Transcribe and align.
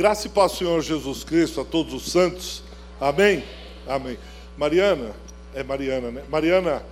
Graça 0.00 0.28
e 0.28 0.30
paz, 0.30 0.52
Senhor 0.52 0.80
Jesus 0.80 1.24
Cristo, 1.24 1.60
a 1.60 1.64
todos 1.66 1.92
os 1.92 2.10
santos. 2.10 2.62
Amém? 2.98 3.44
Amém. 3.86 4.16
Mariana, 4.56 5.14
é 5.54 5.62
Mariana, 5.62 6.10
né? 6.10 6.22
Mariana, 6.26 6.82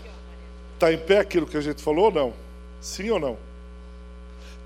está 0.75 0.92
em 0.92 0.98
pé 0.98 1.16
aquilo 1.16 1.46
que 1.46 1.56
a 1.56 1.60
gente 1.62 1.82
falou 1.82 2.04
ou 2.04 2.10
não? 2.12 2.34
Sim 2.82 3.08
ou 3.08 3.18
não? 3.18 3.38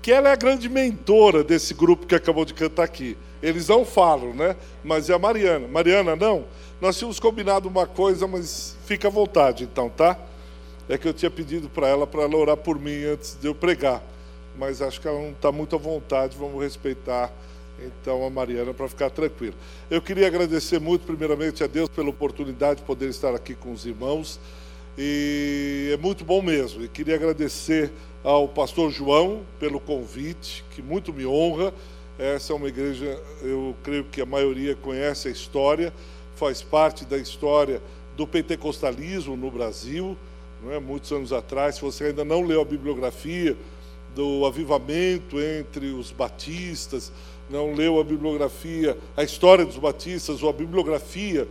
Que 0.01 0.11
ela 0.11 0.27
é 0.27 0.33
a 0.33 0.35
grande 0.35 0.67
mentora 0.67 1.41
desse 1.41 1.73
grupo 1.73 2.05
que 2.05 2.15
acabou 2.15 2.43
de 2.43 2.53
cantar 2.53 2.83
aqui. 2.83 3.17
Eles 3.41 3.69
não 3.69 3.85
falam, 3.85 4.33
né? 4.33 4.57
Mas 4.83 5.09
é 5.09 5.13
a 5.13 5.17
Mariana. 5.17 5.65
Mariana, 5.65 6.13
não? 6.13 6.43
Nós 6.81 6.97
tínhamos 6.97 7.21
combinado 7.21 7.69
uma 7.69 7.87
coisa, 7.87 8.27
mas 8.27 8.75
fica 8.85 9.07
à 9.07 9.09
vontade 9.09 9.63
então, 9.63 9.89
tá? 9.89 10.19
É 10.89 10.97
que 10.97 11.07
eu 11.07 11.13
tinha 11.13 11.31
pedido 11.31 11.69
para 11.69 11.87
ela, 11.87 12.05
para 12.05 12.23
ela 12.23 12.35
orar 12.35 12.57
por 12.57 12.77
mim 12.77 13.05
antes 13.05 13.37
de 13.39 13.47
eu 13.47 13.55
pregar. 13.55 14.03
Mas 14.59 14.81
acho 14.81 14.99
que 14.99 15.07
ela 15.07 15.17
não 15.17 15.31
está 15.31 15.49
muito 15.49 15.77
à 15.77 15.79
vontade, 15.79 16.35
vamos 16.37 16.61
respeitar 16.61 17.31
então 17.79 18.25
a 18.25 18.29
Mariana 18.29 18.73
para 18.73 18.87
ficar 18.87 19.09
tranquila. 19.09 19.55
Eu 19.89 20.01
queria 20.01 20.27
agradecer 20.27 20.79
muito, 20.79 21.05
primeiramente, 21.05 21.63
a 21.63 21.67
Deus 21.67 21.89
pela 21.89 22.09
oportunidade 22.09 22.79
de 22.79 22.85
poder 22.85 23.09
estar 23.09 23.33
aqui 23.33 23.55
com 23.55 23.71
os 23.71 23.85
irmãos. 23.85 24.39
E 24.97 25.89
é 25.93 25.97
muito 25.97 26.23
bom 26.23 26.41
mesmo. 26.41 26.83
E 26.83 26.87
queria 26.87 27.15
agradecer 27.15 27.91
ao 28.23 28.47
pastor 28.47 28.91
João 28.91 29.41
pelo 29.59 29.79
convite, 29.79 30.63
que 30.71 30.81
muito 30.81 31.11
me 31.11 31.25
honra. 31.25 31.73
Essa 32.17 32.53
é 32.53 32.55
uma 32.55 32.67
igreja, 32.67 33.19
eu 33.41 33.75
creio 33.83 34.03
que 34.03 34.21
a 34.21 34.25
maioria 34.25 34.75
conhece 34.75 35.27
a 35.27 35.31
história, 35.31 35.91
faz 36.35 36.61
parte 36.61 37.05
da 37.05 37.17
história 37.17 37.81
do 38.15 38.27
pentecostalismo 38.27 39.35
no 39.35 39.49
Brasil, 39.49 40.15
não 40.63 40.71
é? 40.71 40.79
muitos 40.79 41.11
anos 41.11 41.33
atrás. 41.33 41.75
Se 41.75 41.81
você 41.81 42.05
ainda 42.05 42.23
não 42.23 42.43
leu 42.43 42.61
a 42.61 42.65
bibliografia 42.65 43.57
do 44.15 44.45
avivamento 44.45 45.41
entre 45.41 45.87
os 45.87 46.11
batistas, 46.11 47.11
não 47.49 47.73
leu 47.73 47.99
a 47.99 48.03
bibliografia, 48.03 48.97
a 49.15 49.23
história 49.23 49.65
dos 49.65 49.77
batistas 49.77 50.41
ou 50.41 50.49
a 50.49 50.53
bibliografia 50.53 51.47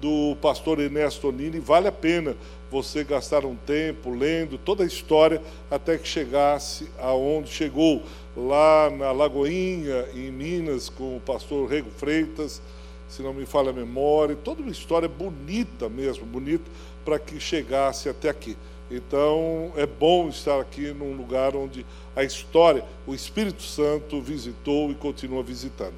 do 0.00 0.36
pastor 0.42 0.78
Ernesto 0.78 1.32
Nini, 1.32 1.58
vale 1.58 1.88
a 1.88 1.92
pena 1.92 2.36
você 2.70 3.04
gastar 3.04 3.44
um 3.44 3.54
tempo 3.54 4.10
lendo 4.10 4.58
toda 4.58 4.82
a 4.82 4.86
história 4.86 5.40
até 5.70 5.96
que 5.96 6.06
chegasse 6.06 6.88
aonde 6.98 7.48
chegou, 7.50 8.02
lá 8.36 8.90
na 8.90 9.12
Lagoinha, 9.12 10.04
em 10.14 10.30
Minas, 10.30 10.88
com 10.88 11.16
o 11.16 11.20
pastor 11.20 11.68
Rego 11.68 11.90
Freitas, 11.90 12.60
se 13.08 13.22
não 13.22 13.32
me 13.32 13.46
falha 13.46 13.70
a 13.70 13.72
memória, 13.72 14.36
toda 14.36 14.60
uma 14.60 14.70
história 14.70 15.08
bonita 15.08 15.88
mesmo, 15.88 16.26
bonita, 16.26 16.70
para 17.04 17.18
que 17.18 17.38
chegasse 17.38 18.08
até 18.08 18.28
aqui. 18.28 18.56
Então, 18.90 19.72
é 19.76 19.84
bom 19.84 20.28
estar 20.28 20.60
aqui 20.60 20.92
num 20.92 21.16
lugar 21.16 21.56
onde 21.56 21.84
a 22.14 22.22
história, 22.22 22.84
o 23.06 23.14
Espírito 23.14 23.62
Santo 23.62 24.20
visitou 24.20 24.90
e 24.90 24.94
continua 24.94 25.42
visitando. 25.42 25.94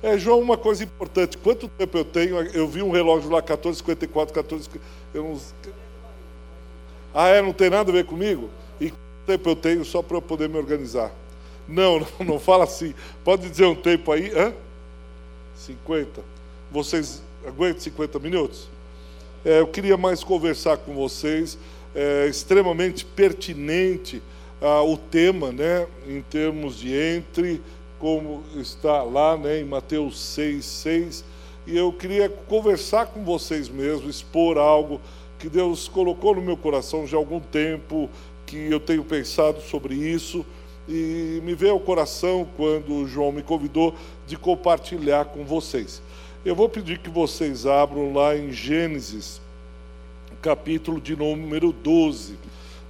É, 0.00 0.16
João, 0.16 0.40
uma 0.40 0.56
coisa 0.56 0.84
importante, 0.84 1.36
quanto 1.36 1.66
tempo 1.66 1.98
eu 1.98 2.04
tenho? 2.04 2.40
Eu 2.52 2.68
vi 2.68 2.82
um 2.82 2.90
relógio 2.90 3.28
lá, 3.28 3.38
1454, 3.38 4.32
14. 4.32 4.70
Eu 5.12 5.24
não... 5.24 5.40
Ah, 7.12 7.28
é? 7.28 7.42
Não 7.42 7.52
tem 7.52 7.68
nada 7.68 7.90
a 7.90 7.92
ver 7.92 8.04
comigo? 8.04 8.48
E 8.80 8.90
quanto 8.90 9.26
tempo 9.26 9.48
eu 9.48 9.56
tenho 9.56 9.84
só 9.84 10.00
para 10.00 10.16
eu 10.16 10.22
poder 10.22 10.48
me 10.48 10.56
organizar? 10.56 11.10
Não, 11.66 11.98
não, 12.20 12.26
não 12.26 12.38
fala 12.38 12.62
assim. 12.62 12.94
Pode 13.24 13.48
dizer 13.48 13.66
um 13.66 13.74
tempo 13.74 14.12
aí? 14.12 14.30
Hã? 14.30 14.52
50. 15.56 16.22
Vocês 16.70 17.20
aguentam 17.44 17.80
50 17.80 18.20
minutos? 18.20 18.68
É, 19.44 19.58
eu 19.58 19.66
queria 19.66 19.96
mais 19.96 20.22
conversar 20.22 20.76
com 20.76 20.94
vocês 20.94 21.58
é, 21.98 22.28
extremamente 22.28 23.04
pertinente 23.04 24.22
ah, 24.62 24.82
o 24.84 24.96
tema, 24.96 25.50
né, 25.50 25.84
em 26.06 26.22
termos 26.22 26.78
de 26.78 26.94
entre, 26.94 27.60
como 27.98 28.44
está 28.54 29.02
lá 29.02 29.36
né, 29.36 29.58
em 29.60 29.64
Mateus 29.64 30.20
6, 30.20 30.64
6. 30.64 31.24
E 31.66 31.76
eu 31.76 31.92
queria 31.92 32.28
conversar 32.28 33.06
com 33.06 33.24
vocês 33.24 33.68
mesmo, 33.68 34.08
expor 34.08 34.58
algo 34.58 35.00
que 35.40 35.48
Deus 35.48 35.88
colocou 35.88 36.36
no 36.36 36.40
meu 36.40 36.56
coração 36.56 37.04
já 37.04 37.16
há 37.16 37.20
algum 37.20 37.40
tempo, 37.40 38.08
que 38.46 38.56
eu 38.70 38.78
tenho 38.78 39.02
pensado 39.02 39.60
sobre 39.60 39.94
isso. 39.94 40.46
E 40.88 41.40
me 41.42 41.54
veio 41.54 41.72
ao 41.72 41.80
coração 41.80 42.46
quando 42.56 42.94
o 42.94 43.08
João 43.08 43.32
me 43.32 43.42
convidou 43.42 43.92
de 44.24 44.36
compartilhar 44.36 45.26
com 45.26 45.44
vocês. 45.44 46.00
Eu 46.44 46.54
vou 46.54 46.68
pedir 46.68 46.98
que 46.98 47.10
vocês 47.10 47.66
abram 47.66 48.14
lá 48.14 48.36
em 48.36 48.52
Gênesis, 48.52 49.40
capítulo 50.40 51.00
de 51.00 51.16
número 51.16 51.72
12. 51.72 52.36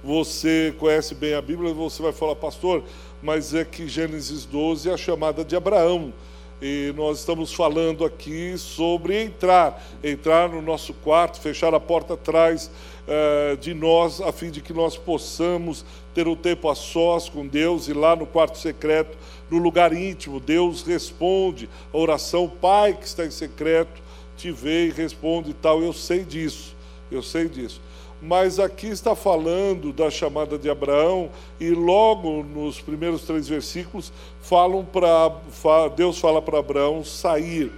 Você 0.03 0.73
conhece 0.77 1.13
bem 1.15 1.33
a 1.33 1.41
Bíblia, 1.41 1.73
você 1.73 2.01
vai 2.01 2.13
falar, 2.13 2.35
pastor, 2.35 2.83
mas 3.21 3.53
é 3.53 3.65
que 3.65 3.87
Gênesis 3.87 4.45
12 4.45 4.89
é 4.89 4.93
a 4.93 4.97
chamada 4.97 5.43
de 5.43 5.55
Abraão. 5.55 6.13
E 6.61 6.93
nós 6.95 7.19
estamos 7.19 7.53
falando 7.53 8.03
aqui 8.03 8.57
sobre 8.57 9.23
entrar, 9.23 9.81
entrar 10.03 10.49
no 10.49 10.61
nosso 10.61 10.93
quarto, 10.93 11.39
fechar 11.39 11.73
a 11.73 11.79
porta 11.79 12.15
atrás 12.15 12.69
eh, 13.07 13.57
de 13.59 13.73
nós, 13.73 14.19
a 14.19 14.31
fim 14.31 14.51
de 14.51 14.61
que 14.61 14.73
nós 14.73 14.97
possamos 14.97 15.85
ter 16.13 16.27
um 16.27 16.35
tempo 16.35 16.69
a 16.69 16.75
sós 16.75 17.29
com 17.29 17.47
Deus 17.47 17.87
e 17.87 17.93
lá 17.93 18.13
no 18.13 18.25
quarto 18.25 18.57
secreto, 18.57 19.17
no 19.49 19.57
lugar 19.57 19.93
íntimo, 19.93 20.39
Deus 20.39 20.83
responde 20.83 21.69
a 21.93 21.97
oração, 21.97 22.49
Pai 22.49 22.93
que 22.93 23.05
está 23.05 23.25
em 23.25 23.31
secreto, 23.31 24.01
te 24.35 24.51
vê 24.51 24.87
e 24.87 24.91
responde 24.91 25.51
e 25.51 25.53
tal. 25.53 25.81
Eu 25.81 25.93
sei 25.93 26.25
disso 26.25 26.78
eu 27.11 27.21
sei 27.21 27.47
disso. 27.47 27.81
Mas 28.21 28.59
aqui 28.59 28.87
está 28.87 29.15
falando 29.15 29.93
da 29.93 30.09
chamada 30.09 30.57
de 30.57 30.69
Abraão, 30.69 31.29
e 31.59 31.69
logo 31.69 32.43
nos 32.43 32.81
primeiros 32.81 33.21
três 33.21 33.47
versículos 33.47 34.11
falam 34.41 34.83
para 34.83 35.87
Deus 35.95 36.19
fala 36.19 36.41
para 36.41 36.59
Abraão 36.59 37.03
sair. 37.03 37.71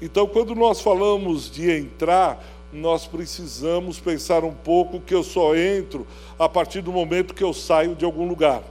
Então, 0.00 0.26
quando 0.26 0.54
nós 0.54 0.82
falamos 0.82 1.50
de 1.50 1.70
entrar, 1.70 2.44
nós 2.70 3.06
precisamos 3.06 3.98
pensar 3.98 4.44
um 4.44 4.52
pouco 4.52 5.00
que 5.00 5.14
eu 5.14 5.22
só 5.22 5.56
entro 5.56 6.06
a 6.38 6.48
partir 6.48 6.82
do 6.82 6.92
momento 6.92 7.32
que 7.32 7.44
eu 7.44 7.54
saio 7.54 7.94
de 7.94 8.04
algum 8.04 8.28
lugar. 8.28 8.62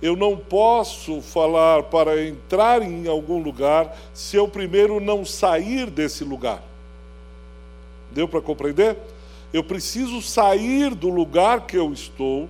Eu 0.00 0.16
não 0.16 0.36
posso 0.36 1.20
falar 1.20 1.84
para 1.84 2.20
entrar 2.26 2.82
em 2.82 3.06
algum 3.06 3.40
lugar 3.40 3.96
se 4.12 4.36
eu 4.36 4.48
primeiro 4.48 4.98
não 4.98 5.24
sair 5.24 5.88
desse 5.88 6.24
lugar. 6.24 6.60
Deu 8.10 8.26
para 8.26 8.40
compreender? 8.40 8.96
Eu 9.52 9.62
preciso 9.62 10.22
sair 10.22 10.94
do 10.94 11.08
lugar 11.08 11.66
que 11.66 11.76
eu 11.76 11.92
estou, 11.92 12.48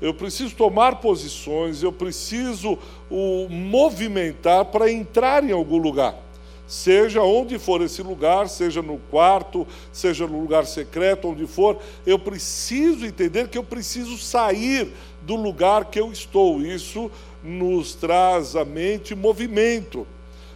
eu 0.00 0.12
preciso 0.12 0.54
tomar 0.56 0.96
posições, 0.96 1.82
eu 1.82 1.92
preciso 1.92 2.78
o 3.08 3.48
movimentar 3.48 4.64
para 4.64 4.90
entrar 4.90 5.44
em 5.44 5.52
algum 5.52 5.78
lugar. 5.78 6.16
Seja 6.66 7.22
onde 7.22 7.58
for 7.58 7.82
esse 7.82 8.02
lugar, 8.02 8.48
seja 8.48 8.80
no 8.80 8.98
quarto, 9.10 9.66
seja 9.92 10.26
no 10.26 10.40
lugar 10.40 10.66
secreto, 10.66 11.28
onde 11.28 11.46
for, 11.46 11.78
eu 12.06 12.18
preciso 12.18 13.04
entender 13.04 13.48
que 13.48 13.58
eu 13.58 13.62
preciso 13.62 14.16
sair 14.16 14.90
do 15.20 15.36
lugar 15.36 15.84
que 15.84 16.00
eu 16.00 16.10
estou. 16.10 16.62
Isso 16.62 17.10
nos 17.44 17.94
traz 17.94 18.56
à 18.56 18.64
mente 18.64 19.14
movimento. 19.14 20.06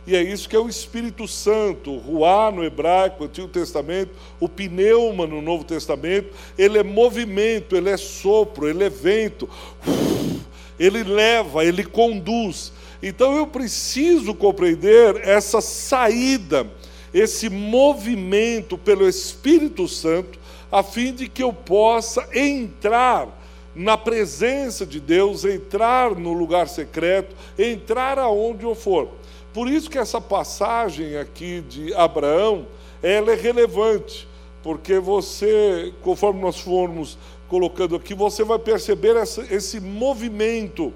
E 0.06 0.14
é 0.14 0.22
isso 0.22 0.48
que 0.48 0.54
é 0.54 0.58
o 0.58 0.68
Espírito 0.68 1.26
Santo, 1.26 1.90
o 1.90 1.98
Ruá 1.98 2.52
no 2.52 2.62
hebraico, 2.62 3.24
Antigo 3.24 3.48
Testamento, 3.48 4.12
o 4.38 4.48
pneuma 4.48 5.26
no 5.26 5.42
Novo 5.42 5.64
Testamento, 5.64 6.32
ele 6.56 6.78
é 6.78 6.82
movimento, 6.84 7.74
ele 7.74 7.90
é 7.90 7.96
sopro, 7.96 8.68
ele 8.68 8.84
é 8.84 8.88
vento, 8.88 9.48
ele 10.78 11.02
leva, 11.02 11.64
ele 11.64 11.84
conduz. 11.84 12.72
Então 13.02 13.36
eu 13.36 13.48
preciso 13.48 14.32
compreender 14.32 15.16
essa 15.26 15.60
saída, 15.60 16.70
esse 17.12 17.48
movimento 17.48 18.78
pelo 18.78 19.08
Espírito 19.08 19.88
Santo, 19.88 20.38
a 20.70 20.84
fim 20.84 21.12
de 21.12 21.28
que 21.28 21.42
eu 21.42 21.52
possa 21.52 22.28
entrar 22.32 23.42
na 23.74 23.96
presença 23.98 24.86
de 24.86 25.00
Deus, 25.00 25.44
entrar 25.44 26.14
no 26.14 26.32
lugar 26.32 26.68
secreto, 26.68 27.34
entrar 27.58 28.18
aonde 28.18 28.64
eu 28.64 28.74
for. 28.74 29.10
Por 29.56 29.70
isso 29.70 29.88
que 29.88 29.96
essa 29.96 30.20
passagem 30.20 31.16
aqui 31.16 31.62
de 31.62 31.94
Abraão, 31.94 32.66
ela 33.02 33.32
é 33.32 33.34
relevante, 33.34 34.28
porque 34.62 34.98
você, 34.98 35.94
conforme 36.02 36.42
nós 36.42 36.60
formos 36.60 37.16
colocando 37.48 37.96
aqui, 37.96 38.14
você 38.14 38.44
vai 38.44 38.58
perceber 38.58 39.16
essa, 39.16 39.46
esse 39.50 39.80
movimento 39.80 40.92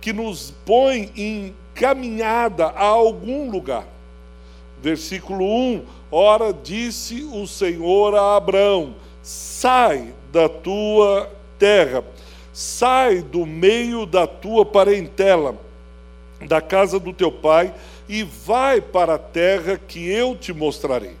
que 0.00 0.10
nos 0.10 0.54
põe 0.64 1.12
em 1.14 1.54
caminhada 1.74 2.68
a 2.68 2.86
algum 2.86 3.50
lugar. 3.50 3.86
Versículo 4.80 5.44
1: 5.44 5.82
Ora, 6.10 6.50
disse 6.50 7.28
o 7.30 7.46
Senhor 7.46 8.14
a 8.14 8.36
Abraão: 8.36 8.94
sai 9.22 10.14
da 10.32 10.48
tua 10.48 11.30
terra, 11.58 12.02
sai 12.54 13.20
do 13.20 13.44
meio 13.44 14.06
da 14.06 14.26
tua 14.26 14.64
parentela, 14.64 15.54
da 16.40 16.62
casa 16.62 16.98
do 16.98 17.12
teu 17.12 17.30
pai 17.30 17.74
e 18.08 18.22
vai 18.22 18.80
para 18.80 19.14
a 19.14 19.18
terra 19.18 19.78
que 19.78 20.08
eu 20.08 20.34
te 20.34 20.52
mostrarei. 20.52 21.16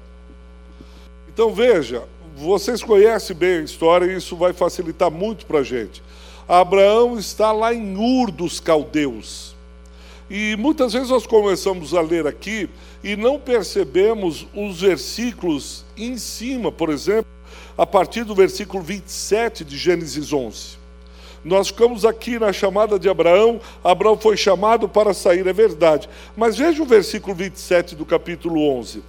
Então 1.28 1.52
veja, 1.52 2.04
vocês 2.36 2.82
conhecem 2.82 3.36
bem 3.36 3.58
a 3.58 3.62
história 3.62 4.06
e 4.06 4.16
isso 4.16 4.36
vai 4.36 4.52
facilitar 4.52 5.10
muito 5.10 5.44
para 5.44 5.58
a 5.58 5.62
gente. 5.62 6.02
Abraão 6.48 7.18
está 7.18 7.52
lá 7.52 7.74
em 7.74 7.96
Ur 7.96 8.30
dos 8.30 8.58
Caldeus. 8.58 9.54
E 10.30 10.56
muitas 10.56 10.92
vezes 10.92 11.10
nós 11.10 11.26
começamos 11.26 11.94
a 11.94 12.00
ler 12.00 12.26
aqui 12.26 12.68
e 13.04 13.16
não 13.16 13.38
percebemos 13.38 14.46
os 14.54 14.80
versículos 14.80 15.84
em 15.96 16.16
cima, 16.16 16.72
por 16.72 16.90
exemplo, 16.90 17.30
a 17.76 17.86
partir 17.86 18.24
do 18.24 18.34
versículo 18.34 18.82
27 18.82 19.64
de 19.64 19.76
Gênesis 19.76 20.32
11. 20.32 20.77
Nós 21.44 21.68
ficamos 21.68 22.04
aqui 22.04 22.38
na 22.38 22.52
chamada 22.52 22.98
de 22.98 23.08
Abraão, 23.08 23.60
Abraão 23.82 24.18
foi 24.18 24.36
chamado 24.36 24.88
para 24.88 25.14
sair, 25.14 25.46
é 25.46 25.52
verdade. 25.52 26.08
Mas 26.36 26.56
veja 26.56 26.82
o 26.82 26.86
versículo 26.86 27.34
27 27.34 27.94
do 27.94 28.04
capítulo 28.04 28.60
11. 28.76 29.02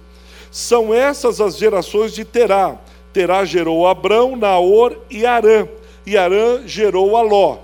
São 0.50 0.92
essas 0.94 1.40
as 1.40 1.56
gerações 1.56 2.12
de 2.12 2.24
Terá. 2.24 2.76
Terá 3.12 3.44
gerou 3.44 3.86
Abrão, 3.86 4.36
Naor 4.36 4.96
e 5.10 5.26
Arã. 5.26 5.66
E 6.06 6.16
Arã 6.16 6.62
gerou 6.66 7.16
Aló. 7.16 7.58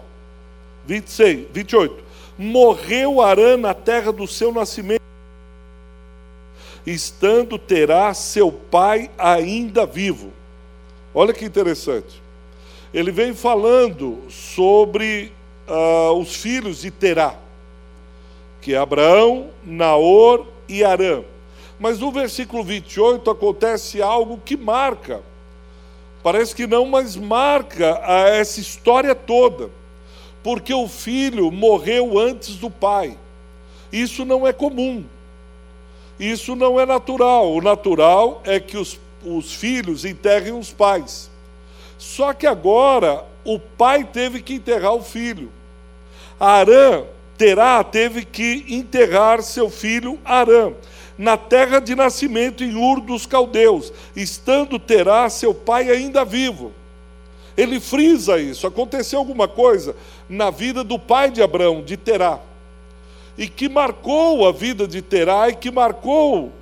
26, 0.87 1.47
28 1.53 2.07
morreu 2.39 3.21
Arã 3.21 3.57
na 3.57 3.73
terra 3.73 4.13
do 4.13 4.27
seu 4.27 4.53
nascimento, 4.53 5.03
estando 6.87 7.59
terá 7.59 8.13
seu 8.15 8.53
pai 8.53 9.11
ainda 9.17 9.87
vivo. 9.87 10.33
Olha 11.15 11.33
que 11.33 11.45
interessante. 11.45 12.23
Ele 12.97 13.13
vem 13.13 13.35
falando 13.35 14.23
sobre 14.29 15.31
uh, 15.69 16.13
os 16.15 16.35
filhos 16.35 16.81
de 16.81 16.91
Terá, 16.91 17.37
que 18.61 18.75
é 18.75 18.79
Abraão, 18.79 19.51
Naor 19.65 20.47
e 20.69 20.83
Arã. 20.83 21.23
Mas 21.79 21.99
no 22.01 22.11
versículo 22.11 22.65
28 22.65 23.31
acontece 23.31 24.03
algo 24.03 24.41
que 24.45 24.57
marca, 24.57 25.23
parece 26.23 26.55
que 26.55 26.67
não, 26.67 26.87
mas 26.87 27.15
marca 27.15 28.01
essa 28.33 28.59
história 28.61 29.15
toda 29.15 29.71
porque 30.47 30.73
o 30.73 30.87
filho 30.87 31.51
morreu 31.51 32.21
antes 32.21 32.55
do 32.55 32.71
pai. 32.71 33.19
Isso 33.93 34.25
não 34.25 34.47
é 34.47 34.53
comum. 34.53 35.05
Isso 36.21 36.55
não 36.55 36.79
é 36.79 36.87
natural. 36.87 37.53
O 37.53 37.61
natural 37.61 38.43
é 38.45 38.61
que 38.61 38.77
os, 38.77 38.97
os 39.25 39.53
filhos 39.53 40.05
enterrem 40.05 40.57
os 40.57 40.73
pais. 40.73 41.29
Só 42.07 42.33
que 42.33 42.47
agora 42.47 43.25
o 43.45 43.59
pai 43.59 44.05
teve 44.05 44.41
que 44.41 44.55
enterrar 44.55 44.95
o 44.95 45.03
filho. 45.03 45.51
Arã, 46.39 47.03
Terá, 47.37 47.83
teve 47.83 48.25
que 48.25 48.65
enterrar 48.69 49.43
seu 49.43 49.69
filho 49.69 50.19
Arã, 50.25 50.73
na 51.19 51.37
terra 51.37 51.81
de 51.81 51.97
nascimento 51.97 52.63
em 52.63 52.77
Ur 52.77 53.01
dos 53.01 53.27
Caldeus, 53.27 53.93
estando 54.15 54.79
Terá, 54.79 55.29
seu 55.29 55.53
pai, 55.53 55.91
ainda 55.91 56.25
vivo. 56.25 56.73
Ele 57.57 57.81
frisa 57.81 58.39
isso. 58.39 58.69
Aconteceu 58.69 59.19
alguma 59.19 59.49
coisa 59.49 59.97
na 60.29 60.49
vida 60.49 60.85
do 60.85 61.01
pai 61.01 61.31
de 61.31 61.43
Abraão, 61.43 61.83
de 61.83 61.97
Terá, 61.97 62.39
e 63.37 63.49
que 63.49 63.69
marcou 63.69 64.47
a 64.47 64.53
vida 64.53 64.87
de 64.87 65.03
Terá 65.03 65.49
e 65.49 65.57
que 65.57 65.73
marcou 65.73 66.53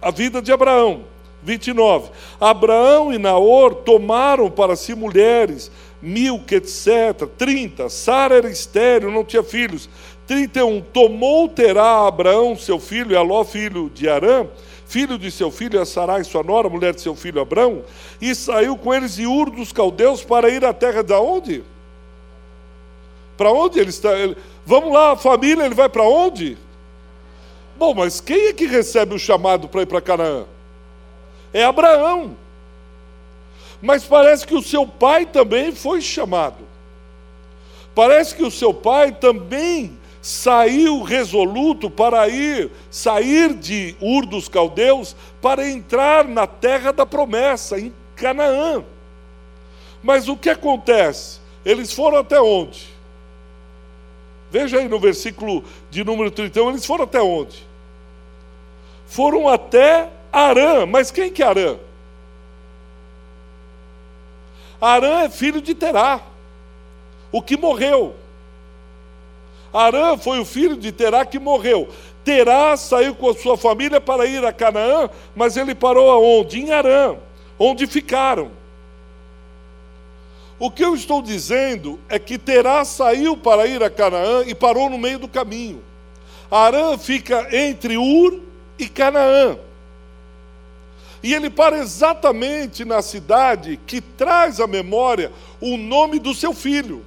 a 0.00 0.10
vida 0.10 0.42
de 0.42 0.52
Abraão. 0.52 1.13
29. 1.44 2.10
Abraão 2.40 3.12
e 3.12 3.18
Naor 3.18 3.74
tomaram 3.74 4.50
para 4.50 4.74
si 4.74 4.94
mulheres, 4.94 5.70
Milca, 6.00 6.56
etc. 6.56 7.28
30. 7.38 7.88
Sara 7.88 8.36
era 8.36 8.50
estéreo, 8.50 9.10
não 9.10 9.24
tinha 9.24 9.42
filhos. 9.42 9.88
31. 10.26 10.80
Tomou 10.80 11.48
Terá 11.48 12.06
Abraão, 12.06 12.56
seu 12.56 12.78
filho, 12.78 13.12
e 13.12 13.16
Aló, 13.16 13.44
filho 13.44 13.90
de 13.94 14.08
Arã, 14.08 14.46
filho 14.86 15.18
de 15.18 15.30
seu 15.30 15.50
filho, 15.50 15.80
a 15.80 15.84
Sarai, 15.84 16.24
sua 16.24 16.42
nora, 16.42 16.68
mulher 16.68 16.94
de 16.94 17.00
seu 17.00 17.14
filho 17.14 17.40
Abrão, 17.40 17.82
e 18.20 18.34
saiu 18.34 18.76
com 18.76 18.92
eles 18.92 19.16
de 19.16 19.26
Ur 19.26 19.50
dos 19.50 19.72
Caldeus 19.72 20.22
para 20.22 20.48
ir 20.48 20.64
à 20.64 20.72
terra 20.72 21.02
de 21.02 21.14
onde? 21.14 21.64
Para 23.36 23.50
onde 23.50 23.78
ele 23.80 23.90
está? 23.90 24.16
Ele... 24.16 24.36
Vamos 24.64 24.92
lá, 24.92 25.12
a 25.12 25.16
família, 25.16 25.64
ele 25.64 25.74
vai 25.74 25.88
para 25.88 26.04
onde? 26.04 26.56
Bom, 27.76 27.92
mas 27.92 28.20
quem 28.20 28.48
é 28.48 28.52
que 28.52 28.66
recebe 28.66 29.14
o 29.14 29.18
chamado 29.18 29.68
para 29.68 29.82
ir 29.82 29.86
para 29.86 30.00
Canaã? 30.00 30.44
É 31.54 31.64
Abraão. 31.64 32.36
Mas 33.80 34.04
parece 34.04 34.46
que 34.46 34.54
o 34.54 34.62
seu 34.62 34.86
pai 34.86 35.24
também 35.24 35.72
foi 35.72 36.00
chamado. 36.00 36.64
Parece 37.94 38.34
que 38.34 38.42
o 38.42 38.50
seu 38.50 38.74
pai 38.74 39.12
também 39.12 39.96
saiu 40.20 41.02
resoluto 41.02 41.88
para 41.88 42.28
ir, 42.28 42.70
sair 42.90 43.54
de 43.54 43.94
Ur 44.00 44.26
dos 44.26 44.48
Caldeus 44.48 45.14
para 45.40 45.68
entrar 45.68 46.26
na 46.26 46.46
terra 46.46 46.92
da 46.92 47.06
promessa, 47.06 47.78
em 47.78 47.94
Canaã. 48.16 48.82
Mas 50.02 50.26
o 50.26 50.36
que 50.36 50.50
acontece? 50.50 51.38
Eles 51.64 51.92
foram 51.92 52.18
até 52.18 52.40
onde? 52.40 52.88
Veja 54.50 54.78
aí 54.78 54.88
no 54.88 54.98
versículo 54.98 55.62
de 55.90 56.02
número 56.02 56.30
31, 56.30 56.70
eles 56.70 56.86
foram 56.86 57.04
até 57.04 57.20
onde? 57.20 57.66
Foram 59.06 59.48
até 59.48 60.08
Arã, 60.34 60.84
mas 60.84 61.12
quem 61.12 61.30
que 61.32 61.44
é 61.44 61.46
Arã? 61.46 61.76
Arã 64.80 65.20
é 65.20 65.30
filho 65.30 65.62
de 65.62 65.76
Terá, 65.76 66.20
o 67.30 67.40
que 67.40 67.56
morreu. 67.56 68.16
Arã 69.72 70.18
foi 70.18 70.40
o 70.40 70.44
filho 70.44 70.76
de 70.76 70.90
Terá 70.90 71.24
que 71.24 71.38
morreu. 71.38 71.88
Terá 72.24 72.76
saiu 72.76 73.14
com 73.14 73.28
a 73.28 73.34
sua 73.34 73.56
família 73.56 74.00
para 74.00 74.26
ir 74.26 74.44
a 74.44 74.52
Canaã, 74.52 75.08
mas 75.36 75.56
ele 75.56 75.72
parou 75.72 76.10
aonde? 76.10 76.60
Em 76.60 76.72
Arã, 76.72 77.14
onde 77.56 77.86
ficaram. 77.86 78.50
O 80.58 80.68
que 80.68 80.84
eu 80.84 80.96
estou 80.96 81.22
dizendo 81.22 82.00
é 82.08 82.18
que 82.18 82.38
Terá 82.38 82.84
saiu 82.84 83.36
para 83.36 83.68
ir 83.68 83.84
a 83.84 83.90
Canaã 83.90 84.42
e 84.44 84.54
parou 84.54 84.90
no 84.90 84.98
meio 84.98 85.20
do 85.20 85.28
caminho. 85.28 85.80
Arã 86.50 86.98
fica 86.98 87.48
entre 87.56 87.96
Ur 87.96 88.40
e 88.76 88.88
Canaã. 88.88 89.56
E 91.24 91.32
ele 91.32 91.48
para 91.48 91.78
exatamente 91.78 92.84
na 92.84 93.00
cidade 93.00 93.80
que 93.86 94.02
traz 94.02 94.60
à 94.60 94.66
memória 94.66 95.32
o 95.58 95.78
nome 95.78 96.18
do 96.18 96.34
seu 96.34 96.52
filho. 96.52 97.02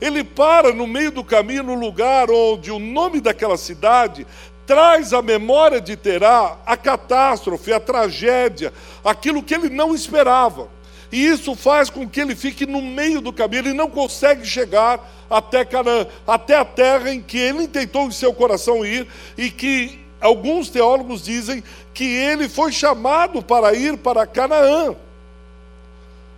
Ele 0.00 0.24
para 0.24 0.72
no 0.72 0.86
meio 0.86 1.10
do 1.10 1.22
caminho, 1.22 1.64
no 1.64 1.74
lugar 1.74 2.30
onde 2.30 2.70
o 2.70 2.78
nome 2.78 3.20
daquela 3.20 3.58
cidade 3.58 4.26
traz 4.66 5.12
à 5.12 5.20
memória 5.20 5.82
de 5.82 5.96
Terá 5.96 6.56
a 6.64 6.78
catástrofe, 6.78 7.74
a 7.74 7.78
tragédia, 7.78 8.72
aquilo 9.04 9.42
que 9.42 9.52
ele 9.52 9.68
não 9.68 9.94
esperava. 9.94 10.70
E 11.12 11.26
isso 11.26 11.54
faz 11.54 11.90
com 11.90 12.08
que 12.08 12.18
ele 12.18 12.34
fique 12.34 12.64
no 12.64 12.80
meio 12.80 13.20
do 13.20 13.34
caminho, 13.34 13.60
ele 13.66 13.74
não 13.74 13.90
consegue 13.90 14.46
chegar 14.46 14.98
até 15.28 15.62
Canaã, 15.62 16.06
até 16.26 16.56
a 16.56 16.64
terra 16.64 17.12
em 17.12 17.20
que 17.20 17.36
ele 17.36 17.68
tentou 17.68 18.06
em 18.06 18.12
seu 18.12 18.32
coração 18.32 18.82
ir 18.82 19.06
e 19.36 19.50
que 19.50 20.07
alguns 20.20 20.68
teólogos 20.68 21.24
dizem 21.24 21.62
que 21.94 22.04
ele 22.04 22.48
foi 22.48 22.72
chamado 22.72 23.42
para 23.42 23.74
ir 23.74 23.96
para 23.96 24.26
Canaã. 24.26 24.94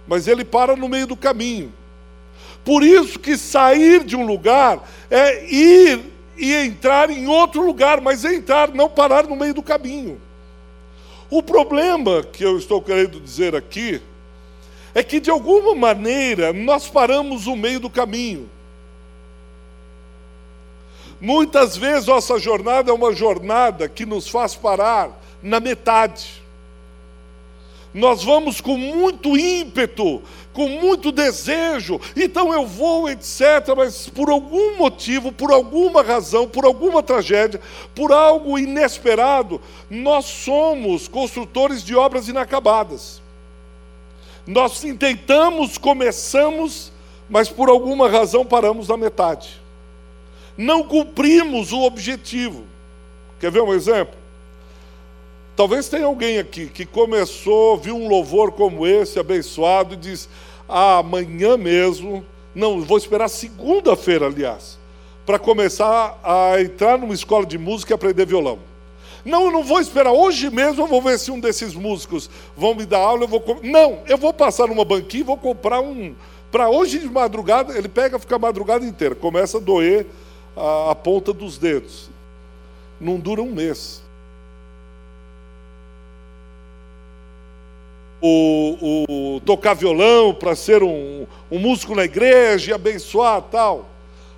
Mas 0.06 0.26
ele 0.26 0.44
para 0.44 0.76
no 0.76 0.88
meio 0.88 1.06
do 1.06 1.16
caminho. 1.16 1.72
Por 2.64 2.82
isso 2.82 3.18
que 3.18 3.36
sair 3.36 4.04
de 4.04 4.16
um 4.16 4.26
lugar 4.26 4.88
é 5.10 5.44
ir 5.52 6.00
e 6.36 6.54
entrar 6.54 7.10
em 7.10 7.26
outro 7.26 7.64
lugar, 7.64 8.00
mas 8.00 8.24
entrar, 8.24 8.72
não 8.72 8.88
parar 8.88 9.26
no 9.26 9.36
meio 9.36 9.54
do 9.54 9.62
caminho. 9.62 10.20
O 11.30 11.42
problema 11.42 12.22
que 12.22 12.44
eu 12.44 12.58
estou 12.58 12.82
querendo 12.82 13.20
dizer 13.20 13.54
aqui 13.54 14.00
é 14.94 15.02
que 15.02 15.20
de 15.20 15.30
alguma 15.30 15.74
maneira 15.74 16.52
nós 16.52 16.88
paramos 16.88 17.46
no 17.46 17.56
meio 17.56 17.78
do 17.78 17.88
caminho. 17.88 18.50
Muitas 21.20 21.76
vezes 21.76 22.06
nossa 22.06 22.38
jornada 22.38 22.90
é 22.90 22.94
uma 22.94 23.12
jornada 23.12 23.88
que 23.88 24.06
nos 24.06 24.28
faz 24.28 24.54
parar 24.54 25.10
na 25.42 25.60
metade. 25.60 26.40
Nós 27.92 28.22
vamos 28.22 28.60
com 28.60 28.76
muito 28.76 29.36
ímpeto, 29.36 30.22
com 30.52 30.68
muito 30.68 31.12
desejo, 31.12 32.00
então 32.16 32.52
eu 32.52 32.64
vou, 32.64 33.08
etc. 33.10 33.40
Mas 33.76 34.08
por 34.08 34.30
algum 34.30 34.78
motivo, 34.78 35.30
por 35.32 35.52
alguma 35.52 36.02
razão, 36.02 36.48
por 36.48 36.64
alguma 36.64 37.02
tragédia, 37.02 37.60
por 37.94 38.12
algo 38.12 38.58
inesperado, 38.58 39.60
nós 39.90 40.24
somos 40.24 41.06
construtores 41.06 41.82
de 41.82 41.94
obras 41.94 42.28
inacabadas. 42.28 43.20
Nós 44.46 44.80
tentamos, 44.80 45.76
começamos, 45.76 46.92
mas 47.28 47.48
por 47.48 47.68
alguma 47.68 48.08
razão 48.08 48.44
paramos 48.46 48.88
na 48.88 48.96
metade. 48.96 49.60
Não 50.60 50.82
cumprimos 50.82 51.72
o 51.72 51.80
objetivo. 51.84 52.64
Quer 53.40 53.50
ver 53.50 53.62
um 53.62 53.72
exemplo? 53.72 54.14
Talvez 55.56 55.88
tenha 55.88 56.04
alguém 56.04 56.38
aqui 56.38 56.66
que 56.66 56.84
começou, 56.84 57.78
viu 57.78 57.96
um 57.96 58.06
louvor 58.06 58.52
como 58.52 58.86
esse, 58.86 59.18
abençoado, 59.18 59.94
e 59.94 59.96
diz: 59.96 60.28
ah, 60.68 60.98
amanhã 60.98 61.56
mesmo, 61.56 62.22
não, 62.54 62.82
vou 62.82 62.98
esperar 62.98 63.30
segunda-feira, 63.30 64.26
aliás, 64.26 64.78
para 65.24 65.38
começar 65.38 66.20
a 66.22 66.60
entrar 66.60 66.98
numa 66.98 67.14
escola 67.14 67.46
de 67.46 67.56
música 67.56 67.94
e 67.94 67.96
aprender 67.96 68.26
violão. 68.26 68.58
Não, 69.24 69.46
eu 69.46 69.50
não 69.50 69.64
vou 69.64 69.80
esperar, 69.80 70.12
hoje 70.12 70.50
mesmo 70.50 70.82
eu 70.82 70.86
vou 70.86 71.00
ver 71.00 71.18
se 71.18 71.30
um 71.30 71.40
desses 71.40 71.72
músicos 71.72 72.28
vão 72.54 72.74
me 72.74 72.84
dar 72.84 72.98
aula, 72.98 73.24
eu 73.24 73.28
vou. 73.28 73.42
Não, 73.62 74.00
eu 74.06 74.18
vou 74.18 74.34
passar 74.34 74.66
numa 74.66 74.84
banquinha 74.84 75.22
e 75.22 75.26
vou 75.26 75.38
comprar 75.38 75.80
um. 75.80 76.14
Para 76.52 76.68
hoje 76.68 76.98
de 76.98 77.08
madrugada, 77.08 77.78
ele 77.78 77.88
pega, 77.88 78.18
fica 78.18 78.36
a 78.36 78.38
madrugada 78.38 78.84
inteira, 78.84 79.14
começa 79.14 79.56
a 79.56 79.60
doer 79.60 80.04
a, 80.56 80.90
a 80.90 80.94
ponta 80.94 81.32
dos 81.32 81.58
dedos. 81.58 82.10
Não 83.00 83.18
dura 83.18 83.42
um 83.42 83.52
mês. 83.52 84.02
O, 88.22 89.06
o, 89.36 89.40
tocar 89.40 89.74
violão 89.74 90.34
para 90.34 90.54
ser 90.54 90.82
um, 90.82 91.26
um, 91.50 91.58
músico 91.58 91.94
na 91.94 92.04
igreja 92.04 92.70
e 92.70 92.74
abençoar 92.74 93.40
tal. 93.42 93.88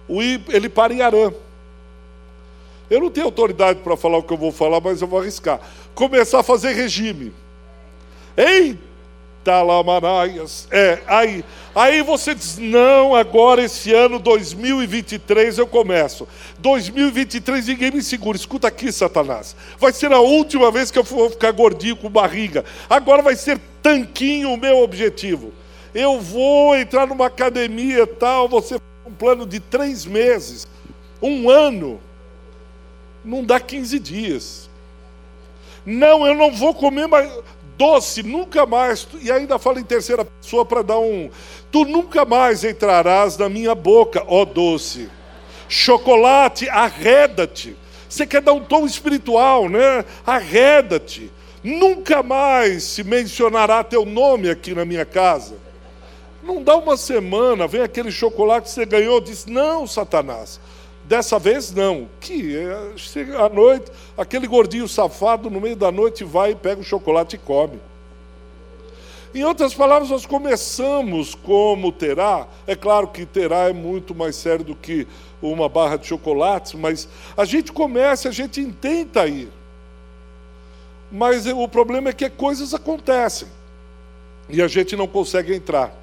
O, 0.08 0.22
ele 0.22 0.68
para 0.68 0.94
em 0.94 1.00
Arã. 1.00 1.32
Eu 2.88 3.00
não 3.00 3.10
tenho 3.10 3.26
autoridade 3.26 3.80
para 3.80 3.96
falar 3.96 4.18
o 4.18 4.22
que 4.22 4.32
eu 4.32 4.36
vou 4.36 4.52
falar, 4.52 4.80
mas 4.80 5.02
eu 5.02 5.08
vou 5.08 5.18
arriscar. 5.18 5.60
Começar 5.94 6.40
a 6.40 6.44
fazer 6.44 6.72
regime. 6.72 7.32
Eita! 8.36 8.91
Talamanaias. 9.44 10.68
É, 10.70 11.00
aí, 11.06 11.44
aí 11.74 12.02
você 12.02 12.34
diz: 12.34 12.58
não, 12.58 13.14
agora 13.14 13.62
esse 13.62 13.92
ano 13.92 14.18
2023 14.18 15.58
eu 15.58 15.66
começo. 15.66 16.26
2023 16.58 17.68
ninguém 17.68 17.90
me 17.90 18.02
segura. 18.02 18.36
Escuta 18.36 18.68
aqui, 18.68 18.92
Satanás. 18.92 19.56
Vai 19.78 19.92
ser 19.92 20.12
a 20.12 20.20
última 20.20 20.70
vez 20.70 20.90
que 20.90 20.98
eu 20.98 21.04
vou 21.04 21.30
ficar 21.30 21.52
gordinho 21.52 21.96
com 21.96 22.08
barriga. 22.08 22.64
Agora 22.88 23.22
vai 23.22 23.36
ser 23.36 23.60
tanquinho 23.82 24.52
o 24.52 24.56
meu 24.56 24.78
objetivo. 24.78 25.52
Eu 25.94 26.20
vou 26.20 26.76
entrar 26.76 27.06
numa 27.06 27.26
academia 27.26 28.06
tal. 28.06 28.48
Você 28.48 28.78
um 29.04 29.12
plano 29.12 29.46
de 29.46 29.60
três 29.60 30.04
meses, 30.04 30.66
um 31.20 31.50
ano. 31.50 32.00
Não 33.24 33.44
dá 33.44 33.60
15 33.60 33.98
dias. 33.98 34.70
Não, 35.84 36.26
eu 36.26 36.34
não 36.34 36.52
vou 36.52 36.74
comer 36.74 37.06
mais 37.06 37.30
doce, 37.82 38.22
nunca 38.22 38.64
mais, 38.64 39.08
e 39.20 39.32
ainda 39.32 39.58
fala 39.58 39.80
em 39.80 39.84
terceira 39.84 40.24
pessoa 40.24 40.64
para 40.64 40.82
dar 40.82 41.00
um. 41.00 41.28
Tu 41.72 41.84
nunca 41.84 42.24
mais 42.24 42.62
entrarás 42.62 43.36
na 43.36 43.48
minha 43.48 43.74
boca, 43.74 44.22
ó 44.28 44.44
doce. 44.44 45.10
Chocolate, 45.68 46.68
arreda-te. 46.68 47.76
Você 48.08 48.24
quer 48.24 48.40
dar 48.40 48.52
um 48.52 48.62
tom 48.62 48.86
espiritual, 48.86 49.68
né? 49.68 50.04
Arreda-te. 50.24 51.28
Nunca 51.64 52.22
mais 52.22 52.84
se 52.84 53.02
mencionará 53.02 53.82
teu 53.82 54.04
nome 54.04 54.48
aqui 54.48 54.76
na 54.76 54.84
minha 54.84 55.04
casa. 55.04 55.56
Não 56.40 56.62
dá 56.62 56.76
uma 56.76 56.96
semana, 56.96 57.66
vem 57.66 57.82
aquele 57.82 58.12
chocolate 58.12 58.68
que 58.68 58.74
você 58.74 58.86
ganhou, 58.86 59.20
diz: 59.20 59.44
Não, 59.46 59.88
Satanás, 59.88 60.60
Dessa 61.12 61.38
vez 61.38 61.70
não. 61.74 62.08
Que 62.18 62.56
é, 62.56 62.92
chega 62.96 63.44
à 63.44 63.46
noite, 63.46 63.92
aquele 64.16 64.46
gordinho 64.46 64.88
safado 64.88 65.50
no 65.50 65.60
meio 65.60 65.76
da 65.76 65.92
noite 65.92 66.24
vai, 66.24 66.54
pega 66.54 66.80
o 66.80 66.84
chocolate 66.84 67.36
e 67.36 67.38
come. 67.38 67.78
Em 69.34 69.44
outras 69.44 69.74
palavras, 69.74 70.08
nós 70.08 70.24
começamos 70.24 71.34
como 71.34 71.92
terá. 71.92 72.48
É 72.66 72.74
claro 72.74 73.08
que 73.08 73.26
terá 73.26 73.68
é 73.68 73.74
muito 73.74 74.14
mais 74.14 74.36
sério 74.36 74.64
do 74.64 74.74
que 74.74 75.06
uma 75.42 75.68
barra 75.68 75.98
de 75.98 76.06
chocolates, 76.06 76.72
mas 76.72 77.06
a 77.36 77.44
gente 77.44 77.72
começa, 77.72 78.30
a 78.30 78.32
gente 78.32 78.62
intenta 78.62 79.26
ir. 79.26 79.50
Mas 81.10 81.44
o 81.44 81.68
problema 81.68 82.08
é 82.08 82.14
que 82.14 82.30
coisas 82.30 82.72
acontecem 82.72 83.48
e 84.48 84.62
a 84.62 84.66
gente 84.66 84.96
não 84.96 85.06
consegue 85.06 85.54
entrar. 85.54 85.94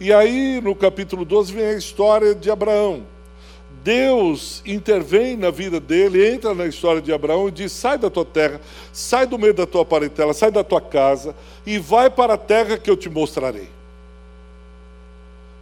E 0.00 0.12
aí, 0.12 0.60
no 0.60 0.74
capítulo 0.74 1.24
12, 1.24 1.52
vem 1.52 1.66
a 1.66 1.74
história 1.74 2.34
de 2.34 2.50
Abraão. 2.50 3.06
Deus 3.88 4.62
intervém 4.66 5.34
na 5.34 5.50
vida 5.50 5.80
dele, 5.80 6.30
entra 6.30 6.52
na 6.52 6.66
história 6.66 7.00
de 7.00 7.10
Abraão 7.10 7.48
e 7.48 7.50
diz: 7.50 7.72
sai 7.72 7.96
da 7.96 8.10
tua 8.10 8.22
terra, 8.22 8.60
sai 8.92 9.26
do 9.26 9.38
meio 9.38 9.54
da 9.54 9.66
tua 9.66 9.82
parentela, 9.82 10.34
sai 10.34 10.50
da 10.50 10.62
tua 10.62 10.78
casa 10.78 11.34
e 11.64 11.78
vai 11.78 12.10
para 12.10 12.34
a 12.34 12.36
terra 12.36 12.76
que 12.76 12.90
eu 12.90 12.98
te 12.98 13.08
mostrarei. 13.08 13.70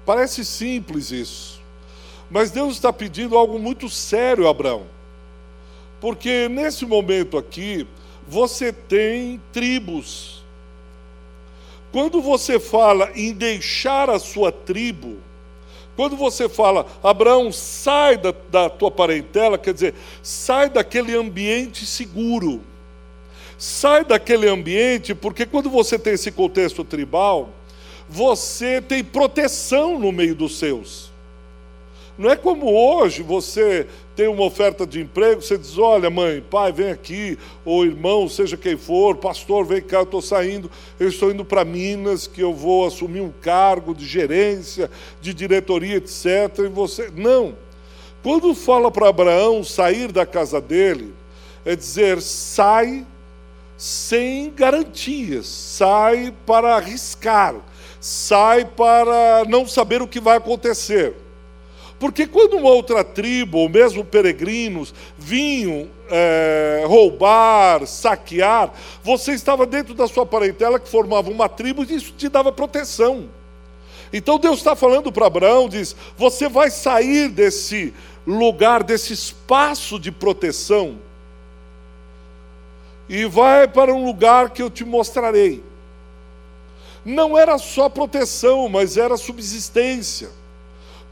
Parece 0.05 0.45
simples 0.45 1.13
isso, 1.13 1.63
mas 2.29 2.51
Deus 2.51 2.75
está 2.75 2.93
pedindo 2.93 3.39
algo 3.39 3.61
muito 3.61 3.89
sério 3.89 4.49
a 4.49 4.51
Abraão, 4.51 4.87
porque 6.01 6.49
nesse 6.49 6.85
momento 6.85 7.39
aqui, 7.39 7.87
você 8.27 8.73
tem 8.73 9.41
tribos. 9.53 10.43
Quando 11.93 12.21
você 12.21 12.59
fala 12.59 13.09
em 13.15 13.33
deixar 13.33 14.11
a 14.11 14.19
sua 14.19 14.51
tribo, 14.51 15.19
quando 15.97 16.17
você 16.17 16.49
fala, 16.49 16.87
Abraão, 17.03 17.51
sai 17.51 18.19
da, 18.19 18.35
da 18.51 18.69
tua 18.69 18.91
parentela, 18.91 19.57
quer 19.57 19.73
dizer, 19.73 19.95
sai 20.23 20.69
daquele 20.69 21.17
ambiente 21.17 21.87
seguro. 21.87 22.61
Sai 23.57 24.05
daquele 24.05 24.47
ambiente, 24.47 25.15
porque 25.15 25.47
quando 25.47 25.71
você 25.71 25.99
tem 25.99 26.13
esse 26.13 26.31
contexto 26.31 26.85
tribal, 26.85 27.49
você 28.07 28.83
tem 28.83 29.03
proteção 29.03 29.99
no 29.99 30.13
meio 30.13 30.35
dos 30.35 30.59
seus. 30.59 31.11
Não 32.19 32.31
é 32.31 32.37
como 32.37 32.71
hoje 32.71 33.23
você 33.23 33.87
tem 34.17 34.27
uma 34.29 34.45
oferta 34.45 34.87
de 34.87 35.03
emprego, 35.03 35.43
você 35.43 35.59
diz: 35.59 35.77
olha, 35.77 36.09
mãe, 36.09 36.43
pai, 36.51 36.73
vem 36.73 36.91
aqui, 36.91 37.39
ou 37.67 37.85
irmão, 37.85 38.27
seja 38.29 38.57
quem 38.57 38.75
for, 38.75 39.17
pastor, 39.17 39.67
vem 39.67 39.83
cá, 39.83 39.99
eu 39.99 40.05
estou 40.05 40.23
saindo, 40.23 40.71
eu 40.99 41.09
estou 41.09 41.31
indo 41.31 41.45
para 41.45 41.67
Minas, 41.67 42.27
que 42.27 42.41
eu 42.41 42.55
vou 42.55 42.87
assumir 42.87 43.21
um 43.21 43.31
cargo 43.31 43.95
de 43.95 44.07
gerência, 44.07 44.91
de 45.21 45.35
diretoria, 45.35 45.97
etc. 45.97 46.25
E 46.61 46.69
você. 46.69 47.13
Não. 47.15 47.55
Quando 48.23 48.55
fala 48.55 48.91
para 48.91 49.11
Abraão 49.11 49.63
sair 49.63 50.11
da 50.11 50.25
casa 50.25 50.63
dele, 50.63 51.13
é 51.63 51.77
dizer: 51.77 52.23
sai 52.23 53.07
sem 53.77 54.51
garantias, 54.51 55.47
sai 55.47 56.33
para 56.47 56.77
arriscar, 56.77 57.55
sai 58.01 58.65
para 58.65 59.45
não 59.47 59.69
saber 59.69 60.01
o 60.01 60.09
que 60.09 60.19
vai 60.19 60.39
acontecer. 60.39 61.26
Porque 61.99 62.27
quando 62.27 62.59
uma 62.59 62.71
outra 62.71 63.03
tribo, 63.03 63.59
ou 63.59 63.69
mesmo 63.69 64.05
peregrinos, 64.05 64.93
vinham 65.17 65.89
é, 66.11 66.85
roubar, 66.87 67.87
saquear, 67.87 68.71
você 69.03 69.33
estava 69.33 69.65
dentro 69.65 69.95
da 69.95 70.07
sua 70.07 70.27
parentela 70.27 70.79
que 70.79 70.89
formava 70.89 71.31
uma 71.31 71.49
tribo 71.49 71.85
e 71.85 71.95
isso 71.95 72.13
te 72.13 72.29
dava 72.29 72.53
proteção. 72.53 73.29
Então 74.13 74.39
Deus 74.39 74.59
está 74.59 74.77
falando 74.77 75.11
para 75.11 75.27
Abraão, 75.27 75.69
diz: 75.69 75.97
você 76.17 76.49
vai 76.49 76.71
sair 76.71 77.29
desse 77.29 77.95
lugar, 78.27 78.83
desse 78.83 79.13
espaço 79.13 79.99
de 79.99 80.13
proteção, 80.13 80.99
e 83.09 83.25
vai 83.25 83.67
para 83.67 83.93
um 83.95 84.05
lugar 84.05 84.51
que 84.51 84.63
eu 84.63 84.69
te 84.69 84.85
mostrarei. 84.85 85.63
Não 87.05 87.39
era 87.39 87.57
só 87.57 87.89
proteção, 87.89 88.69
mas 88.69 88.97
era 88.97 89.17
subsistência. 89.17 90.29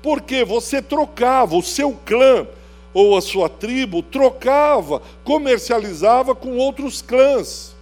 Porque 0.04 0.44
você 0.44 0.82
trocava, 0.82 1.56
o 1.56 1.62
seu 1.62 1.98
clã 2.04 2.46
ou 2.92 3.16
a 3.16 3.22
sua 3.22 3.48
tribo 3.48 4.02
trocava, 4.02 5.00
comercializava 5.24 6.34
com 6.34 6.58
outros 6.58 7.00
clãs, 7.00 7.74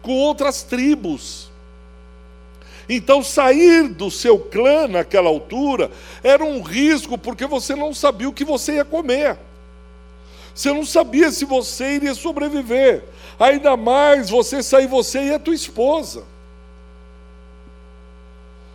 com 0.00 0.12
outras 0.12 0.62
tribos. 0.62 1.50
Então, 2.88 3.20
sair 3.20 3.88
do 3.88 4.12
seu 4.12 4.38
clã 4.38 4.86
naquela 4.86 5.28
altura 5.28 5.90
era 6.22 6.44
um 6.44 6.62
risco, 6.62 7.18
porque 7.18 7.46
você 7.46 7.74
não 7.74 7.92
sabia 7.92 8.28
o 8.28 8.32
que 8.32 8.44
você 8.44 8.74
ia 8.74 8.84
comer. 8.84 9.36
Você 10.54 10.72
não 10.72 10.84
sabia 10.84 11.32
se 11.32 11.44
você 11.44 11.96
iria 11.96 12.14
sobreviver. 12.14 13.02
Ainda 13.40 13.76
mais 13.76 14.30
você 14.30 14.62
sair 14.62 14.86
você 14.86 15.18
e 15.24 15.34
a 15.34 15.38
tua 15.40 15.54
esposa 15.54 16.22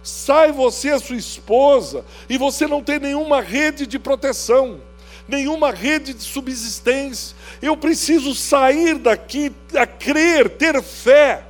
sai 0.06 0.52
você 0.52 0.90
e 0.90 0.92
a 0.92 1.00
sua 1.00 1.16
esposa, 1.16 2.06
e 2.30 2.38
você 2.38 2.68
não 2.68 2.84
tem 2.84 3.00
nenhuma 3.00 3.42
rede 3.42 3.88
de 3.88 3.98
proteção, 3.98 4.80
nenhuma 5.28 5.72
rede 5.72 6.14
de 6.14 6.22
subsistência. 6.22 7.36
Eu 7.60 7.76
preciso 7.76 8.36
sair 8.36 9.00
daqui 9.00 9.52
a 9.76 9.88
crer, 9.88 10.48
ter 10.52 10.80
fé, 10.84 11.44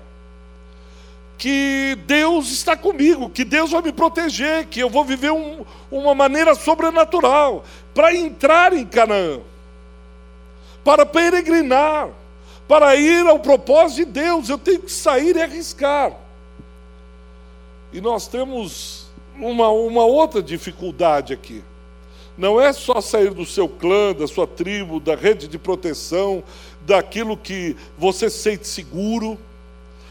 que 1.38 1.97
Deus 2.07 2.50
está 2.50 2.77
comigo, 2.77 3.29
que 3.29 3.43
Deus 3.43 3.71
vai 3.71 3.81
me 3.81 3.91
proteger, 3.91 4.67
que 4.67 4.79
eu 4.79 4.89
vou 4.89 5.03
viver 5.03 5.31
um, 5.31 5.65
uma 5.91 6.15
maneira 6.15 6.55
sobrenatural 6.55 7.65
para 7.93 8.15
entrar 8.15 8.71
em 8.71 8.85
Canaã, 8.85 9.41
para 10.81 11.05
peregrinar, 11.05 12.07
para 12.69 12.95
ir 12.95 13.27
ao 13.27 13.39
propósito 13.39 13.97
de 13.97 14.05
Deus. 14.05 14.47
Eu 14.47 14.57
tenho 14.57 14.79
que 14.79 14.91
sair 14.91 15.35
e 15.35 15.41
arriscar. 15.41 16.25
E 17.95 18.01
nós 18.01 18.27
temos 18.27 19.05
uma, 19.39 19.69
uma 19.69 20.03
outra 20.03 20.43
dificuldade 20.43 21.31
aqui. 21.31 21.63
Não 22.37 22.59
é 22.59 22.73
só 22.73 22.99
sair 22.99 23.33
do 23.33 23.45
seu 23.45 23.69
clã, 23.69 24.13
da 24.13 24.27
sua 24.27 24.45
tribo, 24.45 24.99
da 24.99 25.15
rede 25.15 25.47
de 25.47 25.57
proteção, 25.57 26.43
daquilo 26.85 27.37
que 27.37 27.73
você 27.97 28.29
sente 28.29 28.67
seguro. 28.67 29.39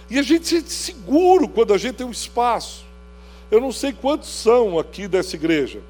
E 0.09 0.19
a 0.19 0.23
gente 0.23 0.49
sente 0.49 0.73
seguro 0.73 1.47
quando 1.47 1.75
a 1.75 1.77
gente 1.77 1.97
tem 1.97 2.07
um 2.07 2.11
espaço. 2.11 2.87
Eu 3.51 3.61
não 3.61 3.71
sei 3.71 3.93
quantos 3.93 4.31
são 4.31 4.79
aqui 4.79 5.07
dessa 5.07 5.37
igreja, 5.37 5.83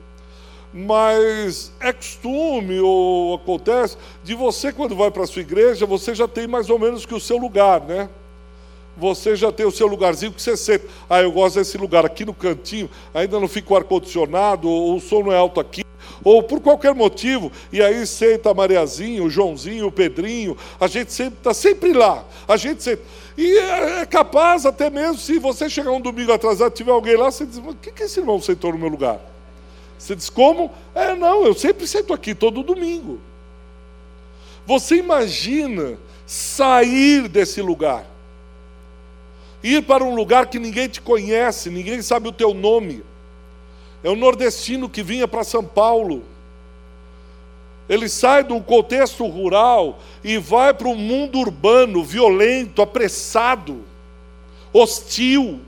mas 0.73 1.71
é 1.79 1.93
costume 1.93 2.81
ou 2.81 3.37
acontece 3.37 3.97
de 4.25 4.35
você, 4.35 4.73
quando 4.73 4.97
vai 4.97 5.13
para 5.13 5.23
a 5.23 5.29
sua 5.29 5.43
igreja, 5.43 5.87
você 5.87 6.13
já 6.13 6.27
tem 6.27 6.49
mais 6.49 6.69
ou 6.69 6.79
menos 6.81 7.07
que 7.07 7.15
o 7.15 7.21
seu 7.21 7.37
lugar, 7.37 7.81
né? 7.83 8.11
Você 8.97 9.35
já 9.35 9.51
tem 9.51 9.67
o 9.67 9.71
seu 9.71 9.87
lugarzinho 9.87 10.33
que 10.33 10.41
você 10.43 10.57
sente. 10.57 10.87
Ah, 11.09 11.23
eu 11.23 11.33
gosto 11.33 11.57
desse 11.57 11.77
lugar 11.77 12.05
aqui 12.05 12.25
no 12.25 12.35
cantinho, 12.35 12.89
ainda 13.13 13.39
não 13.41 13.49
fica 13.49 13.73
o 13.73 13.77
ar-condicionado, 13.77 14.69
ou 14.69 14.97
o 14.97 15.01
som 15.01 15.23
não 15.23 15.33
é 15.33 15.37
alto 15.37 15.61
aqui, 15.61 15.85
ou 16.23 16.43
por 16.43 16.61
qualquer 16.61 16.95
motivo, 16.95 17.51
e 17.73 17.83
aí 17.83 18.07
senta 18.07 18.51
a 18.51 18.55
Mariazinha, 18.55 19.23
o 19.23 19.31
Joãozinho, 19.31 19.87
o 19.87 19.93
Pedrinho, 19.93 20.57
a 20.81 20.87
gente 20.87 21.09
está 21.09 21.53
sempre 21.53 21.93
lá, 21.93 22.25
a 22.47 22.57
gente 22.57 22.83
sempre... 22.83 23.05
E 23.37 23.59
é, 23.59 24.01
é 24.03 24.07
capaz 24.07 24.65
até 24.65 24.89
mesmo, 24.89 25.19
se 25.19 25.39
você 25.39 25.69
chegar 25.69 25.91
um 25.91 26.01
domingo 26.01 26.33
atrasado 26.33 26.73
tiver 26.73 26.93
alguém 26.93 27.17
lá, 27.17 27.31
você 27.31 27.45
diz, 27.45 27.59
o 27.59 27.75
que, 27.75 27.91
que 27.91 28.05
esse 28.05 28.21
irmão 28.21 28.41
sentou 28.41 28.73
no 28.73 28.79
meu 28.79 28.89
lugar? 28.89 29.21
Você 29.99 30.15
diz, 30.15 30.31
como? 30.31 30.71
É, 30.95 31.15
não, 31.15 31.45
eu 31.45 31.55
sempre 31.55 31.87
sento 31.87 32.13
aqui, 32.13 32.35
todo 32.35 32.63
domingo. 32.63 33.21
Você 34.67 34.97
imagina 34.97 35.99
sair 36.27 37.29
desse 37.29 37.61
lugar, 37.61 38.07
ir 39.65 39.83
para 39.83 40.05
um 40.05 40.15
lugar 40.15 40.47
que 40.47 40.59
ninguém 40.59 40.87
te 40.87 41.01
conhece, 41.01 41.71
ninguém 41.71 42.03
sabe 42.03 42.29
o 42.29 42.33
teu 42.33 42.53
nome. 42.53 43.03
É 44.03 44.11
um 44.11 44.17
nordestino 44.17 44.91
que 44.91 45.03
vinha 45.03 45.27
para 45.27 45.43
São 45.43 45.65
Paulo. 45.65 46.23
Ele 47.89 48.07
sai 48.07 48.45
de 48.45 48.53
um 48.53 48.61
contexto 48.61 49.27
rural 49.27 49.99
e 50.23 50.37
vai 50.37 50.75
para 50.75 50.89
um 50.89 50.95
mundo 50.95 51.39
urbano, 51.39 52.05
violento, 52.05 52.83
apressado, 52.83 53.83
hostil. 54.71 55.61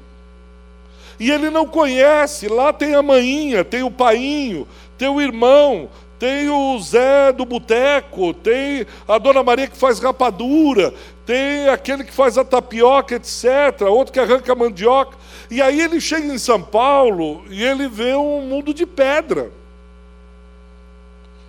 E 1.19 1.31
ele 1.31 1.49
não 1.49 1.67
conhece, 1.67 2.49
lá 2.49 2.75
tem 2.75 2.95
a 2.95 3.03
maninha, 3.03 3.65
tem 3.65 3.83
o 3.83 3.91
painho, 3.91 4.69
tem 4.99 5.09
o 5.09 5.21
irmão, 5.21 5.89
tem 6.19 6.49
o 6.49 6.79
Zé 6.81 7.33
do 7.33 7.45
boteco, 7.45 8.33
tem 8.33 8.87
a 9.07 9.19
Dona 9.19 9.43
Maria 9.43 9.67
que 9.67 9.77
faz 9.77 9.99
rapadura, 9.99 10.95
tem 11.27 11.69
aquele 11.69 12.05
que 12.05 12.13
faz 12.13 12.39
a 12.39 12.45
tapioca, 12.45 13.17
etc., 13.17 13.83
outro 13.89 14.13
que 14.13 14.21
arranca 14.21 14.53
a 14.53 14.57
mandioca. 14.57 15.17
E 15.51 15.61
aí 15.61 15.81
ele 15.81 16.01
chega 16.01 16.27
em 16.27 16.39
São 16.39 16.63
Paulo 16.63 17.45
e 17.51 17.63
ele 17.63 17.89
vê 17.89 18.15
um 18.15 18.43
mundo 18.43 18.73
de 18.73 18.87
pedra. 18.87 19.51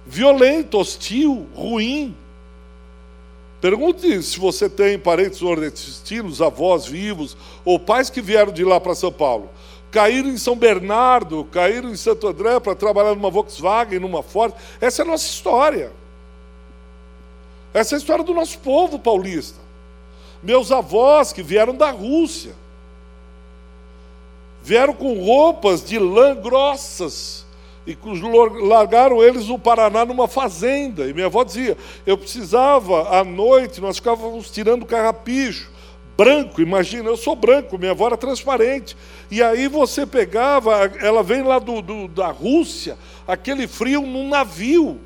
Violento, 0.06 0.78
hostil, 0.78 1.48
ruim. 1.56 2.16
Pergunte 3.62 4.22
se 4.22 4.40
você 4.40 4.70
tem 4.70 5.00
parentes 5.00 5.42
nordestinos, 5.42 6.42
avós 6.42 6.86
vivos, 6.86 7.36
ou 7.66 7.80
pais 7.80 8.10
que 8.10 8.22
vieram 8.22 8.52
de 8.52 8.64
lá 8.64 8.80
para 8.80 8.94
São 8.94 9.12
Paulo 9.12 9.50
caíram 9.98 10.30
em 10.30 10.38
São 10.38 10.56
Bernardo, 10.56 11.44
caíram 11.46 11.90
em 11.90 11.96
Santo 11.96 12.28
André 12.28 12.60
para 12.60 12.76
trabalhar 12.76 13.16
numa 13.16 13.32
Volkswagen, 13.32 13.98
numa 13.98 14.22
Ford. 14.22 14.54
Essa 14.80 15.02
é 15.02 15.04
a 15.04 15.08
nossa 15.08 15.26
história. 15.26 15.92
Essa 17.74 17.96
é 17.96 17.98
a 17.98 17.98
história 17.98 18.24
do 18.24 18.32
nosso 18.32 18.60
povo 18.60 19.00
paulista. 19.00 19.58
Meus 20.44 20.72
avós 20.72 21.34
que 21.34 21.42
vieram 21.42 21.74
da 21.74 21.90
Rússia, 21.90 22.54
vieram 24.62 24.94
com 24.94 25.20
roupas 25.20 25.84
de 25.84 25.98
lã 25.98 26.36
grossas 26.36 27.44
e 27.88 27.98
largaram 28.68 29.24
eles 29.24 29.48
no 29.48 29.58
Paraná 29.58 30.06
numa 30.06 30.28
fazenda. 30.28 31.08
E 31.08 31.14
minha 31.14 31.26
avó 31.26 31.44
dizia: 31.44 31.76
eu 32.06 32.20
precisava, 32.20 33.18
à 33.18 33.24
noite, 33.24 33.82
nós 33.82 33.96
ficávamos 33.96 34.52
tirando 34.52 34.86
carrapicho 34.86 35.76
branco, 36.18 36.60
imagina, 36.62 37.10
eu 37.10 37.16
sou 37.16 37.36
branco, 37.36 37.78
minha 37.78 37.92
avó 37.92 38.08
era 38.08 38.18
transparente. 38.18 38.98
E 39.30 39.44
aí 39.44 39.68
você 39.68 40.06
pegava, 40.06 40.92
ela 41.00 41.22
vem 41.22 41.44
lá 41.44 41.60
do, 41.60 41.82
do, 41.82 42.08
da 42.08 42.30
Rússia, 42.30 42.98
aquele 43.28 43.68
frio 43.68 44.02
num 44.02 44.28
navio. 44.28 45.00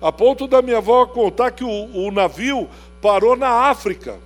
A 0.00 0.12
ponto 0.12 0.46
da 0.46 0.62
minha 0.62 0.78
avó 0.78 1.04
contar 1.06 1.50
que 1.50 1.64
o, 1.64 1.68
o 1.68 2.10
navio 2.12 2.68
parou 3.00 3.36
na 3.36 3.48
África. 3.48 4.18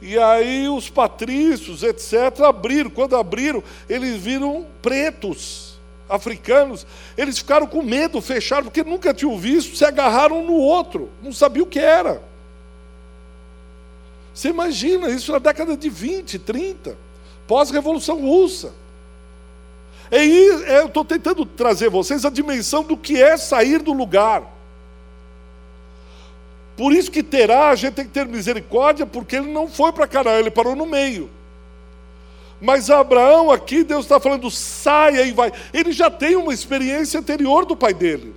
E 0.00 0.18
aí 0.18 0.68
os 0.68 0.88
patrícios, 0.88 1.82
etc., 1.82 2.40
abriram. 2.40 2.90
Quando 2.90 3.16
abriram, 3.16 3.62
eles 3.88 4.16
viram 4.20 4.66
pretos, 4.80 5.78
africanos. 6.08 6.86
Eles 7.16 7.38
ficaram 7.38 7.66
com 7.66 7.82
medo, 7.82 8.20
fecharam, 8.20 8.64
porque 8.64 8.84
nunca 8.84 9.12
tinham 9.12 9.38
visto, 9.38 9.76
se 9.76 9.84
agarraram 9.84 10.40
um 10.40 10.46
no 10.46 10.54
outro, 10.54 11.10
não 11.22 11.32
sabiam 11.32 11.64
o 11.64 11.68
que 11.68 11.78
era. 11.78 12.22
Você 14.36 14.50
imagina 14.50 15.08
isso 15.08 15.32
na 15.32 15.38
década 15.38 15.74
de 15.74 15.88
20, 15.88 16.38
30, 16.40 16.94
pós-revolução 17.46 18.20
russa. 18.20 18.74
E 20.12 20.14
aí, 20.14 20.64
é, 20.66 20.80
eu 20.80 20.88
estou 20.88 21.06
tentando 21.06 21.46
trazer 21.46 21.88
vocês 21.88 22.22
a 22.22 22.28
dimensão 22.28 22.84
do 22.84 22.98
que 22.98 23.20
é 23.20 23.38
sair 23.38 23.80
do 23.80 23.94
lugar. 23.94 24.42
Por 26.76 26.92
isso 26.92 27.10
que 27.10 27.22
terá, 27.22 27.70
a 27.70 27.74
gente 27.74 27.94
tem 27.94 28.04
que 28.04 28.10
ter 28.10 28.26
misericórdia, 28.26 29.06
porque 29.06 29.36
ele 29.36 29.50
não 29.50 29.68
foi 29.68 29.90
para 29.90 30.06
Canaã, 30.06 30.38
ele 30.38 30.50
parou 30.50 30.76
no 30.76 30.84
meio. 30.84 31.30
Mas 32.60 32.90
Abraão 32.90 33.50
aqui, 33.50 33.82
Deus 33.82 34.04
está 34.04 34.20
falando, 34.20 34.50
saia 34.50 35.22
e 35.22 35.32
vai. 35.32 35.50
Ele 35.72 35.92
já 35.92 36.10
tem 36.10 36.36
uma 36.36 36.52
experiência 36.52 37.20
anterior 37.20 37.64
do 37.64 37.74
pai 37.74 37.94
dele. 37.94 38.34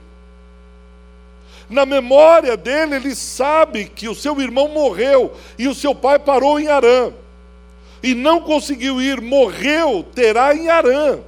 Na 1.70 1.86
memória 1.86 2.58
dele, 2.58 2.96
ele 2.96 3.16
sabe 3.16 3.86
que 3.86 4.10
o 4.10 4.16
seu 4.16 4.42
irmão 4.42 4.70
morreu 4.70 5.36
e 5.58 5.68
o 5.68 5.76
seu 5.76 5.94
pai 5.94 6.18
parou 6.18 6.60
em 6.60 6.68
Arã. 6.68 7.14
E 8.02 8.16
não 8.16 8.42
conseguiu 8.42 9.00
ir, 9.02 9.22
morreu, 9.22 10.04
terá 10.16 10.56
em 10.56 10.68
Arã. 10.68 11.20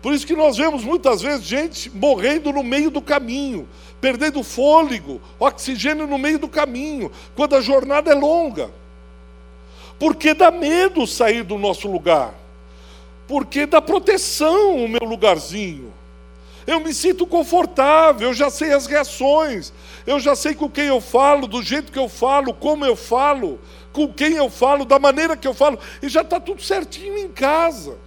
Por 0.00 0.14
isso 0.14 0.26
que 0.26 0.34
nós 0.34 0.56
vemos 0.56 0.82
muitas 0.82 1.20
vezes 1.20 1.44
gente 1.44 1.90
morrendo 1.90 2.52
no 2.52 2.62
meio 2.62 2.90
do 2.90 3.02
caminho, 3.02 3.68
perdendo 4.00 4.42
fôlego, 4.42 5.20
oxigênio 5.38 6.06
no 6.06 6.16
meio 6.16 6.38
do 6.38 6.48
caminho, 6.48 7.12
quando 7.36 7.54
a 7.54 7.60
jornada 7.60 8.10
é 8.10 8.14
longa. 8.14 8.70
Porque 9.98 10.32
dá 10.32 10.50
medo 10.50 11.06
sair 11.06 11.42
do 11.42 11.58
nosso 11.58 11.86
lugar. 11.86 12.32
Porque 13.28 13.66
dá 13.66 13.82
proteção 13.82 14.76
o 14.82 14.88
meu 14.88 15.06
lugarzinho. 15.06 15.92
Eu 16.70 16.78
me 16.78 16.94
sinto 16.94 17.26
confortável, 17.26 18.28
eu 18.28 18.32
já 18.32 18.48
sei 18.48 18.72
as 18.72 18.86
reações, 18.86 19.72
eu 20.06 20.20
já 20.20 20.36
sei 20.36 20.54
com 20.54 20.70
quem 20.70 20.84
eu 20.84 21.00
falo, 21.00 21.48
do 21.48 21.60
jeito 21.60 21.90
que 21.90 21.98
eu 21.98 22.08
falo, 22.08 22.54
como 22.54 22.84
eu 22.84 22.94
falo, 22.94 23.58
com 23.92 24.06
quem 24.06 24.34
eu 24.34 24.48
falo, 24.48 24.84
da 24.84 24.96
maneira 24.96 25.36
que 25.36 25.48
eu 25.48 25.52
falo, 25.52 25.80
e 26.00 26.08
já 26.08 26.20
está 26.20 26.38
tudo 26.38 26.62
certinho 26.62 27.18
em 27.18 27.26
casa. 27.26 27.98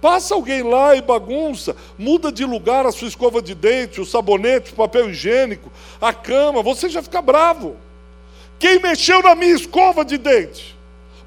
Passa 0.00 0.32
alguém 0.32 0.62
lá 0.62 0.94
e 0.94 1.02
bagunça, 1.02 1.74
muda 1.98 2.30
de 2.30 2.44
lugar 2.44 2.86
a 2.86 2.92
sua 2.92 3.08
escova 3.08 3.42
de 3.42 3.52
dente, 3.52 4.00
o 4.00 4.06
sabonete, 4.06 4.72
o 4.72 4.76
papel 4.76 5.10
higiênico, 5.10 5.72
a 6.00 6.12
cama, 6.12 6.62
você 6.62 6.88
já 6.88 7.02
fica 7.02 7.20
bravo. 7.20 7.76
Quem 8.60 8.78
mexeu 8.78 9.20
na 9.20 9.34
minha 9.34 9.56
escova 9.56 10.04
de 10.04 10.18
dente? 10.18 10.78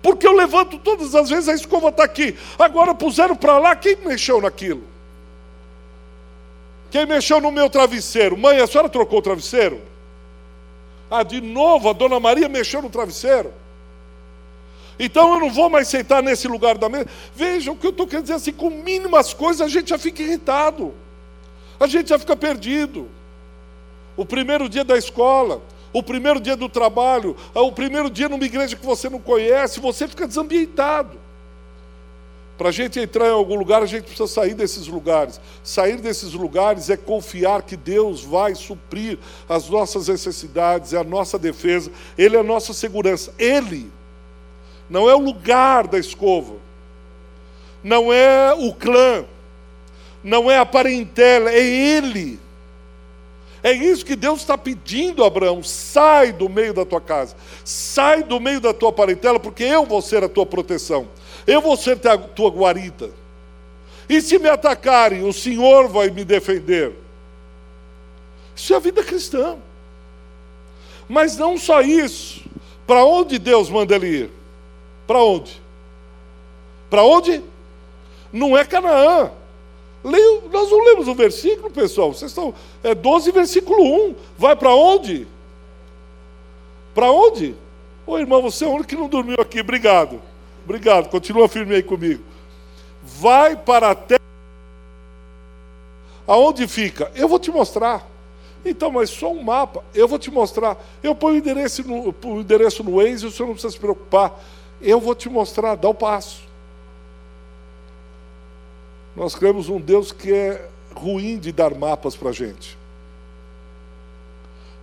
Porque 0.02 0.26
eu 0.26 0.32
levanto 0.32 0.80
todas 0.80 1.14
as 1.14 1.30
vezes, 1.30 1.50
a 1.50 1.54
escova 1.54 1.90
está 1.90 2.06
aqui. 2.06 2.34
Agora 2.58 2.96
puseram 2.96 3.36
para 3.36 3.58
lá, 3.58 3.76
quem 3.76 3.98
mexeu 3.98 4.40
naquilo? 4.40 4.96
Quem 6.90 7.06
mexeu 7.06 7.42
no 7.42 7.52
meu 7.52 7.70
travesseiro? 7.70 8.38
Mãe, 8.38 8.60
a 8.60 8.68
senhora 8.68 8.90
trocou 8.90 9.20
o 9.20 9.22
travesseiro? 9.22 9.82
Ah, 11.10 11.24
de 11.24 11.42
novo, 11.42 11.90
a 11.90 11.94
dona 11.94 12.20
Maria 12.20 12.50
mexeu 12.50 12.82
no 12.82 12.90
travesseiro. 12.90 13.54
Então 15.00 15.34
eu 15.34 15.40
não 15.40 15.52
vou 15.52 15.70
mais 15.70 15.88
sentar 15.88 16.24
nesse 16.24 16.48
lugar 16.48 16.78
da 16.78 16.90
mesa. 16.90 17.08
Veja 17.36 17.72
o 17.72 17.76
que 17.76 17.86
eu 17.86 17.92
estou 17.92 18.08
querendo 18.08 18.24
dizer 18.24 18.36
assim: 18.36 18.52
com 18.52 18.70
mínimas 18.70 19.34
coisas 19.34 19.62
a 19.62 19.68
gente 19.68 19.90
já 19.90 19.98
fica 19.98 20.22
irritado, 20.22 20.94
a 21.80 21.88
gente 21.88 22.10
já 22.10 22.18
fica 22.18 22.36
perdido. 22.36 23.08
O 24.16 24.26
primeiro 24.26 24.68
dia 24.68 24.84
da 24.84 24.98
escola, 24.98 25.62
o 25.94 26.02
primeiro 26.02 26.40
dia 26.40 26.56
do 26.56 26.68
trabalho, 26.68 27.38
o 27.54 27.72
primeiro 27.72 28.10
dia 28.10 28.28
numa 28.28 28.44
igreja 28.44 28.76
que 28.76 28.86
você 28.86 29.10
não 29.10 29.20
conhece, 29.20 29.80
você 29.80 30.08
fica 30.08 30.28
desambientado. 30.28 31.27
Para 32.58 32.70
a 32.70 32.72
gente 32.72 33.00
entrar 33.00 33.28
em 33.28 33.32
algum 33.32 33.56
lugar, 33.56 33.84
a 33.84 33.86
gente 33.86 34.06
precisa 34.06 34.28
sair 34.28 34.56
desses 34.56 34.88
lugares. 34.88 35.40
Sair 35.64 35.98
desses 35.98 36.34
lugares 36.34 36.90
é 36.90 36.98
confiar 36.98 37.62
que 37.62 37.78
Deus 37.78 38.24
vai 38.24 38.56
suprir 38.56 39.20
as 39.48 39.70
nossas 39.70 40.08
necessidades, 40.08 40.92
é 40.92 40.98
a 40.98 41.04
nossa 41.04 41.38
defesa, 41.38 41.92
Ele 42.18 42.36
é 42.36 42.40
a 42.40 42.44
nossa 42.44 42.74
segurança. 42.74 43.32
Ele 43.38 43.92
não 44.90 45.08
é 45.08 45.14
o 45.14 45.20
lugar 45.20 45.86
da 45.86 46.00
escova, 46.00 46.56
não 47.84 48.12
é 48.12 48.54
o 48.56 48.74
clã, 48.74 49.24
não 50.24 50.50
é 50.50 50.58
a 50.58 50.66
parentela, 50.66 51.52
é 51.52 51.64
Ele. 51.64 52.40
É 53.62 53.72
isso 53.72 54.06
que 54.06 54.16
Deus 54.16 54.40
está 54.40 54.58
pedindo, 54.58 55.24
Abraão. 55.24 55.62
Sai 55.62 56.32
do 56.32 56.50
meio 56.50 56.74
da 56.74 56.86
tua 56.86 57.02
casa, 57.02 57.36
sai 57.64 58.24
do 58.24 58.40
meio 58.40 58.60
da 58.60 58.74
tua 58.74 58.92
parentela, 58.92 59.40
porque 59.40 59.64
eu 59.64 59.86
vou 59.86 60.02
ser 60.02 60.24
a 60.24 60.30
tua 60.30 60.46
proteção 60.46 61.08
eu 61.48 61.62
vou 61.62 61.78
ser 61.78 61.98
tua 62.36 62.50
guarida. 62.50 63.10
E 64.10 64.22
se 64.22 64.38
me 64.38 64.50
atacarem, 64.50 65.24
o 65.24 65.34
Senhor 65.34 65.88
vai 65.88 66.10
me 66.10 66.24
defender. 66.24 66.94
Isso 68.56 68.74
é 68.74 68.76
a 68.78 68.80
vida 68.80 69.04
cristã. 69.04 69.58
Mas 71.08 71.38
não 71.38 71.58
só 71.58 71.82
isso. 71.82 72.44
Para 72.86 73.04
onde 73.06 73.40
Deus 73.40 73.70
manda 73.70 73.96
ele 73.96 74.08
ir? 74.08 74.30
Para 75.06 75.24
onde? 75.24 75.62
Para 76.90 77.04
onde? 77.04 77.42
Não 78.32 78.58
é 78.58 78.66
Canaã. 78.66 79.32
Leio, 80.04 80.44
nós 80.52 80.70
não 80.70 80.84
lemos 80.84 81.08
o 81.08 81.16
versículo, 81.16 81.70
pessoal. 81.70 82.14
Vocês 82.14 82.32
estão. 82.32 82.54
É 82.84 82.94
12, 82.94 83.32
versículo 83.32 84.10
1. 84.10 84.16
Vai 84.38 84.56
para 84.56 84.74
onde? 84.74 85.28
Para 86.94 87.12
onde? 87.12 87.56
Ô 88.06 88.18
irmão, 88.18 88.42
você 88.42 88.66
é 88.66 88.68
o 88.68 88.72
único 88.72 88.88
que 88.88 88.96
não 88.96 89.10
dormiu 89.10 89.38
aqui. 89.40 89.60
Obrigado. 89.60 90.22
Obrigado, 90.68 91.08
continua 91.08 91.48
firme 91.48 91.76
aí 91.76 91.82
comigo. 91.82 92.22
Vai 93.02 93.56
para 93.56 93.92
a 93.92 93.96
terra 93.96 94.18
Aonde 96.28 96.68
fica? 96.68 97.10
Eu 97.16 97.30
vou 97.30 97.40
te 97.40 97.50
mostrar. 97.50 98.06
Então, 98.66 98.92
mas 98.92 99.10
só 99.10 99.32
um 99.32 99.42
mapa, 99.42 99.82
eu 99.96 100.10
vou 100.10 100.20
te 100.20 100.30
mostrar. 100.30 100.78
Eu 101.02 101.16
ponho 101.16 101.36
o 101.36 101.38
endereço 101.38 101.88
no, 101.88 102.14
o 102.22 102.42
endereço 102.42 102.84
no 102.84 102.98
Waze, 102.98 103.26
o 103.26 103.32
senhor 103.32 103.48
não 103.48 103.54
precisa 103.54 103.72
se 103.72 103.80
preocupar. 103.80 104.38
Eu 104.82 105.00
vou 105.00 105.16
te 105.16 105.30
mostrar, 105.30 105.76
dá 105.76 105.88
o 105.88 105.94
passo. 105.94 106.42
Nós 109.16 109.34
cremos 109.34 109.70
um 109.70 109.80
Deus 109.80 110.12
que 110.12 110.34
é 110.34 110.68
ruim 110.94 111.40
de 111.40 111.54
dar 111.54 111.74
mapas 111.74 112.14
para 112.14 112.30
a 112.30 112.34
gente. 112.34 112.78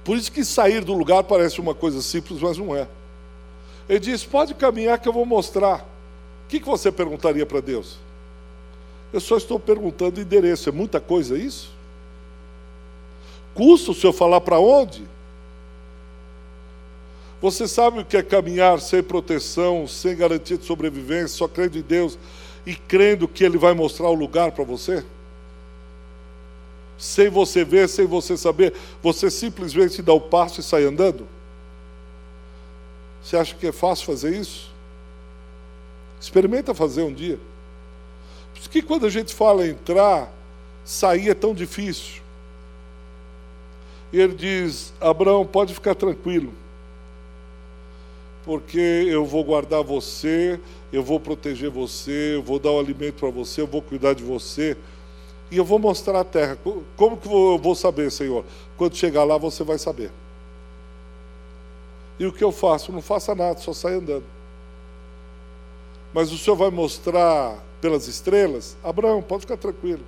Por 0.03 0.17
isso 0.17 0.33
que 0.33 0.45
sair 0.45 0.83
do 0.83 0.95
lugar 0.95 1.25
parece 1.25 1.61
uma 1.61 1.75
coisa 1.75 2.01
simples, 2.01 2.41
mas 2.41 2.57
não 2.57 2.75
é. 2.75 2.89
Ele 3.89 4.01
diz: 4.01 4.25
pode 4.25 4.55
caminhar 4.55 4.99
que 4.99 5.09
eu 5.09 5.13
vou 5.13 5.27
mostrar. 5.27 5.81
O 6.45 6.49
que, 6.49 6.61
que 6.61 6.67
você 6.67 6.91
perguntaria 6.93 7.45
para 7.45 7.61
Deus? 7.61 7.97
Eu 9.13 9.21
só 9.21 9.37
estou 9.37 9.59
perguntando 9.59 10.21
endereço. 10.21 10.69
É 10.69 10.73
muita 10.73 11.01
coisa 11.01 11.39
isso? 11.39 11.71
Custa 13.55 13.93
o 13.93 13.95
senhor 13.95 14.13
falar 14.13 14.41
para 14.41 14.59
onde? 14.59 15.05
Você 17.41 17.69
sabe 17.69 18.01
o 18.01 18.05
que 18.05 18.17
é 18.17 18.23
caminhar 18.23 18.81
sem 18.81 19.03
proteção, 19.03 19.87
sem 19.87 20.17
garantia 20.17 20.57
de 20.57 20.65
sobrevivência, 20.65 21.37
só 21.37 21.47
crendo 21.47 21.79
em 21.79 21.83
Deus 21.83 22.19
e 22.67 22.75
crendo 22.75 23.29
que 23.29 23.45
Ele 23.45 23.59
vai 23.59 23.75
mostrar 23.75 24.09
o 24.09 24.15
lugar 24.15 24.53
para 24.53 24.65
você? 24.65 25.05
Sem 26.97 27.29
você 27.29 27.65
ver, 27.65 27.89
sem 27.89 28.07
você 28.07 28.37
saber, 28.37 28.73
você 29.03 29.31
simplesmente 29.31 30.01
dá 30.01 30.13
o 30.13 30.21
passo 30.21 30.61
e 30.61 30.63
sai 30.63 30.85
andando? 30.85 31.27
Você 33.25 33.39
acha 33.39 33.55
que 33.55 33.67
é 33.67 33.73
fácil 33.73 34.05
fazer 34.05 34.39
isso? 34.39 34.71
Experimenta 36.21 36.75
fazer 36.75 37.03
um 37.03 37.13
dia. 37.13 37.39
Por 38.53 38.61
isso 38.61 38.69
que 38.71 38.83
quando 38.83 39.07
a 39.07 39.11
gente 39.11 39.35
fala 39.35 39.67
entrar, 39.67 40.31
sair 40.85 41.31
é 41.31 41.35
tão 41.35 41.55
difícil. 41.55 42.23
E 44.13 44.21
ele 44.21 44.35
diz: 44.35 44.93
Abraão, 45.01 45.47
pode 45.47 45.73
ficar 45.73 45.95
tranquilo, 45.95 46.53
porque 48.45 48.79
eu 48.79 49.25
vou 49.25 49.43
guardar 49.43 49.83
você, 49.83 50.61
eu 50.93 51.03
vou 51.03 51.19
proteger 51.19 51.71
você, 51.71 52.37
eu 52.37 52.43
vou 52.43 52.59
dar 52.59 52.73
o 52.73 52.79
alimento 52.79 53.15
para 53.15 53.31
você, 53.31 53.63
eu 53.63 53.67
vou 53.67 53.81
cuidar 53.81 54.13
de 54.13 54.23
você, 54.23 54.77
e 55.51 55.57
eu 55.57 55.65
vou 55.65 55.79
mostrar 55.79 56.21
a 56.21 56.25
terra. 56.25 56.59
Como 56.95 57.17
que 57.17 57.27
eu 57.27 57.59
vou 57.59 57.75
saber, 57.75 58.13
Senhor? 58.13 58.45
Quando 58.77 58.97
chegar 58.97 59.25
lá, 59.25 59.39
você 59.39 59.65
vai 59.65 59.79
saber. 59.79 60.11
E 62.19 62.27
o 62.27 62.33
que 62.33 62.45
eu 62.45 62.53
faço? 62.53 62.93
Não 62.93 63.03
faça 63.03 63.35
nada, 63.35 63.59
só 63.61 63.73
sai 63.73 63.95
andando. 63.95 64.25
Mas 66.13 66.31
o 66.31 66.39
Senhor 66.39 66.57
vai 66.57 66.71
mostrar 66.71 67.59
pelas 67.81 68.07
estrelas? 68.07 68.77
Abraão, 68.85 69.21
pode 69.21 69.43
ficar 69.43 69.57
tranquilo. 69.57 70.05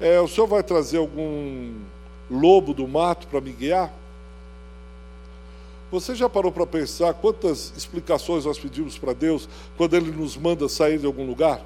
É, 0.00 0.20
o 0.20 0.28
Senhor 0.28 0.46
vai 0.46 0.62
trazer 0.62 0.98
algum 0.98 1.74
lobo 2.30 2.72
do 2.72 2.88
mato 2.88 3.26
para 3.26 3.40
me 3.40 3.52
guiar? 3.52 3.92
Você 5.90 6.14
já 6.14 6.28
parou 6.28 6.52
para 6.52 6.66
pensar 6.66 7.14
quantas 7.14 7.72
explicações 7.76 8.44
nós 8.44 8.58
pedimos 8.58 8.98
para 8.98 9.12
Deus 9.14 9.48
quando 9.76 9.94
Ele 9.94 10.10
nos 10.10 10.36
manda 10.36 10.68
sair 10.68 10.98
de 10.98 11.06
algum 11.06 11.26
lugar? 11.26 11.62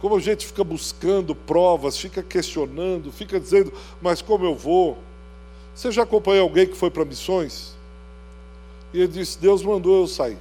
Como 0.00 0.16
a 0.16 0.20
gente 0.20 0.46
fica 0.46 0.64
buscando 0.64 1.34
provas, 1.34 1.96
fica 1.96 2.22
questionando, 2.22 3.12
fica 3.12 3.38
dizendo, 3.38 3.72
mas 4.00 4.20
como 4.20 4.44
eu 4.44 4.54
vou? 4.54 4.98
Você 5.74 5.92
já 5.92 6.02
acompanhou 6.02 6.42
alguém 6.42 6.66
que 6.66 6.76
foi 6.76 6.90
para 6.90 7.04
missões? 7.04 7.75
E 8.92 8.98
ele 8.98 9.08
disse: 9.08 9.38
Deus 9.38 9.62
mandou 9.62 10.00
eu 10.00 10.06
sair. 10.06 10.38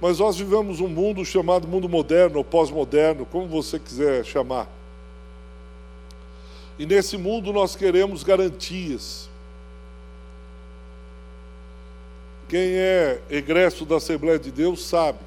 Mas 0.00 0.18
nós 0.18 0.36
vivemos 0.36 0.80
um 0.80 0.88
mundo 0.88 1.24
chamado 1.24 1.66
mundo 1.66 1.88
moderno 1.88 2.38
ou 2.38 2.44
pós-moderno, 2.44 3.24
como 3.24 3.46
você 3.46 3.78
quiser 3.78 4.24
chamar. 4.24 4.68
E 6.78 6.84
nesse 6.84 7.16
mundo 7.16 7.52
nós 7.52 7.74
queremos 7.74 8.22
garantias. 8.22 9.28
Quem 12.48 12.74
é 12.74 13.20
egresso 13.30 13.84
da 13.84 13.96
Assembleia 13.96 14.38
de 14.38 14.50
Deus 14.50 14.84
sabe. 14.84 15.18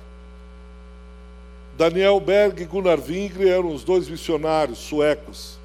Daniel 1.78 2.20
Berg 2.20 2.62
e 2.62 2.66
Gunnar 2.66 3.00
Wingre 3.00 3.50
eram 3.50 3.74
os 3.74 3.84
dois 3.84 4.08
missionários 4.08 4.78
suecos. 4.80 5.58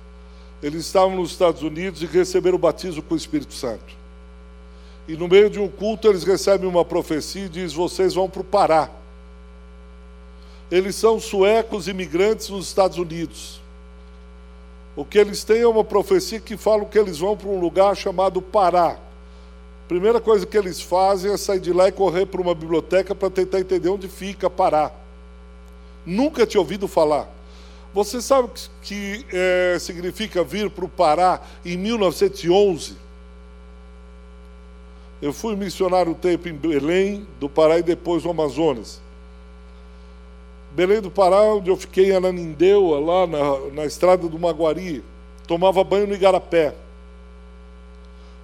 Eles 0.63 0.87
estavam 0.87 1.17
nos 1.17 1.33
Estados 1.33 1.63
Unidos 1.63 2.03
e 2.03 2.07
receberam 2.07 2.57
o 2.57 2.61
batismo 2.61 3.03
com 3.03 3.15
o 3.15 3.17
Espírito 3.17 3.53
Santo. 3.53 4.04
E 5.07 5.17
no 5.17 5.29
meio 5.29 5.51
de 5.51 5.59
um 5.61 5.69
culto 5.69 6.09
eles 6.09 6.25
recebem 6.25 6.69
uma 6.69 6.85
profecia 6.85 7.45
e 7.45 7.49
diz: 7.49 7.73
"Vocês 7.73 8.15
vão 8.15 8.29
para 8.29 8.41
o 8.41 8.45
Pará". 8.45 8.91
Eles 10.71 10.97
são 10.97 11.21
suecos 11.21 11.89
imigrantes 11.89 12.49
nos 12.49 12.67
Estados 12.67 12.99
Unidos. 12.99 13.61
O 14.97 15.05
que 15.05 15.19
eles 15.19 15.45
têm 15.45 15.61
é 15.61 15.67
uma 15.67 15.85
profecia 15.85 16.41
que 16.41 16.57
fala 16.57 16.85
que 16.85 16.99
eles 16.99 17.19
vão 17.19 17.37
para 17.37 17.49
um 17.49 17.61
lugar 17.61 17.97
chamado 17.97 18.41
Pará. 18.41 18.97
Primeira 19.89 20.21
coisa 20.21 20.47
que 20.47 20.57
eles 20.57 20.81
fazem 20.81 21.33
é 21.33 21.37
sair 21.37 21.61
de 21.61 21.73
lá 21.73 21.89
e 21.89 21.93
correr 21.93 22.27
para 22.27 22.41
uma 22.41 22.55
biblioteca 22.55 23.15
para 23.15 23.29
tentar 23.29 23.61
entender 23.61 23.89
onde 23.89 24.09
fica 24.09 24.49
Pará. 24.49 24.91
Nunca 26.07 26.47
tinha 26.47 26.61
ouvido 26.61 26.89
falar. 26.89 27.29
Você 27.93 28.21
sabe 28.23 28.49
o 28.49 28.53
que 28.83 29.27
é, 29.33 29.77
significa 29.79 30.43
vir 30.43 30.71
para 30.71 30.85
o 30.85 30.89
Pará 30.89 31.41
em 31.65 31.77
1911? 31.77 33.04
Eu 35.23 35.33
fui 35.33 35.57
missionário 35.57 36.13
um 36.13 36.15
tempo 36.15 36.49
em 36.49 36.53
Belém 36.53 37.27
do 37.41 37.49
Pará 37.49 37.79
e 37.79 37.83
depois 37.83 38.25
no 38.25 38.31
Amazonas. 38.31 39.01
Belém 40.73 41.01
do 41.01 41.11
Pará, 41.11 41.41
onde 41.43 41.71
eu 41.71 41.77
fiquei 41.77 42.11
em 42.11 42.17
Ananindeua, 42.17 42.99
lá 42.99 43.27
na, 43.27 43.59
na 43.73 43.85
estrada 43.85 44.29
do 44.29 44.39
Maguari, 44.39 45.05
tomava 45.47 45.85
banho 45.85 46.07
no 46.07 46.15
Igarapé. 46.15 46.75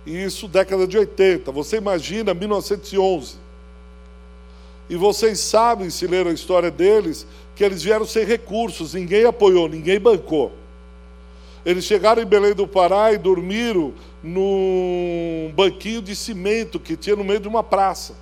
E 0.07 0.23
isso 0.23 0.49
década 0.49 0.87
de 0.87 0.97
80. 0.97 1.51
Você 1.53 1.77
imagina 1.77 2.33
1911. 2.33 3.37
E 4.89 4.97
vocês 4.97 5.41
sabem, 5.41 5.91
se 5.91 6.07
leram 6.07 6.31
a 6.31 6.35
história 6.35 6.71
deles, 6.71 7.27
que 7.55 7.63
eles 7.63 7.83
vieram 7.83 8.07
sem 8.07 8.25
recursos, 8.25 8.95
ninguém 8.95 9.25
apoiou, 9.25 9.69
ninguém 9.69 10.01
bancou. 10.01 10.53
Eles 11.65 11.85
chegaram 11.85 12.23
em 12.23 12.27
Belém 12.27 12.55
do 12.55 12.67
Pará 12.67 13.13
e 13.13 13.19
dormiram 13.19 13.93
num 14.23 15.53
banquinho 15.55 16.01
de 16.01 16.17
cimento 16.17 16.81
que 16.81 16.97
tinha 16.97 17.17
no 17.17 17.25
meio 17.25 17.41
de 17.41 17.49
uma 17.49 17.63
praça, 17.63 18.15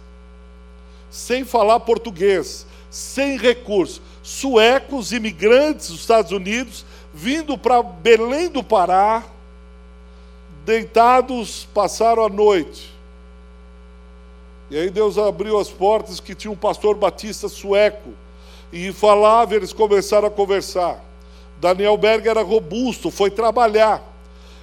sem 1.11 1.44
falar 1.44 1.81
português 1.81 2.66
sem 2.90 3.37
recursos, 3.37 4.01
suecos, 4.22 5.12
imigrantes 5.12 5.88
dos 5.88 6.01
Estados 6.01 6.33
Unidos, 6.33 6.85
vindo 7.12 7.59
para 7.59 7.83
Belém 7.83 8.48
do 8.48 8.62
Pará, 8.62 9.24
deitados, 10.64 11.66
passaram 11.74 12.24
a 12.24 12.29
noite. 12.29 12.94
E 14.70 14.79
aí 14.79 14.90
Deus 14.90 15.16
abriu 15.16 15.59
as 15.59 15.70
portas 15.70 16.20
que 16.20 16.35
tinha 16.35 16.51
um 16.51 16.57
pastor 16.57 16.94
batista 16.94 17.48
sueco, 17.48 18.11
e 18.70 18.92
falava, 18.92 19.55
eles 19.55 19.72
começaram 19.72 20.29
a 20.29 20.31
conversar. 20.31 21.03
Daniel 21.60 21.96
Berg 21.96 22.28
era 22.28 22.42
robusto, 22.42 23.10
foi 23.10 23.30
trabalhar. 23.30 24.02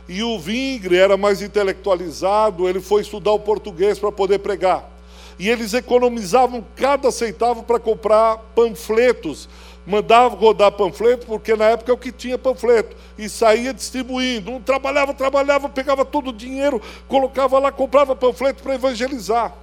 E 0.08 0.22
o 0.22 0.40
Vingre 0.40 0.98
era 0.98 1.18
mais 1.18 1.42
intelectualizado, 1.42 2.70
ele 2.70 2.80
foi 2.80 3.02
estudar 3.02 3.32
o 3.32 3.40
português 3.40 3.98
para 3.98 4.12
poder 4.12 4.40
pregar 4.40 4.96
e 5.38 5.50
eles 5.50 5.74
economizavam 5.74 6.64
cada 6.76 7.12
centavo 7.12 7.64
para 7.64 7.80
comprar 7.80 8.38
panfletos. 8.56 9.50
Mandavam 9.86 10.40
rodar 10.40 10.72
panfleto, 10.72 11.28
porque 11.28 11.56
na 11.56 11.66
época 11.66 11.92
é 11.92 11.94
o 11.94 11.98
que 11.98 12.12
tinha 12.12 12.40
panfleto, 12.40 12.96
e 13.20 13.30
saía 13.30 13.72
distribuindo. 13.72 14.52
Um 14.52 14.60
trabalhava, 14.60 15.14
trabalhava, 15.14 15.70
pegava 15.70 16.04
todo 16.04 16.32
o 16.32 16.34
dinheiro, 16.34 16.82
colocava 17.08 17.60
lá, 17.60 17.72
comprava 17.72 18.16
panfleto 18.16 18.64
para 18.64 18.74
evangelizar. 18.74 19.54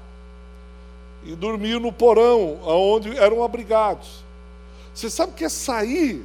E 1.24 1.34
dormiam 1.34 1.80
no 1.80 1.92
porão, 1.92 2.58
onde 2.62 3.16
eram 3.18 3.42
abrigados. 3.42 4.22
Você 4.94 5.10
sabe 5.10 5.32
o 5.32 5.34
que 5.34 5.44
é 5.44 5.48
sair 5.48 6.24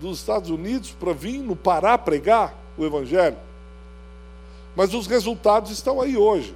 dos 0.00 0.18
Estados 0.18 0.50
Unidos 0.50 0.90
para 0.90 1.12
vir 1.12 1.38
no 1.38 1.56
Pará 1.56 1.98
pregar 1.98 2.54
o 2.76 2.84
Evangelho? 2.84 3.36
Mas 4.74 4.94
os 4.94 5.06
resultados 5.06 5.70
estão 5.70 6.00
aí 6.00 6.16
hoje. 6.16 6.54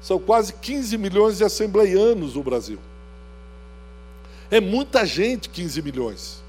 São 0.00 0.18
quase 0.18 0.52
15 0.54 0.96
milhões 0.98 1.38
de 1.38 1.44
assembleianos 1.44 2.34
no 2.34 2.42
Brasil. 2.42 2.78
É 4.50 4.60
muita 4.60 5.06
gente, 5.06 5.48
15 5.48 5.82
milhões. 5.82 6.42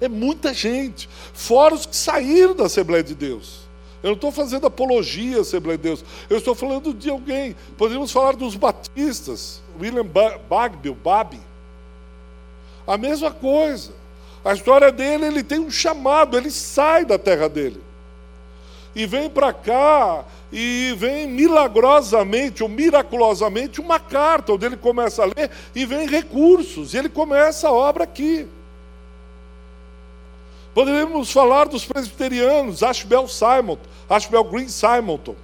É 0.00 0.08
muita 0.08 0.52
gente. 0.52 1.08
Fora 1.32 1.74
os 1.74 1.86
que 1.86 1.94
saíram 1.94 2.54
da 2.54 2.64
Assembleia 2.64 3.04
de 3.04 3.14
Deus. 3.14 3.60
Eu 4.02 4.08
não 4.08 4.14
estou 4.14 4.32
fazendo 4.32 4.66
apologia 4.66 5.38
à 5.38 5.40
Assembleia 5.42 5.76
de 5.76 5.84
Deus. 5.84 6.04
Eu 6.28 6.38
estou 6.38 6.54
falando 6.54 6.94
de 6.94 7.10
alguém. 7.10 7.54
Poderíamos 7.76 8.10
falar 8.10 8.34
dos 8.34 8.56
batistas. 8.56 9.60
William 9.78 10.06
Bagby, 10.48 10.90
Babi. 10.90 11.40
A 12.86 12.96
mesma 12.96 13.30
coisa. 13.30 13.99
A 14.44 14.54
história 14.54 14.90
dele, 14.90 15.26
ele 15.26 15.42
tem 15.42 15.58
um 15.58 15.70
chamado, 15.70 16.36
ele 16.36 16.50
sai 16.50 17.04
da 17.04 17.18
terra 17.18 17.48
dele. 17.48 17.80
E 18.94 19.06
vem 19.06 19.28
para 19.28 19.52
cá 19.52 20.24
e 20.52 20.94
vem 20.96 21.28
milagrosamente 21.28 22.62
ou 22.62 22.68
miraculosamente 22.68 23.80
uma 23.80 24.00
carta, 24.00 24.52
onde 24.52 24.66
ele 24.66 24.76
começa 24.76 25.22
a 25.22 25.26
ler 25.26 25.50
e 25.74 25.84
vem 25.86 26.08
recursos, 26.08 26.92
e 26.92 26.98
ele 26.98 27.08
começa 27.08 27.68
a 27.68 27.72
obra 27.72 28.04
aqui. 28.04 28.48
Poderíamos 30.74 31.30
falar 31.30 31.68
dos 31.68 31.84
presbiterianos, 31.84 32.82
Ashbel 32.82 33.28
Simon, 33.28 33.76
Ashbel 34.08 34.44
Green 34.44 34.68
Simonton. 34.68 35.36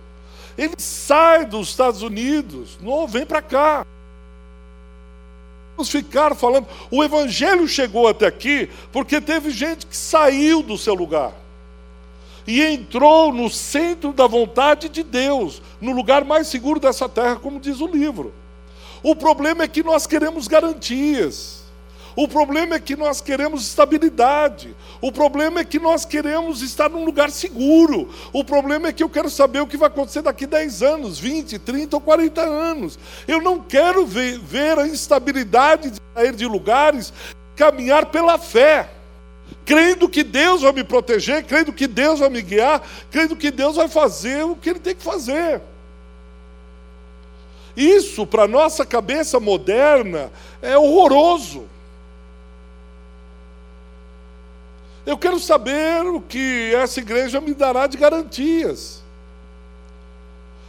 Ele 0.56 0.74
sai 0.78 1.44
dos 1.44 1.68
Estados 1.68 2.02
Unidos, 2.02 2.78
não 2.80 3.06
vem 3.06 3.26
para 3.26 3.42
cá. 3.42 3.86
Vamos 5.76 5.90
ficar 5.90 6.34
falando. 6.34 6.66
O 6.90 7.04
evangelho 7.04 7.68
chegou 7.68 8.08
até 8.08 8.26
aqui 8.26 8.70
porque 8.90 9.20
teve 9.20 9.50
gente 9.50 9.86
que 9.86 9.96
saiu 9.96 10.62
do 10.62 10.78
seu 10.78 10.94
lugar 10.94 11.32
e 12.46 12.62
entrou 12.62 13.32
no 13.32 13.50
centro 13.50 14.12
da 14.12 14.26
vontade 14.26 14.88
de 14.88 15.02
Deus, 15.02 15.60
no 15.80 15.92
lugar 15.92 16.24
mais 16.24 16.46
seguro 16.46 16.78
dessa 16.78 17.08
terra, 17.08 17.36
como 17.36 17.58
diz 17.58 17.80
o 17.80 17.86
livro. 17.86 18.32
O 19.02 19.14
problema 19.16 19.64
é 19.64 19.68
que 19.68 19.82
nós 19.82 20.06
queremos 20.06 20.46
garantias. 20.46 21.65
O 22.16 22.26
problema 22.26 22.76
é 22.76 22.80
que 22.80 22.96
nós 22.96 23.20
queremos 23.20 23.66
estabilidade. 23.66 24.74
O 25.02 25.12
problema 25.12 25.60
é 25.60 25.64
que 25.64 25.78
nós 25.78 26.06
queremos 26.06 26.62
estar 26.62 26.88
num 26.88 27.04
lugar 27.04 27.30
seguro. 27.30 28.08
O 28.32 28.42
problema 28.42 28.88
é 28.88 28.92
que 28.92 29.02
eu 29.02 29.08
quero 29.10 29.28
saber 29.28 29.60
o 29.60 29.66
que 29.66 29.76
vai 29.76 29.88
acontecer 29.88 30.22
daqui 30.22 30.46
10 30.46 30.82
anos, 30.82 31.18
20, 31.18 31.58
30 31.58 31.94
ou 31.94 32.00
40 32.00 32.40
anos. 32.40 32.98
Eu 33.28 33.42
não 33.42 33.60
quero 33.60 34.06
ver, 34.06 34.38
ver 34.38 34.78
a 34.78 34.86
instabilidade 34.86 35.90
de 35.90 35.98
sair 36.14 36.34
de 36.34 36.46
lugares, 36.46 37.12
caminhar 37.54 38.06
pela 38.06 38.38
fé 38.38 38.88
crendo 39.64 40.08
que 40.08 40.22
Deus 40.22 40.62
vai 40.62 40.72
me 40.72 40.84
proteger, 40.84 41.44
crendo 41.44 41.72
que 41.72 41.86
Deus 41.86 42.20
vai 42.20 42.28
me 42.28 42.40
guiar, 42.40 42.82
crendo 43.10 43.36
que 43.36 43.50
Deus 43.50 43.76
vai 43.76 43.88
fazer 43.88 44.44
o 44.44 44.54
que 44.56 44.70
Ele 44.70 44.78
tem 44.78 44.94
que 44.94 45.02
fazer. 45.02 45.60
Isso, 47.76 48.26
para 48.26 48.48
nossa 48.48 48.86
cabeça 48.86 49.38
moderna, 49.38 50.30
é 50.62 50.78
horroroso. 50.78 51.68
Eu 55.06 55.16
quero 55.16 55.38
saber 55.38 56.04
o 56.04 56.20
que 56.20 56.74
essa 56.74 56.98
igreja 56.98 57.40
me 57.40 57.54
dará 57.54 57.86
de 57.86 57.96
garantias. 57.96 59.04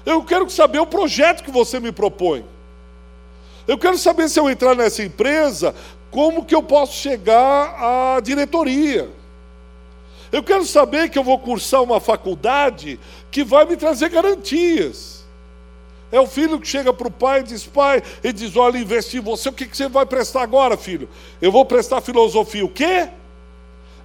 Eu 0.06 0.24
quero 0.24 0.48
saber 0.50 0.80
o 0.80 0.86
projeto 0.86 1.44
que 1.44 1.50
você 1.50 1.80
me 1.80 1.92
propõe. 1.92 2.46
Eu 3.68 3.80
quero 3.80 3.98
saber 3.98 4.30
se 4.30 4.40
eu 4.40 4.48
entrar 4.50 4.76
nessa 4.76 5.04
empresa, 5.04 5.74
como 6.12 6.46
que 6.46 6.54
eu 6.54 6.62
posso 6.62 6.94
chegar 6.94 8.16
à 8.16 8.20
diretoria. 8.22 9.10
Eu 10.32 10.44
quero 10.44 10.66
saber 10.66 11.10
que 11.10 11.18
eu 11.18 11.24
vou 11.24 11.40
cursar 11.40 11.82
uma 11.82 12.00
faculdade 12.00 13.00
que 13.32 13.44
vai 13.44 13.66
me 13.66 13.76
trazer 13.76 14.10
garantias. 14.10 15.26
É 16.12 16.20
o 16.20 16.28
filho 16.28 16.60
que 16.60 16.68
chega 16.68 16.94
para 16.94 17.08
o 17.08 17.12
pai 17.12 17.40
e 17.40 17.44
diz: 17.44 17.66
Pai, 17.66 18.02
ele 18.24 18.34
diz: 18.34 18.56
Olha, 18.56 18.78
investi 18.78 19.18
em 19.18 19.22
você, 19.22 19.50
o 19.50 19.54
que, 19.54 19.66
que 19.66 19.76
você 19.76 19.90
vai 19.90 20.06
prestar 20.06 20.44
agora, 20.44 20.78
filho? 20.78 21.10
Eu 21.42 21.52
vou 21.52 21.66
prestar 21.66 22.02
filosofia. 22.02 22.64
O 22.64 22.70
quê? 22.70 23.10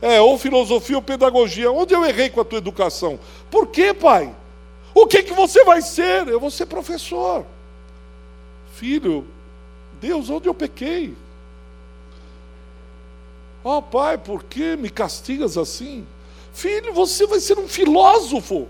É, 0.03 0.21
ou 0.21 0.37
filosofia 0.37 0.97
ou 0.97 1.03
pedagogia. 1.03 1.71
Onde 1.71 1.95
eu 1.95 2.05
errei 2.05 2.29
com 2.29 2.41
a 2.41 2.45
tua 2.45 2.59
educação? 2.59 3.21
Por 3.49 3.69
quê, 3.69 3.95
pai? 3.95 4.35
O 4.93 5.07
que, 5.07 5.23
que 5.23 5.33
você 5.33 5.65
vai 5.65 5.81
ser? 5.81 6.27
Eu 6.27 6.41
vou 6.41 6.51
ser 6.51 6.67
professor. 6.67 7.47
Filho, 8.75 9.25
Deus, 10.01 10.29
onde 10.29 10.49
eu 10.49 10.55
pequei? 10.55 11.15
Ó 13.65 13.79
oh, 13.79 13.83
pai, 13.83 14.19
por 14.19 14.43
que 14.43 14.77
me 14.77 14.91
castigas 14.91 15.57
assim? 15.57 16.05
Filho, 16.53 16.93
você 16.93 17.25
vai 17.27 17.38
ser 17.38 17.57
um 17.57 17.69
filósofo. 17.69 18.69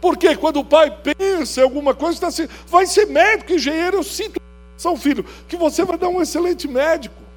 Porque 0.00 0.36
quando 0.36 0.60
o 0.60 0.64
pai 0.64 0.90
pensa 0.90 1.60
em 1.60 1.64
alguma 1.64 1.94
coisa, 1.94 2.14
está 2.14 2.28
assim, 2.28 2.48
vai 2.68 2.86
ser 2.86 3.06
médico, 3.06 3.52
engenheiro, 3.52 3.96
eu 3.96 4.04
sinto, 4.04 4.40
São 4.76 4.96
filho, 4.96 5.24
que 5.48 5.56
você 5.56 5.84
vai 5.84 5.98
dar 5.98 6.08
um 6.08 6.22
excelente 6.22 6.68
médico. 6.68 7.27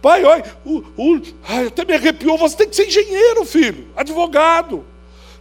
Pai, 0.00 0.24
olha, 0.24 0.44
o, 0.64 0.78
o, 0.96 1.22
ai, 1.46 1.66
até 1.66 1.84
me 1.84 1.92
arrepiou, 1.92 2.38
você 2.38 2.56
tem 2.56 2.68
que 2.68 2.76
ser 2.76 2.86
engenheiro, 2.86 3.44
filho, 3.44 3.86
advogado. 3.94 4.84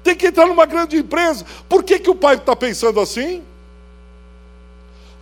Tem 0.04 0.16
que 0.16 0.28
entrar 0.28 0.48
numa 0.48 0.66
grande 0.66 0.98
empresa. 0.98 1.46
Por 1.68 1.84
que, 1.84 2.00
que 2.00 2.10
o 2.10 2.16
pai 2.16 2.36
está 2.36 2.56
pensando 2.56 3.00
assim? 3.00 3.42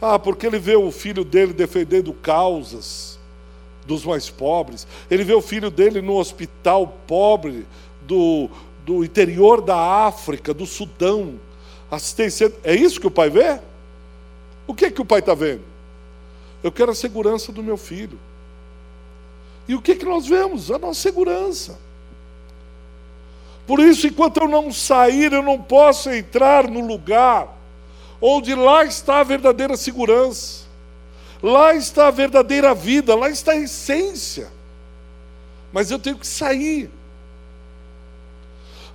Ah, 0.01 0.17
porque 0.19 0.45
ele 0.45 0.59
vê 0.59 0.75
o 0.75 0.91
filho 0.91 1.23
dele 1.23 1.53
defendendo 1.53 2.13
causas 2.13 3.17
dos 3.85 4.05
mais 4.05 4.29
pobres. 4.29 4.85
Ele 5.09 5.23
vê 5.23 5.33
o 5.33 5.41
filho 5.41 5.71
dele 5.71 6.01
no 6.01 6.17
hospital 6.17 6.87
pobre 7.07 7.65
do, 8.01 8.49
do 8.85 9.03
interior 9.03 9.61
da 9.61 9.77
África, 9.77 10.53
do 10.53 10.65
Sudão. 10.65 11.39
Assistência. 11.89 12.53
É 12.63 12.75
isso 12.75 12.99
que 12.99 13.07
o 13.07 13.11
pai 13.11 13.29
vê? 13.29 13.59
O 14.67 14.73
que, 14.73 14.91
que 14.91 15.01
o 15.01 15.05
pai 15.05 15.19
está 15.19 15.33
vendo? 15.33 15.61
Eu 16.61 16.71
quero 16.71 16.91
a 16.91 16.95
segurança 16.95 17.51
do 17.51 17.63
meu 17.63 17.77
filho. 17.77 18.19
E 19.67 19.75
o 19.75 19.81
que, 19.81 19.95
que 19.95 20.05
nós 20.05 20.25
vemos? 20.25 20.71
A 20.71 20.77
nossa 20.77 21.01
segurança. 21.01 21.77
Por 23.65 23.81
isso, 23.81 24.07
enquanto 24.07 24.37
eu 24.37 24.47
não 24.47 24.71
sair, 24.71 25.33
eu 25.33 25.43
não 25.43 25.61
posso 25.61 26.09
entrar 26.09 26.69
no 26.69 26.79
lugar 26.79 27.57
onde 28.21 28.55
lá 28.55 28.85
está 28.85 29.19
a 29.19 29.23
verdadeira 29.23 29.75
segurança, 29.75 30.65
lá 31.43 31.75
está 31.75 32.07
a 32.07 32.11
verdadeira 32.11 32.73
vida, 32.73 33.13
lá 33.13 33.29
está 33.29 33.51
a 33.51 33.57
essência. 33.57 34.49
Mas 35.71 35.91
eu 35.91 35.99
tenho 35.99 36.17
que 36.17 36.25
sair. 36.25 36.89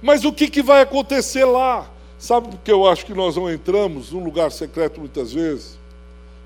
Mas 0.00 0.24
o 0.24 0.32
que, 0.32 0.48
que 0.48 0.62
vai 0.62 0.80
acontecer 0.80 1.44
lá? 1.44 1.88
Sabe 2.18 2.48
por 2.48 2.58
que 2.58 2.72
eu 2.72 2.88
acho 2.88 3.04
que 3.04 3.14
nós 3.14 3.36
não 3.36 3.52
entramos 3.52 4.10
num 4.10 4.24
lugar 4.24 4.50
secreto 4.50 5.00
muitas 5.00 5.32
vezes? 5.32 5.78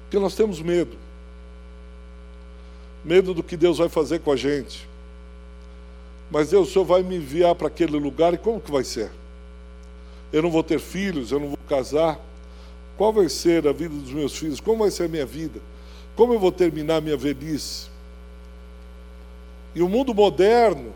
Porque 0.03 0.19
nós 0.19 0.35
temos 0.35 0.61
medo. 0.61 0.97
Medo 3.07 3.33
do 3.33 3.41
que 3.41 3.57
Deus 3.57 3.79
vai 3.79 3.89
fazer 3.89 4.19
com 4.19 4.33
a 4.33 4.37
gente. 4.37 4.89
Mas 6.29 6.51
Deus, 6.51 6.69
o 6.69 6.73
Senhor 6.73 6.85
vai 6.85 7.05
me 7.05 7.15
enviar 7.15 7.55
para 7.55 7.69
aquele 7.69 7.97
lugar 7.97 8.35
e 8.35 8.37
como 8.37 8.61
que 8.61 8.73
vai 8.73 8.83
ser? 8.83 9.13
Eu 10.33 10.43
não 10.43 10.51
vou 10.51 10.65
ter 10.65 10.81
filhos, 10.81 11.31
eu 11.31 11.39
não 11.39 11.47
vou 11.47 11.59
casar. 11.69 12.19
Qual 12.97 13.13
vai 13.13 13.29
ser 13.29 13.69
a 13.69 13.73
vida 13.73 13.95
dos 13.95 14.11
meus 14.11 14.37
filhos? 14.37 14.59
Como 14.59 14.79
vai 14.79 14.91
ser 14.91 15.05
a 15.05 15.09
minha 15.09 15.25
vida? 15.25 15.61
Como 16.17 16.35
eu 16.35 16.41
vou 16.41 16.51
terminar 16.51 16.97
a 16.97 17.01
minha 17.01 17.17
velhice? 17.17 17.87
E 19.73 19.83
o 19.83 19.89
mundo 19.89 20.13
moderno 20.13 20.93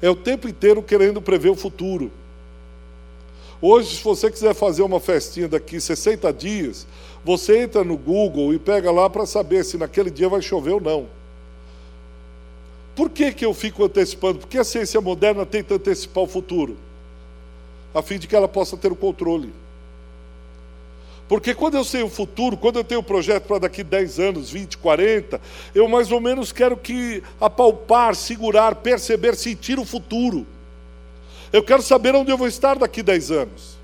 é 0.00 0.08
o 0.08 0.14
tempo 0.14 0.48
inteiro 0.48 0.80
querendo 0.80 1.20
prever 1.20 1.50
o 1.50 1.56
futuro. 1.56 2.12
Hoje, 3.60 3.96
se 3.96 4.02
você 4.02 4.30
quiser 4.30 4.54
fazer 4.54 4.82
uma 4.82 5.00
festinha 5.00 5.48
daqui 5.48 5.78
60 5.78 6.32
dias, 6.32 6.86
você 7.24 7.58
entra 7.58 7.84
no 7.84 7.96
Google 7.96 8.54
e 8.54 8.58
pega 8.58 8.90
lá 8.90 9.08
para 9.10 9.26
saber 9.26 9.64
se 9.64 9.76
naquele 9.76 10.10
dia 10.10 10.28
vai 10.28 10.40
chover 10.40 10.72
ou 10.72 10.80
não. 10.80 11.06
Por 12.94 13.10
que, 13.10 13.32
que 13.32 13.44
eu 13.44 13.54
fico 13.54 13.84
antecipando? 13.84 14.40
Porque 14.40 14.58
a 14.58 14.64
ciência 14.64 15.00
moderna 15.00 15.46
tenta 15.46 15.74
antecipar 15.74 16.24
o 16.24 16.26
futuro 16.26 16.76
a 17.94 18.02
fim 18.02 18.18
de 18.18 18.26
que 18.26 18.36
ela 18.36 18.48
possa 18.48 18.76
ter 18.76 18.92
o 18.92 18.96
controle. 18.96 19.52
Porque 21.28 21.54
quando 21.54 21.76
eu 21.76 21.84
sei 21.84 22.02
o 22.02 22.08
futuro, 22.08 22.56
quando 22.56 22.76
eu 22.76 22.84
tenho 22.84 23.00
um 23.00 23.04
projeto 23.04 23.44
para 23.44 23.60
daqui 23.60 23.84
10 23.84 24.18
anos, 24.18 24.50
20, 24.50 24.78
40, 24.78 25.40
eu 25.74 25.88
mais 25.88 26.10
ou 26.10 26.20
menos 26.20 26.50
quero 26.50 26.76
que 26.76 27.22
apalpar, 27.40 28.16
segurar, 28.16 28.74
perceber, 28.76 29.36
sentir 29.36 29.78
o 29.78 29.84
futuro. 29.84 30.44
Eu 31.52 31.62
quero 31.62 31.82
saber 31.82 32.14
onde 32.14 32.30
eu 32.32 32.38
vou 32.38 32.48
estar 32.48 32.78
daqui 32.78 33.02
10 33.02 33.30
anos. 33.30 33.79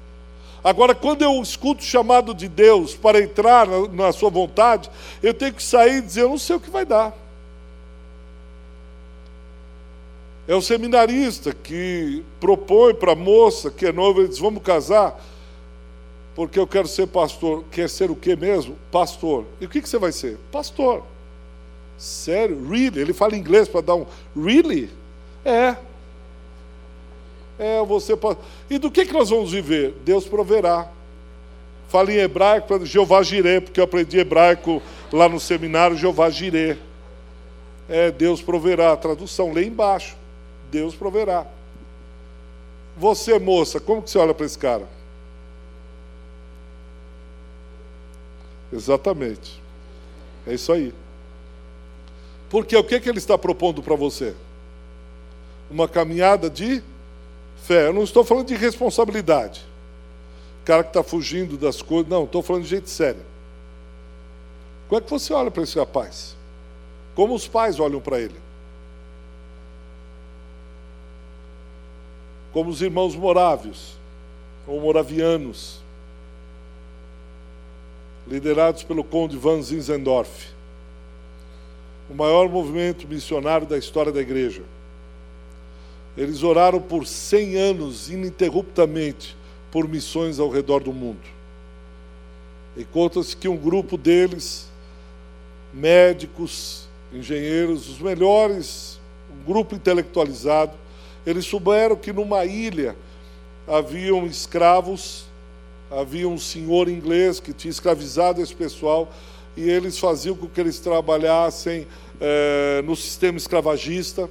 Agora, 0.66 0.96
quando 0.96 1.22
eu 1.22 1.40
escuto 1.40 1.80
o 1.80 1.84
chamado 1.84 2.34
de 2.34 2.48
Deus 2.48 2.92
para 2.92 3.20
entrar 3.20 3.68
na, 3.68 3.86
na 3.86 4.12
sua 4.12 4.28
vontade, 4.28 4.90
eu 5.22 5.32
tenho 5.32 5.54
que 5.54 5.62
sair 5.62 5.98
e 5.98 6.02
dizer, 6.02 6.22
eu 6.22 6.30
não 6.30 6.38
sei 6.38 6.56
o 6.56 6.60
que 6.60 6.68
vai 6.68 6.84
dar. 6.84 7.16
É 10.48 10.56
o 10.56 10.60
seminarista 10.60 11.54
que 11.54 12.20
propõe 12.40 12.94
para 12.94 13.12
a 13.12 13.14
moça 13.14 13.70
que 13.70 13.86
é 13.86 13.92
noiva, 13.92 14.18
ele 14.18 14.28
diz: 14.28 14.40
Vamos 14.40 14.60
casar, 14.60 15.16
porque 16.34 16.58
eu 16.58 16.66
quero 16.66 16.88
ser 16.88 17.06
pastor. 17.06 17.62
Quer 17.70 17.88
ser 17.88 18.10
o 18.10 18.16
que 18.16 18.34
mesmo? 18.34 18.76
Pastor. 18.90 19.44
E 19.60 19.66
o 19.66 19.68
que, 19.68 19.80
que 19.80 19.88
você 19.88 19.98
vai 19.98 20.10
ser? 20.10 20.36
Pastor. 20.50 21.04
Sério? 21.96 22.68
Really? 22.68 23.00
Ele 23.00 23.12
fala 23.12 23.36
inglês 23.36 23.68
para 23.68 23.82
dar 23.82 23.94
um. 23.94 24.06
Really? 24.36 24.90
É. 25.44 25.76
É, 27.58 27.82
você 27.84 28.16
pode. 28.16 28.38
E 28.68 28.78
do 28.78 28.90
que, 28.90 29.06
que 29.06 29.12
nós 29.12 29.30
vamos 29.30 29.52
viver? 29.52 29.94
Deus 30.04 30.26
proverá. 30.26 30.90
Fala 31.88 32.12
em 32.12 32.16
hebraico 32.16 32.84
Jeová 32.84 33.22
Jireh, 33.22 33.60
porque 33.60 33.80
eu 33.80 33.84
aprendi 33.84 34.18
hebraico 34.18 34.82
lá 35.12 35.28
no 35.28 35.38
seminário, 35.38 35.96
Jeová 35.96 36.28
Jireh. 36.28 36.78
É, 37.88 38.10
Deus 38.10 38.42
proverá. 38.42 38.96
Tradução, 38.96 39.52
lê 39.52 39.64
embaixo. 39.64 40.16
Deus 40.70 40.94
proverá. 40.94 41.46
Você, 42.96 43.38
moça, 43.38 43.78
como 43.78 44.02
que 44.02 44.10
você 44.10 44.18
olha 44.18 44.34
para 44.34 44.46
esse 44.46 44.58
cara? 44.58 44.88
Exatamente. 48.72 49.60
É 50.46 50.54
isso 50.54 50.72
aí. 50.72 50.92
Porque 52.50 52.76
o 52.76 52.84
que, 52.84 53.00
que 53.00 53.08
ele 53.08 53.18
está 53.18 53.36
propondo 53.36 53.82
para 53.82 53.94
você? 53.94 54.34
Uma 55.70 55.88
caminhada 55.88 56.48
de 56.48 56.82
fé. 57.66 57.88
Eu 57.88 57.92
não 57.92 58.04
estou 58.04 58.24
falando 58.24 58.46
de 58.46 58.54
responsabilidade. 58.54 59.64
O 60.62 60.64
cara 60.64 60.82
que 60.82 60.90
está 60.90 61.02
fugindo 61.02 61.58
das 61.58 61.82
coisas. 61.82 62.08
Não, 62.08 62.24
estou 62.24 62.42
falando 62.42 62.62
de 62.62 62.68
gente 62.68 62.88
séria. 62.88 63.22
Como 64.88 65.00
é 65.00 65.04
que 65.04 65.10
você 65.10 65.32
olha 65.32 65.50
para 65.50 65.64
esse 65.64 65.78
rapaz? 65.78 66.36
Como 67.14 67.34
os 67.34 67.48
pais 67.48 67.80
olham 67.80 68.00
para 68.00 68.20
ele? 68.20 68.36
Como 72.52 72.70
os 72.70 72.80
irmãos 72.80 73.14
morávios, 73.16 73.96
ou 74.66 74.80
moravianos, 74.80 75.80
liderados 78.26 78.82
pelo 78.82 79.04
conde 79.04 79.36
Van 79.36 79.60
Zinzendorf, 79.60 80.48
o 82.08 82.14
maior 82.14 82.48
movimento 82.48 83.06
missionário 83.06 83.66
da 83.66 83.76
história 83.76 84.12
da 84.12 84.20
igreja. 84.20 84.62
Eles 86.16 86.42
oraram 86.42 86.80
por 86.80 87.06
100 87.06 87.56
anos 87.56 88.10
ininterruptamente 88.10 89.36
por 89.70 89.86
missões 89.86 90.38
ao 90.38 90.48
redor 90.48 90.82
do 90.82 90.92
mundo. 90.92 91.20
E 92.76 92.84
conta-se 92.84 93.36
que 93.36 93.48
um 93.48 93.56
grupo 93.56 93.96
deles, 93.96 94.68
médicos, 95.72 96.86
engenheiros, 97.12 97.88
os 97.88 97.98
melhores, 97.98 98.98
um 99.30 99.44
grupo 99.50 99.74
intelectualizado, 99.74 100.72
eles 101.26 101.44
souberam 101.44 101.96
que 101.96 102.12
numa 102.12 102.44
ilha 102.44 102.96
haviam 103.66 104.26
escravos, 104.26 105.26
havia 105.90 106.28
um 106.28 106.38
senhor 106.38 106.88
inglês 106.88 107.40
que 107.40 107.52
tinha 107.52 107.70
escravizado 107.70 108.40
esse 108.40 108.54
pessoal 108.54 109.12
e 109.56 109.68
eles 109.68 109.98
faziam 109.98 110.36
com 110.36 110.46
que 110.46 110.60
eles 110.60 110.78
trabalhassem 110.78 111.86
é, 112.20 112.82
no 112.84 112.94
sistema 112.94 113.38
escravagista. 113.38 114.28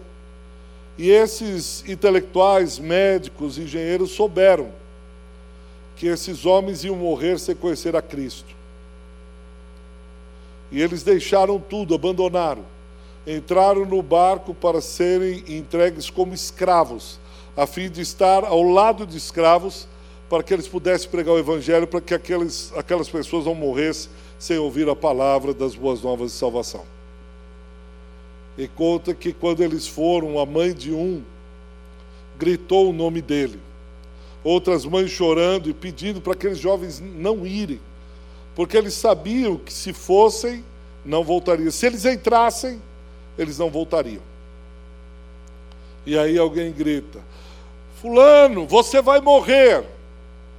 E 0.98 1.10
esses 1.10 1.84
intelectuais, 1.88 2.80
médicos, 2.80 3.58
engenheiros 3.58 4.12
souberam 4.12 4.70
que 5.96 6.08
esses 6.08 6.46
homens 6.46 6.84
iam 6.84 6.96
morrer 6.96 7.40
sem 7.40 7.56
conhecer 7.56 7.96
a 7.96 8.02
Cristo. 8.02 8.54
E 10.72 10.82
eles 10.82 11.04
deixaram 11.04 11.60
tudo, 11.60 11.96
abandonaram. 11.96 12.64
Entraram 13.28 13.86
no 13.86 14.02
barco 14.02 14.54
para 14.54 14.82
serem 14.82 15.44
entregues 15.48 16.10
como 16.10 16.34
escravos, 16.34 17.20
a 17.58 17.66
fim 17.66 17.90
de 17.90 18.02
estar 18.02 18.44
ao 18.44 18.62
lado 18.62 19.06
de 19.06 19.18
escravos, 19.18 19.88
para 20.30 20.44
que 20.44 20.54
eles 20.54 20.68
pudessem 20.68 21.10
pregar 21.10 21.34
o 21.34 21.40
Evangelho, 21.40 21.88
para 21.88 22.02
que 22.02 22.14
aqueles, 22.14 22.72
aquelas 22.76 23.10
pessoas 23.10 23.46
não 23.46 23.56
morressem 23.56 24.12
sem 24.38 24.58
ouvir 24.58 24.88
a 24.90 24.96
palavra 24.96 25.54
das 25.54 25.76
boas 25.76 26.02
novas 26.02 26.32
de 26.32 26.38
salvação. 26.38 26.95
E 28.58 28.68
conta 28.68 29.14
que 29.14 29.34
quando 29.34 29.62
eles 29.62 29.88
foram, 29.88 30.40
a 30.40 30.46
mãe 30.46 30.74
de 30.74 30.92
um 30.92 31.22
gritou 32.38 32.90
o 32.90 32.94
nome 32.94 33.22
dele. 33.22 33.60
Outras 34.44 34.86
mães 34.86 35.10
chorando 35.10 35.70
e 35.70 35.74
pedindo 35.74 36.22
para 36.22 36.34
aqueles 36.34 36.60
jovens 36.60 37.00
não 37.00 37.46
irem, 37.46 37.82
porque 38.56 38.78
eles 38.78 38.94
sabiam 38.94 39.58
que 39.58 39.74
se 39.74 39.92
fossem, 39.92 40.64
não 41.04 41.24
voltariam. 41.24 41.72
Se 41.72 41.88
eles 41.88 42.06
entrassem, 42.06 42.80
eles 43.38 43.58
não 43.58 43.70
voltariam. 43.70 44.22
E 46.06 46.18
aí 46.18 46.38
alguém 46.38 46.72
grita: 46.72 47.20
Fulano, 48.00 48.68
você 48.68 49.02
vai 49.02 49.20
morrer. 49.20 49.84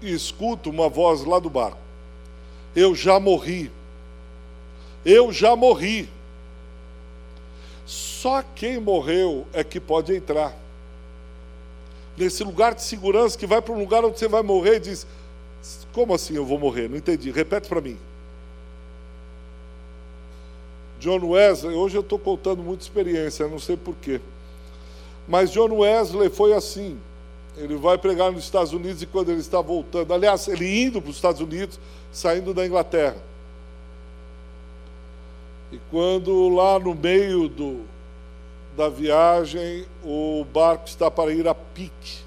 E 0.03 0.13
escuta 0.13 0.69
uma 0.69 0.89
voz 0.89 1.25
lá 1.25 1.39
do 1.39 1.49
barco: 1.49 1.79
Eu 2.75 2.95
já 2.95 3.21
morri. 3.21 3.71
Eu 5.05 5.33
já 5.33 5.55
morri. 5.55 6.09
Só 8.27 8.43
quem 8.57 8.81
morreu 8.81 9.47
é 9.53 9.63
que 9.63 9.79
pode 9.79 10.13
entrar. 10.13 10.53
Nesse 12.17 12.43
lugar 12.43 12.75
de 12.75 12.83
segurança 12.83 13.39
que 13.39 13.47
vai 13.47 13.63
para 13.63 13.73
um 13.73 13.79
lugar 13.79 14.05
onde 14.05 14.19
você 14.19 14.27
vai 14.27 14.43
morrer 14.43 14.79
e 14.79 14.81
diz: 14.81 15.07
Como 15.93 16.13
assim 16.13 16.35
eu 16.35 16.45
vou 16.45 16.59
morrer? 16.59 16.89
Não 16.89 16.97
entendi. 16.97 17.31
Repete 17.31 17.69
para 17.69 17.81
mim. 17.81 17.97
John 20.99 21.25
Wesley, 21.25 21.77
hoje 21.77 21.97
eu 21.97 22.01
estou 22.01 22.19
contando 22.19 22.65
muita 22.65 22.83
experiência, 22.83 23.47
não 23.47 23.61
sei 23.61 23.77
porquê. 23.77 24.21
Mas 25.29 25.53
John 25.53 25.73
Wesley 25.73 26.29
foi 26.29 26.53
assim. 26.53 26.99
Ele 27.57 27.77
vai 27.77 27.97
pregar 27.97 28.33
nos 28.33 28.43
Estados 28.43 28.73
Unidos 28.73 29.03
e 29.03 29.07
quando 29.07 29.31
ele 29.31 29.41
está 29.41 29.61
voltando, 29.61 30.13
aliás, 30.13 30.49
ele 30.49 30.83
indo 30.83 31.01
para 31.01 31.11
os 31.11 31.17
Estados 31.17 31.41
Unidos, 31.41 31.79
saindo 32.11 32.53
da 32.53 32.67
Inglaterra. 32.67 33.19
E 35.71 35.79
quando 35.93 36.49
lá 36.49 36.77
no 36.81 36.93
meio 36.93 37.49
do, 37.49 37.87
da 38.77 38.89
viagem 38.89 39.87
o 40.05 40.45
barco 40.53 40.87
está 40.87 41.11
para 41.11 41.33
ir 41.33 41.49
a 41.49 41.55
pique, 41.55 42.27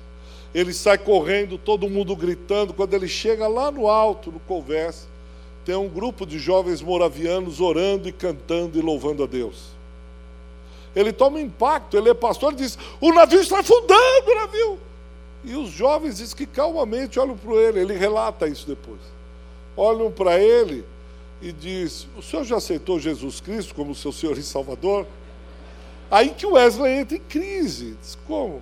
ele 0.54 0.74
sai 0.74 0.98
correndo, 0.98 1.58
todo 1.58 1.90
mundo 1.90 2.16
gritando. 2.16 2.74
Quando 2.74 2.94
ele 2.94 3.08
chega 3.08 3.48
lá 3.48 3.70
no 3.70 3.88
alto, 3.88 4.32
no 4.32 4.40
converse, 4.40 5.06
tem 5.64 5.76
um 5.76 5.88
grupo 5.88 6.26
de 6.26 6.40
jovens 6.40 6.82
moravianos 6.82 7.62
orando 7.62 8.10
e 8.10 8.12
cantando 8.12 8.78
e 8.78 8.82
louvando 8.82 9.24
a 9.24 9.28
Deus. 9.28 9.78
Ele 10.96 11.14
toma 11.14 11.40
impacto, 11.40 11.96
ele 11.96 12.10
é 12.10 12.14
pastor, 12.16 12.52
ele 12.52 12.64
diz: 12.64 12.78
O 13.00 13.14
navio 13.14 13.40
está 13.40 13.60
afundando, 13.60 14.32
o 14.32 14.36
navio. 14.36 14.80
E 15.44 15.56
os 15.56 15.70
jovens 15.70 16.18
dizem 16.18 16.36
que 16.36 16.46
calmamente 16.48 17.20
olham 17.20 17.38
para 17.38 17.54
ele, 17.54 17.80
ele 17.80 17.94
relata 17.94 18.48
isso 18.48 18.68
depois. 18.68 19.00
Olham 19.78 20.12
para 20.12 20.40
ele 20.40 20.84
e 21.42 21.52
diz: 21.52 22.08
O 22.18 22.24
senhor 22.24 22.44
já 22.44 22.58
aceitou 22.58 23.00
Jesus 23.00 23.40
Cristo 23.40 23.76
como 23.76 23.94
seu 23.94 24.12
Senhor 24.12 24.36
e 24.36 24.44
Salvador? 24.44 25.06
Aí 26.12 26.30
que 26.30 26.45
Wesley 26.45 27.00
entra 27.00 27.17
em 27.17 27.22
crise. 27.22 27.95
Diz: 28.02 28.17
Como? 28.28 28.62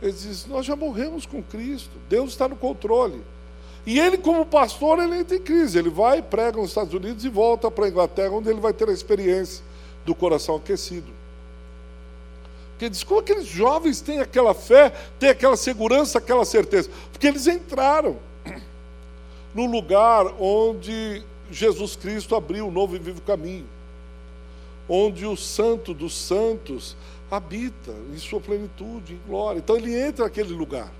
Ele 0.00 0.12
diz: 0.12 0.46
Nós 0.46 0.64
já 0.64 0.74
morremos 0.74 1.26
com 1.26 1.42
Cristo, 1.42 1.92
Deus 2.08 2.30
está 2.30 2.48
no 2.48 2.56
controle. 2.56 3.22
E 3.84 4.00
ele, 4.00 4.18
como 4.18 4.44
pastor, 4.44 4.98
ele 4.98 5.18
entra 5.18 5.36
em 5.36 5.40
crise. 5.40 5.78
Ele 5.78 5.90
vai, 5.90 6.20
prega 6.20 6.58
nos 6.58 6.70
Estados 6.70 6.92
Unidos 6.92 7.24
e 7.24 7.28
volta 7.28 7.70
para 7.70 7.86
a 7.86 7.88
Inglaterra, 7.88 8.30
onde 8.30 8.50
ele 8.50 8.60
vai 8.60 8.72
ter 8.72 8.88
a 8.88 8.92
experiência 8.92 9.64
do 10.04 10.14
coração 10.14 10.56
aquecido. 10.56 11.12
Porque 12.72 12.90
diz: 12.90 13.04
Como 13.04 13.20
aqueles 13.20 13.46
jovens 13.46 14.00
têm 14.00 14.20
aquela 14.20 14.54
fé, 14.54 14.92
têm 15.18 15.28
aquela 15.28 15.56
segurança, 15.56 16.18
aquela 16.18 16.44
certeza? 16.44 16.90
Porque 17.12 17.26
eles 17.26 17.46
entraram 17.46 18.16
no 19.54 19.66
lugar 19.66 20.26
onde 20.40 21.22
Jesus 21.50 21.94
Cristo 21.94 22.34
abriu 22.34 22.66
um 22.66 22.70
novo 22.70 22.96
e 22.96 22.98
vivo 22.98 23.20
caminho, 23.22 23.66
onde 24.88 25.26
o 25.26 25.36
Santo 25.36 25.92
dos 25.92 26.14
Santos 26.16 26.96
habita 27.30 27.92
em 28.14 28.18
sua 28.18 28.40
plenitude, 28.40 29.14
em 29.14 29.20
glória. 29.26 29.58
Então 29.58 29.76
ele 29.76 29.94
entra 29.94 30.24
naquele 30.24 30.52
lugar. 30.52 30.92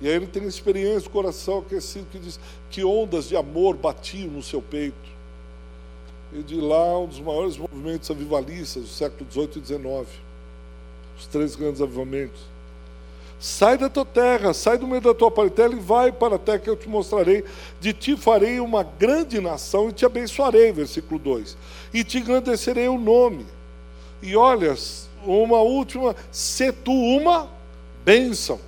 E 0.00 0.08
aí 0.08 0.14
ele 0.14 0.26
tem 0.26 0.44
experiência 0.44 1.02
do 1.02 1.10
coração 1.10 1.58
aquecido 1.58 2.06
que 2.10 2.18
diz 2.18 2.40
que 2.70 2.82
ondas 2.82 3.28
de 3.28 3.36
amor 3.36 3.76
batiam 3.76 4.30
no 4.30 4.42
seu 4.42 4.62
peito. 4.62 5.10
E 6.32 6.42
de 6.42 6.60
lá 6.60 6.98
um 6.98 7.06
dos 7.06 7.20
maiores 7.20 7.56
movimentos 7.56 8.10
avivalistas 8.10 8.84
do 8.84 8.88
século 8.88 9.30
XVIII 9.30 9.50
e 9.56 9.66
XIX. 9.66 10.08
Os 11.18 11.26
três 11.26 11.54
grandes 11.54 11.82
avivamentos. 11.82 12.40
Sai 13.38 13.78
da 13.78 13.88
tua 13.88 14.04
terra, 14.04 14.52
sai 14.52 14.76
do 14.76 14.86
meio 14.86 15.00
da 15.00 15.14
tua 15.14 15.30
parentela 15.30 15.74
e 15.74 15.80
vai 15.80 16.12
para 16.12 16.36
a 16.36 16.38
terra 16.38 16.58
que 16.58 16.68
eu 16.68 16.76
te 16.76 16.88
mostrarei. 16.88 17.42
De 17.80 17.92
ti 17.92 18.16
farei 18.16 18.60
uma 18.60 18.82
grande 18.82 19.40
nação 19.40 19.88
e 19.88 19.92
te 19.92 20.04
abençoarei. 20.04 20.72
Versículo 20.72 21.18
2. 21.18 21.56
E 21.92 22.04
te 22.04 22.18
engrandecerei 22.18 22.88
o 22.88 22.98
nome. 22.98 23.46
E 24.22 24.36
olha, 24.36 24.76
uma 25.24 25.58
última, 25.58 26.14
se 26.30 26.72
tu 26.72 26.92
uma 26.92 27.48
bênção. 28.04 28.60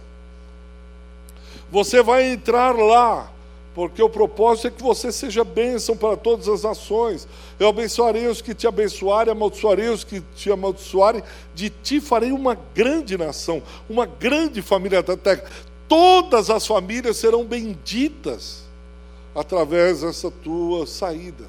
Você 1.71 2.03
vai 2.03 2.33
entrar 2.33 2.77
lá 2.77 3.33
porque 3.75 4.03
o 4.03 4.09
propósito 4.09 4.69
é 4.69 4.71
que 4.71 4.83
você 4.83 5.11
seja 5.11 5.43
bênção 5.45 5.97
para 5.97 6.17
todas 6.17 6.47
as 6.49 6.63
nações. 6.63 7.27
Eu 7.59 7.69
abençoarei 7.69 8.27
os 8.27 8.43
que 8.43 8.55
te 8.55 8.67
abençoarem, 8.67 9.33
amaldiçoarei 9.33 9.89
os 9.89 10.05
que 10.05 10.21
te 10.37 10.51
amaldiçoarem, 10.51 11.23
de 11.55 11.71
ti 11.71 12.01
farei 12.01 12.33
uma 12.33 12.55
grande 12.75 13.17
nação, 13.17 13.63
uma 13.89 14.05
grande 14.05 14.61
família 14.61 15.03
da 15.03 15.17
terra. 15.17 15.45
Todas 15.89 16.51
as 16.51 16.67
famílias 16.67 17.17
serão 17.17 17.45
benditas 17.45 18.65
através 19.35 20.03
dessa 20.03 20.31
tua 20.31 20.87
saída. 20.87 21.45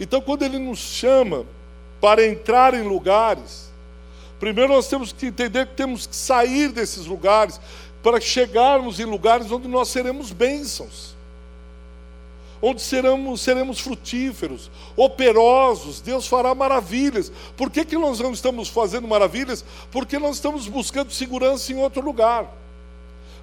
Então, 0.00 0.22
quando 0.22 0.42
ele 0.42 0.58
nos 0.58 0.78
chama 0.78 1.44
para 2.00 2.26
entrar 2.26 2.72
em 2.72 2.82
lugares, 2.82 3.70
primeiro 4.40 4.72
nós 4.72 4.88
temos 4.88 5.12
que 5.12 5.26
entender 5.26 5.66
que 5.66 5.74
temos 5.74 6.06
que 6.06 6.16
sair 6.16 6.72
desses 6.72 7.04
lugares 7.04 7.60
para 8.02 8.18
chegarmos 8.18 8.98
em 8.98 9.04
lugares 9.04 9.52
onde 9.52 9.68
nós 9.68 9.88
seremos 9.88 10.32
bênçãos, 10.32 11.14
onde 12.62 12.80
seremos, 12.80 13.42
seremos 13.42 13.78
frutíferos, 13.78 14.70
operosos, 14.96 16.00
Deus 16.00 16.26
fará 16.26 16.54
maravilhas. 16.54 17.30
Por 17.54 17.70
que, 17.70 17.84
que 17.84 17.98
nós 17.98 18.18
não 18.20 18.32
estamos 18.32 18.70
fazendo 18.70 19.06
maravilhas? 19.06 19.62
Porque 19.90 20.18
nós 20.18 20.36
estamos 20.36 20.66
buscando 20.66 21.12
segurança 21.12 21.72
em 21.72 21.76
outro 21.76 22.02
lugar. 22.02 22.50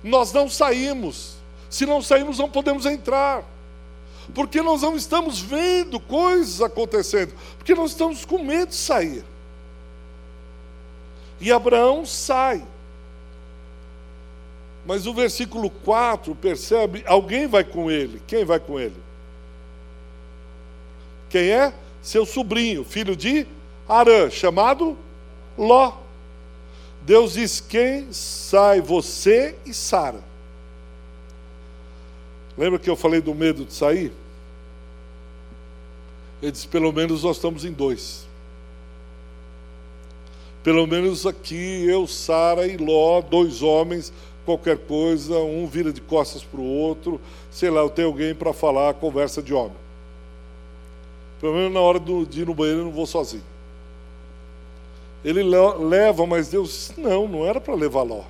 Nós 0.03 0.33
não 0.33 0.49
saímos, 0.49 1.35
se 1.69 1.85
não 1.85 2.01
saímos, 2.01 2.39
não 2.39 2.49
podemos 2.49 2.87
entrar. 2.87 3.43
Porque 4.33 4.61
nós 4.61 4.81
não 4.81 4.95
estamos 4.95 5.39
vendo 5.39 5.99
coisas 5.99 6.61
acontecendo, 6.61 7.33
porque 7.57 7.73
nós 7.73 7.91
estamos 7.91 8.25
com 8.25 8.43
medo 8.43 8.69
de 8.69 8.75
sair. 8.75 9.23
E 11.39 11.51
Abraão 11.51 12.05
sai. 12.05 12.63
Mas 14.85 15.05
o 15.05 15.13
versículo 15.13 15.69
4 15.69 16.33
percebe: 16.35 17.03
alguém 17.05 17.47
vai 17.47 17.63
com 17.63 17.91
ele. 17.91 18.21
Quem 18.25 18.45
vai 18.45 18.59
com 18.59 18.79
ele? 18.79 18.95
Quem 21.29 21.49
é? 21.49 21.73
Seu 22.01 22.25
sobrinho, 22.25 22.85
filho 22.85 23.15
de 23.15 23.45
Arã, 23.87 24.29
chamado 24.29 24.97
Ló. 25.57 25.93
Deus 27.01 27.33
diz: 27.33 27.59
quem 27.59 28.11
sai? 28.11 28.81
Você 28.81 29.55
e 29.65 29.73
Sara. 29.73 30.26
Lembra 32.57 32.79
que 32.79 32.89
eu 32.89 32.95
falei 32.95 33.21
do 33.21 33.35
medo 33.35 33.63
de 33.63 33.73
sair? 33.73 34.11
Ele 36.41 36.51
disse: 36.51 36.67
pelo 36.67 36.91
menos 36.91 37.23
nós 37.23 37.37
estamos 37.37 37.63
em 37.63 37.71
dois. 37.71 38.25
Pelo 40.63 40.85
menos 40.85 41.25
aqui, 41.25 41.85
eu, 41.87 42.07
Sara 42.07 42.67
e 42.67 42.75
Ló, 42.75 43.21
dois 43.21 43.61
homens, 43.61 44.11
qualquer 44.45 44.77
coisa, 44.77 45.37
um 45.37 45.65
vira 45.67 45.93
de 45.93 46.01
costas 46.01 46.43
para 46.43 46.59
o 46.59 46.65
outro, 46.65 47.21
sei 47.51 47.69
lá, 47.69 47.81
eu 47.81 47.89
tenho 47.89 48.07
alguém 48.07 48.35
para 48.35 48.51
falar 48.51 48.93
conversa 48.95 49.41
de 49.41 49.53
homem. 49.53 49.77
Pelo 51.39 51.53
menos 51.53 51.73
na 51.73 51.79
hora 51.79 51.99
do, 51.99 52.25
de 52.25 52.41
ir 52.41 52.47
no 52.47 52.53
banheiro 52.53 52.81
eu 52.81 52.85
não 52.85 52.91
vou 52.91 53.05
sozinho. 53.05 53.43
Ele 55.23 55.43
leva, 55.43 56.25
mas 56.25 56.49
Deus 56.49 56.91
não, 56.97 57.27
não 57.27 57.45
era 57.45 57.61
para 57.61 57.73
levar 57.73 58.03
Ló. 58.03 58.23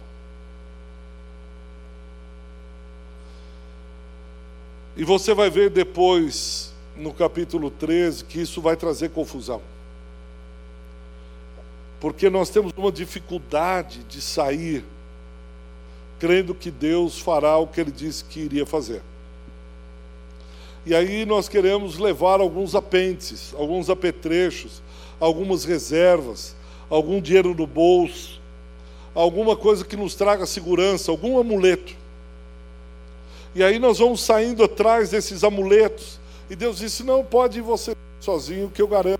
E 4.97 5.03
você 5.03 5.31
vai 5.31 5.47
ver 5.47 5.69
depois, 5.69 6.73
no 6.95 7.13
capítulo 7.13 7.69
13, 7.69 8.25
que 8.25 8.41
isso 8.41 8.59
vai 8.59 8.75
trazer 8.75 9.11
confusão. 9.11 9.61
Porque 11.99 12.31
nós 12.31 12.49
temos 12.49 12.73
uma 12.75 12.91
dificuldade 12.91 14.03
de 14.05 14.19
sair 14.19 14.83
crendo 16.17 16.55
que 16.55 16.71
Deus 16.71 17.19
fará 17.19 17.57
o 17.57 17.67
que 17.67 17.79
ele 17.79 17.91
disse 17.91 18.25
que 18.25 18.39
iria 18.39 18.65
fazer. 18.65 19.03
E 20.83 20.95
aí 20.95 21.27
nós 21.27 21.47
queremos 21.47 21.99
levar 21.99 22.39
alguns 22.39 22.73
apêndices, 22.73 23.53
alguns 23.55 23.91
apetrechos, 23.91 24.81
algumas 25.19 25.63
reservas, 25.63 26.55
algum 26.89 27.21
dinheiro 27.21 27.53
no 27.53 27.67
bolso, 27.67 28.41
alguma 29.13 29.55
coisa 29.55 29.85
que 29.85 29.95
nos 29.95 30.15
traga 30.15 30.47
segurança, 30.47 31.11
algum 31.11 31.37
amuleto. 31.37 31.93
E 33.55 33.63
aí 33.63 33.79
nós 33.79 33.99
vamos 33.99 34.21
saindo 34.21 34.63
atrás 34.63 35.09
desses 35.09 35.43
amuletos. 35.43 36.19
E 36.49 36.55
Deus 36.55 36.77
disse: 36.77 37.03
Não 37.03 37.23
pode 37.23 37.59
ir 37.59 37.61
você 37.61 37.95
sozinho, 38.19 38.69
que 38.69 38.81
eu 38.81 38.87
garanto. 38.87 39.19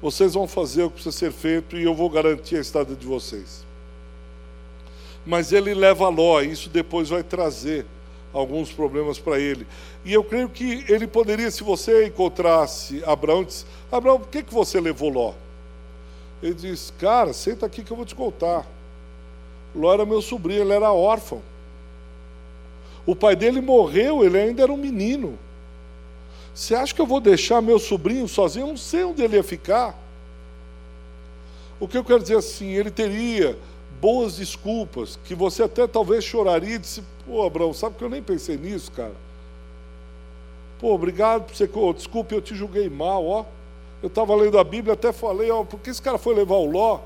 Vocês 0.00 0.34
vão 0.34 0.48
fazer 0.48 0.82
o 0.82 0.88
que 0.88 0.94
precisa 0.94 1.16
ser 1.16 1.32
feito 1.32 1.76
e 1.76 1.84
eu 1.84 1.94
vou 1.94 2.10
garantir 2.10 2.56
a 2.56 2.60
estada 2.60 2.94
de 2.94 3.06
vocês. 3.06 3.64
Mas 5.24 5.52
ele 5.52 5.72
leva 5.72 6.08
Ló, 6.08 6.40
e 6.40 6.50
isso 6.50 6.68
depois 6.68 7.08
vai 7.08 7.22
trazer 7.22 7.86
alguns 8.32 8.72
problemas 8.72 9.18
para 9.18 9.38
ele. 9.38 9.64
E 10.04 10.12
eu 10.12 10.24
creio 10.24 10.48
que 10.48 10.84
ele 10.88 11.06
poderia, 11.06 11.50
se 11.50 11.62
você 11.62 12.06
encontrasse 12.06 13.02
Abraão, 13.04 13.44
disse, 13.44 13.64
Abraão, 13.90 14.18
por 14.18 14.28
que, 14.28 14.42
que 14.42 14.52
você 14.52 14.80
levou 14.80 15.10
Ló? 15.10 15.34
Ele 16.42 16.54
diz, 16.54 16.92
cara, 16.98 17.32
senta 17.32 17.66
aqui 17.66 17.84
que 17.84 17.92
eu 17.92 17.96
vou 17.96 18.06
te 18.06 18.16
contar. 18.16 18.66
Ló 19.74 19.92
era 19.92 20.04
meu 20.04 20.20
sobrinho, 20.20 20.62
ele 20.62 20.72
era 20.72 20.92
órfão. 20.92 21.42
O 23.06 23.16
pai 23.16 23.34
dele 23.34 23.60
morreu, 23.60 24.24
ele 24.24 24.38
ainda 24.38 24.62
era 24.62 24.72
um 24.72 24.76
menino. 24.76 25.38
Você 26.54 26.74
acha 26.74 26.94
que 26.94 27.00
eu 27.00 27.06
vou 27.06 27.20
deixar 27.20 27.62
meu 27.62 27.78
sobrinho 27.78 28.28
sozinho? 28.28 28.64
Eu 28.64 28.70
não 28.70 28.76
sei 28.76 29.04
onde 29.04 29.22
ele 29.22 29.36
ia 29.36 29.42
ficar. 29.42 29.98
O 31.80 31.88
que 31.88 31.96
eu 31.96 32.04
quero 32.04 32.20
dizer 32.20 32.36
assim, 32.36 32.68
ele 32.68 32.90
teria 32.90 33.58
boas 34.00 34.36
desculpas, 34.36 35.18
que 35.24 35.34
você 35.34 35.62
até 35.62 35.86
talvez 35.86 36.24
choraria 36.24 36.76
e 36.76 36.78
disse, 36.78 37.02
pô, 37.26 37.44
Abraão, 37.44 37.72
sabe 37.72 37.96
que 37.96 38.04
eu 38.04 38.10
nem 38.10 38.22
pensei 38.22 38.56
nisso, 38.56 38.90
cara? 38.92 39.14
Pô, 40.78 40.94
obrigado 40.94 41.44
por 41.44 41.54
você, 41.54 41.68
oh, 41.74 41.92
desculpe, 41.92 42.34
eu 42.34 42.42
te 42.42 42.54
julguei 42.54 42.88
mal, 42.88 43.24
ó. 43.24 43.44
Eu 44.02 44.08
estava 44.08 44.34
lendo 44.34 44.58
a 44.58 44.64
Bíblia, 44.64 44.94
até 44.94 45.12
falei, 45.12 45.50
ó, 45.50 45.62
por 45.62 45.78
que 45.78 45.90
esse 45.90 46.02
cara 46.02 46.18
foi 46.18 46.34
levar 46.34 46.56
o 46.56 46.70
Ló? 46.70 46.98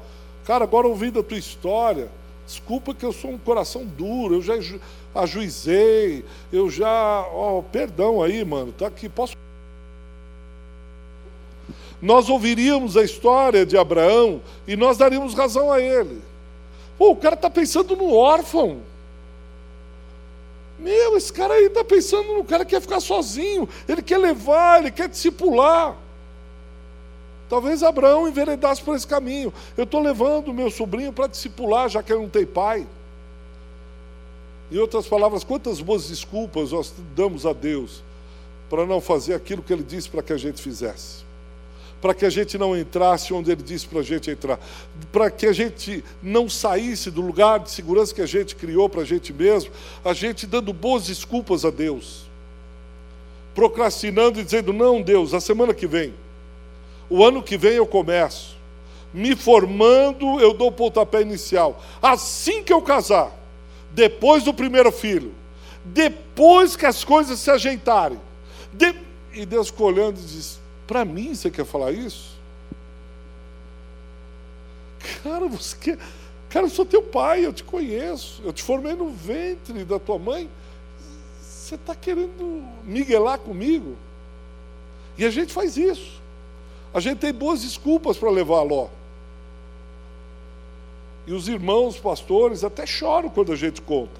Cara, 0.47 0.65
agora 0.65 0.87
ouvindo 0.87 1.21
a 1.21 1.23
tua 1.23 1.37
história, 1.37 2.09
desculpa 2.47 2.95
que 2.95 3.05
eu 3.05 3.13
sou 3.13 3.33
um 3.33 3.39
coração 3.39 3.85
duro, 3.85 4.37
eu 4.37 4.43
já 4.43 4.55
ajuizei, 5.15 6.25
eu 6.53 6.71
já, 6.71 7.27
ó, 7.33 7.61
perdão 7.61 8.23
aí, 8.23 8.45
mano, 8.45 8.73
tá 8.73 8.87
aqui, 8.87 9.09
posso 9.09 9.37
nós 12.01 12.29
ouviríamos 12.29 12.97
a 12.97 13.03
história 13.03 13.65
de 13.65 13.77
Abraão 13.77 14.43
e 14.69 14.77
nós 14.77 14.99
daríamos 14.99 15.35
razão 15.35 15.73
a 15.73 15.81
ele. 15.81 16.23
Pô, 16.99 17.11
o 17.11 17.17
cara 17.17 17.35
está 17.35 17.49
pensando 17.49 17.97
no 17.97 18.15
órfão. 18.15 18.81
Meu, 20.79 21.17
esse 21.17 21.33
cara 21.33 21.55
aí 21.55 21.67
está 21.67 21.83
pensando 21.83 22.35
no 22.35 22.45
cara 22.45 22.65
que 22.65 22.73
quer 22.73 22.83
ficar 22.83 23.01
sozinho, 23.01 23.69
ele 23.89 24.03
quer 24.03 24.19
levar, 24.19 24.81
ele 24.81 24.91
quer 24.91 25.09
discipular. 25.09 25.97
Talvez 27.49 27.83
Abraão 27.83 28.29
enveredasse 28.29 28.83
por 28.83 28.97
esse 28.97 29.07
caminho. 29.07 29.53
Eu 29.77 29.85
estou 29.85 30.01
levando 30.01 30.53
meu 30.53 30.71
sobrinho 30.71 31.13
para 31.13 31.27
discipular, 31.27 31.89
já 31.89 32.03
que 32.03 32.13
ele 32.13 32.23
não 32.23 32.29
tem 32.29 32.45
pai. 32.45 32.87
Em 34.71 34.79
outras 34.79 35.07
palavras, 35.07 35.45
quantas 35.45 35.81
boas 35.81 36.09
desculpas 36.09 36.73
nós 36.73 36.93
damos 37.15 37.47
a 37.47 37.53
Deus 37.53 38.03
para 38.69 38.85
não 38.85 39.01
fazer 39.01 39.35
aquilo 39.35 39.63
que 39.63 39.73
Ele 39.73 39.85
disse 39.85 40.09
para 40.09 40.23
que 40.23 40.33
a 40.33 40.37
gente 40.37 40.61
fizesse 40.61 41.27
para 42.01 42.15
que 42.15 42.25
a 42.25 42.31
gente 42.31 42.59
não 42.59 42.77
entrasse 42.77 43.33
onde 43.33 43.51
Ele 43.51 43.63
disse 43.63 43.87
para 43.87 44.01
a 44.01 44.03
gente 44.03 44.31
entrar, 44.31 44.61
para 45.11 45.31
que 45.31 45.47
a 45.47 45.53
gente 45.53 46.05
não 46.23 46.49
saísse 46.49 47.11
do 47.11 47.21
lugar 47.21 47.59
de 47.61 47.71
segurança 47.71 48.15
que 48.15 48.21
a 48.21 48.27
gente 48.27 48.55
criou 48.55 48.89
para 48.89 49.03
a 49.03 49.05
gente 49.05 49.33
mesmo, 49.33 49.71
a 50.05 50.13
gente 50.13 50.47
dando 50.47 50.73
boas 50.73 51.07
desculpas 51.07 51.65
a 51.65 51.71
Deus, 51.71 52.27
procrastinando 53.55 54.39
e 54.39 54.45
dizendo: 54.45 54.73
não, 54.73 55.03
Deus, 55.03 55.35
a 55.35 55.41
semana 55.41 55.73
que 55.75 55.87
vem, 55.87 56.15
o 57.09 57.25
ano 57.25 57.43
que 57.43 57.57
vem 57.57 57.75
eu 57.75 57.87
começo, 57.87 58.57
me 59.13 59.35
formando, 59.35 60.41
eu 60.41 60.53
dou 60.53 60.69
o 60.69 60.73
pontapé 60.73 61.23
inicial, 61.23 61.83
assim 62.03 62.63
que 62.63 62.73
eu 62.73 62.83
casar, 62.83 63.33
depois 63.93 64.43
do 64.45 64.53
primeiro 64.53 64.93
filho, 64.93 65.35
depois 65.85 66.77
que 66.77 66.87
as 66.87 67.05
coisas 67.05 67.39
se 67.39 67.51
ajeitarem, 67.51 68.21
de... 68.73 68.95
e 69.33 69.47
Deus 69.47 69.69
ficou 69.69 69.87
olhando 69.87 70.19
e 70.19 70.23
disse: 70.23 70.59
para 70.87 71.05
mim 71.05 71.35
você 71.35 71.51
quer 71.51 71.65
falar 71.65 71.93
isso? 71.93 72.37
Cara, 75.23 75.47
você 75.49 75.77
quer. 75.77 75.99
Cara, 76.49 76.67
eu 76.67 76.71
sou 76.71 76.87
teu 76.87 77.03
pai, 77.03 77.45
eu 77.45 77.53
te 77.53 77.65
conheço, 77.65 78.41
eu 78.45 78.53
te 78.53 78.63
formei 78.63 78.95
no 78.95 79.11
ventre 79.11 79.85
da 79.85 79.99
tua 79.99 80.19
mãe. 80.19 80.49
Você 81.41 81.75
está 81.75 81.95
querendo 81.95 82.65
miguelar 82.85 83.39
comigo? 83.39 83.97
E 85.19 85.25
a 85.25 85.31
gente 85.31 85.53
faz 85.53 85.77
isso. 85.77 86.23
A 86.97 87.01
gente 87.01 87.19
tem 87.19 87.31
boas 87.31 87.61
desculpas 87.61 88.17
para 88.17 88.31
levar 88.31 88.63
Ló. 88.63 88.89
E 91.27 91.33
os 91.35 91.47
irmãos 91.47 91.99
pastores 91.99 92.65
até 92.65 92.87
choram 92.87 93.29
quando 93.29 93.53
a 93.53 93.55
gente 93.55 93.83
conta. 93.83 94.19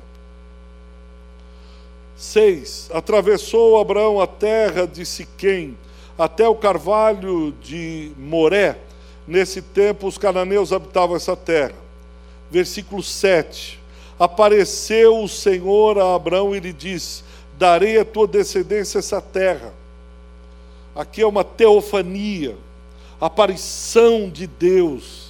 Seis, 2.15 2.91
atravessou 2.93 3.81
Abraão 3.81 4.21
a 4.21 4.27
terra 4.27 4.87
de 4.87 5.07
Siquém 5.07 5.75
até 6.19 6.47
o 6.47 6.55
carvalho 6.55 7.55
de 7.63 8.13
Moré. 8.19 8.79
Nesse 9.27 9.63
tempo, 9.63 10.07
os 10.07 10.19
cananeus 10.19 10.71
habitavam 10.71 11.17
essa 11.17 11.35
terra. 11.35 11.77
Versículo 12.51 13.03
7. 13.03 13.81
Apareceu 14.19 15.23
o 15.23 15.29
Senhor 15.31 15.99
a 15.99 16.15
Abraão 16.15 16.55
e 16.55 16.61
lhe 16.61 16.75
disse: 16.75 17.25
Darei 17.59 17.99
a 17.99 18.05
tua 18.05 18.27
descendência 18.27 18.99
essa 18.99 19.19
terra. 19.19 19.73
Aqui 20.95 21.23
é 21.23 21.27
uma 21.27 21.43
teofania, 21.43 22.55
aparição 23.21 24.29
de 24.29 24.47
Deus. 24.47 25.27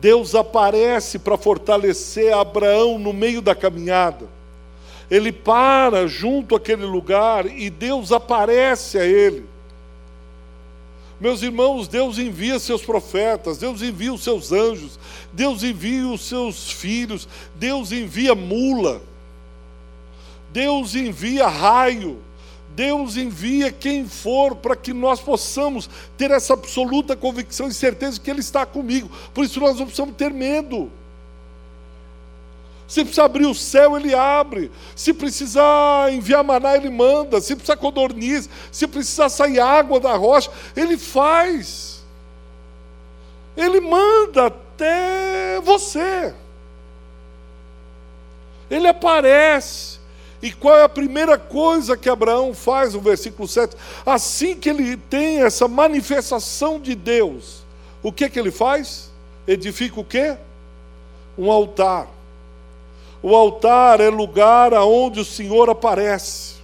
Deus 0.00 0.34
aparece 0.34 1.18
para 1.18 1.38
fortalecer 1.38 2.32
Abraão 2.32 2.98
no 2.98 3.12
meio 3.12 3.40
da 3.40 3.54
caminhada. 3.54 4.26
Ele 5.10 5.32
para 5.32 6.06
junto 6.06 6.54
àquele 6.54 6.84
lugar 6.84 7.46
e 7.46 7.70
Deus 7.70 8.12
aparece 8.12 8.98
a 8.98 9.04
ele. 9.04 9.46
Meus 11.18 11.42
irmãos, 11.42 11.88
Deus 11.88 12.18
envia 12.18 12.58
seus 12.58 12.82
profetas, 12.82 13.56
Deus 13.56 13.80
envia 13.80 14.12
os 14.12 14.22
seus 14.22 14.52
anjos, 14.52 14.98
Deus 15.32 15.62
envia 15.62 16.06
os 16.06 16.20
seus 16.20 16.70
filhos, 16.70 17.26
Deus 17.54 17.90
envia 17.90 18.34
mula, 18.34 19.00
Deus 20.52 20.94
envia 20.94 21.46
raio, 21.48 22.18
Deus 22.76 23.16
envia 23.16 23.72
quem 23.72 24.06
for 24.06 24.54
para 24.54 24.76
que 24.76 24.92
nós 24.92 25.18
possamos 25.18 25.88
ter 26.18 26.30
essa 26.30 26.52
absoluta 26.52 27.16
convicção 27.16 27.68
e 27.68 27.72
certeza 27.72 28.20
que 28.20 28.30
Ele 28.30 28.40
está 28.40 28.66
comigo. 28.66 29.10
Por 29.32 29.46
isso 29.46 29.58
nós 29.58 29.78
não 29.78 29.86
precisamos 29.86 30.14
ter 30.14 30.30
medo. 30.30 30.92
Se 32.86 33.02
precisar 33.02 33.24
abrir 33.24 33.46
o 33.46 33.54
céu, 33.54 33.96
ele 33.96 34.14
abre. 34.14 34.70
Se 34.94 35.12
precisar 35.12 36.12
enviar 36.12 36.44
maná, 36.44 36.76
ele 36.76 36.90
manda. 36.90 37.40
Se 37.40 37.56
precisar 37.56 37.76
codorniz, 37.76 38.48
se 38.70 38.86
precisar 38.86 39.28
sair 39.28 39.58
água 39.58 39.98
da 39.98 40.14
rocha, 40.14 40.50
ele 40.76 40.96
faz. 40.96 42.04
Ele 43.56 43.80
manda 43.80 44.46
até 44.46 45.60
você. 45.62 46.32
Ele 48.70 48.86
aparece. 48.86 49.98
E 50.42 50.52
qual 50.52 50.76
é 50.76 50.82
a 50.82 50.88
primeira 50.88 51.38
coisa 51.38 51.96
que 51.96 52.08
Abraão 52.08 52.52
faz 52.52 52.94
no 52.94 53.00
versículo 53.00 53.48
7? 53.48 53.76
Assim 54.04 54.54
que 54.54 54.68
ele 54.68 54.96
tem 54.96 55.42
essa 55.42 55.66
manifestação 55.66 56.78
de 56.78 56.94
Deus, 56.94 57.62
o 58.02 58.12
que 58.12 58.28
que 58.28 58.38
ele 58.38 58.50
faz? 58.50 59.10
Edifica 59.46 59.98
o 59.98 60.04
quê? 60.04 60.36
Um 61.38 61.50
altar. 61.50 62.08
O 63.22 63.34
altar 63.34 64.00
é 64.00 64.10
lugar 64.10 64.74
aonde 64.74 65.20
o 65.20 65.24
Senhor 65.24 65.70
aparece. 65.70 66.56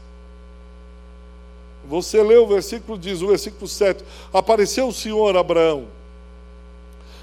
Você 1.89 2.23
lê 2.23 2.37
o 2.37 2.47
versículo, 2.47 2.99
diz 2.99 3.23
o 3.23 3.29
versículo 3.29 3.67
7: 3.67 4.05
Apareceu 4.33 4.87
o 4.89 4.93
Senhor 4.93 5.37
Abraão. 5.37 5.87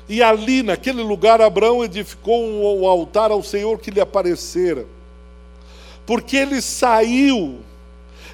E 0.08 0.24
ali, 0.24 0.64
naquele 0.64 1.04
lugar, 1.04 1.40
Abraão 1.40 1.84
edificou 1.84 2.44
um 2.44 2.88
altar 2.88 3.30
ao 3.30 3.44
Senhor 3.44 3.78
que 3.78 3.92
lhe 3.92 4.02
aparecera 4.02 4.86
porque 6.10 6.38
ele 6.38 6.60
saiu, 6.60 7.60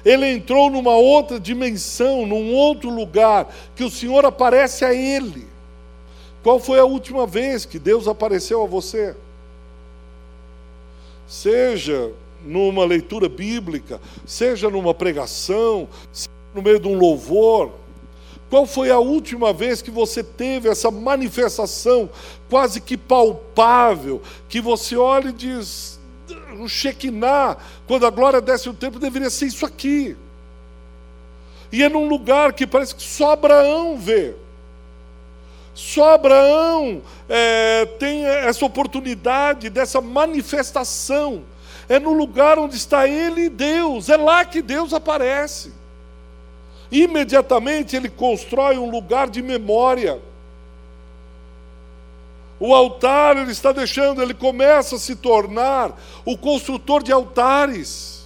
ele 0.02 0.26
entrou 0.32 0.70
numa 0.70 0.96
outra 0.96 1.38
dimensão, 1.38 2.24
num 2.24 2.54
outro 2.54 2.88
lugar, 2.88 3.54
que 3.74 3.84
o 3.84 3.90
Senhor 3.90 4.24
aparece 4.24 4.82
a 4.82 4.94
ele. 4.94 5.46
Qual 6.42 6.58
foi 6.58 6.80
a 6.80 6.86
última 6.86 7.26
vez 7.26 7.66
que 7.66 7.78
Deus 7.78 8.08
apareceu 8.08 8.62
a 8.62 8.66
você? 8.66 9.14
Seja 11.28 12.12
numa 12.46 12.82
leitura 12.86 13.28
bíblica, 13.28 14.00
seja 14.24 14.70
numa 14.70 14.94
pregação, 14.94 15.86
seja 16.10 16.30
no 16.54 16.62
meio 16.62 16.80
de 16.80 16.88
um 16.88 16.98
louvor. 16.98 17.72
Qual 18.48 18.64
foi 18.64 18.90
a 18.90 18.98
última 18.98 19.52
vez 19.52 19.82
que 19.82 19.90
você 19.90 20.24
teve 20.24 20.70
essa 20.70 20.90
manifestação 20.90 22.08
quase 22.48 22.80
que 22.80 22.96
palpável, 22.96 24.22
que 24.48 24.62
você 24.62 24.96
olha 24.96 25.28
e 25.28 25.32
diz: 25.34 25.95
no 26.56 26.68
Shekinah, 26.68 27.56
quando 27.86 28.06
a 28.06 28.10
glória 28.10 28.40
desce 28.40 28.68
o 28.68 28.74
templo, 28.74 28.98
deveria 28.98 29.30
ser 29.30 29.46
isso 29.46 29.64
aqui. 29.64 30.16
E 31.70 31.82
é 31.82 31.88
num 31.88 32.08
lugar 32.08 32.52
que 32.52 32.66
parece 32.66 32.94
que 32.94 33.02
só 33.02 33.32
Abraão 33.32 33.96
vê. 33.96 34.34
Só 35.74 36.14
Abraão 36.14 37.02
é, 37.28 37.84
tem 37.98 38.24
essa 38.24 38.64
oportunidade 38.64 39.68
dessa 39.68 40.00
manifestação. 40.00 41.44
É 41.88 41.98
no 41.98 42.12
lugar 42.12 42.58
onde 42.58 42.76
está 42.76 43.06
ele 43.06 43.42
e 43.42 43.48
Deus. 43.48 44.08
É 44.08 44.16
lá 44.16 44.44
que 44.44 44.62
Deus 44.62 44.94
aparece. 44.94 45.72
Imediatamente 46.90 47.94
ele 47.94 48.08
constrói 48.08 48.78
um 48.78 48.90
lugar 48.90 49.28
de 49.28 49.42
memória. 49.42 50.20
O 52.58 52.74
altar 52.74 53.36
ele 53.36 53.52
está 53.52 53.70
deixando, 53.70 54.22
ele 54.22 54.32
começa 54.32 54.96
a 54.96 54.98
se 54.98 55.14
tornar 55.14 55.92
o 56.24 56.36
construtor 56.38 57.02
de 57.02 57.12
altares. 57.12 58.24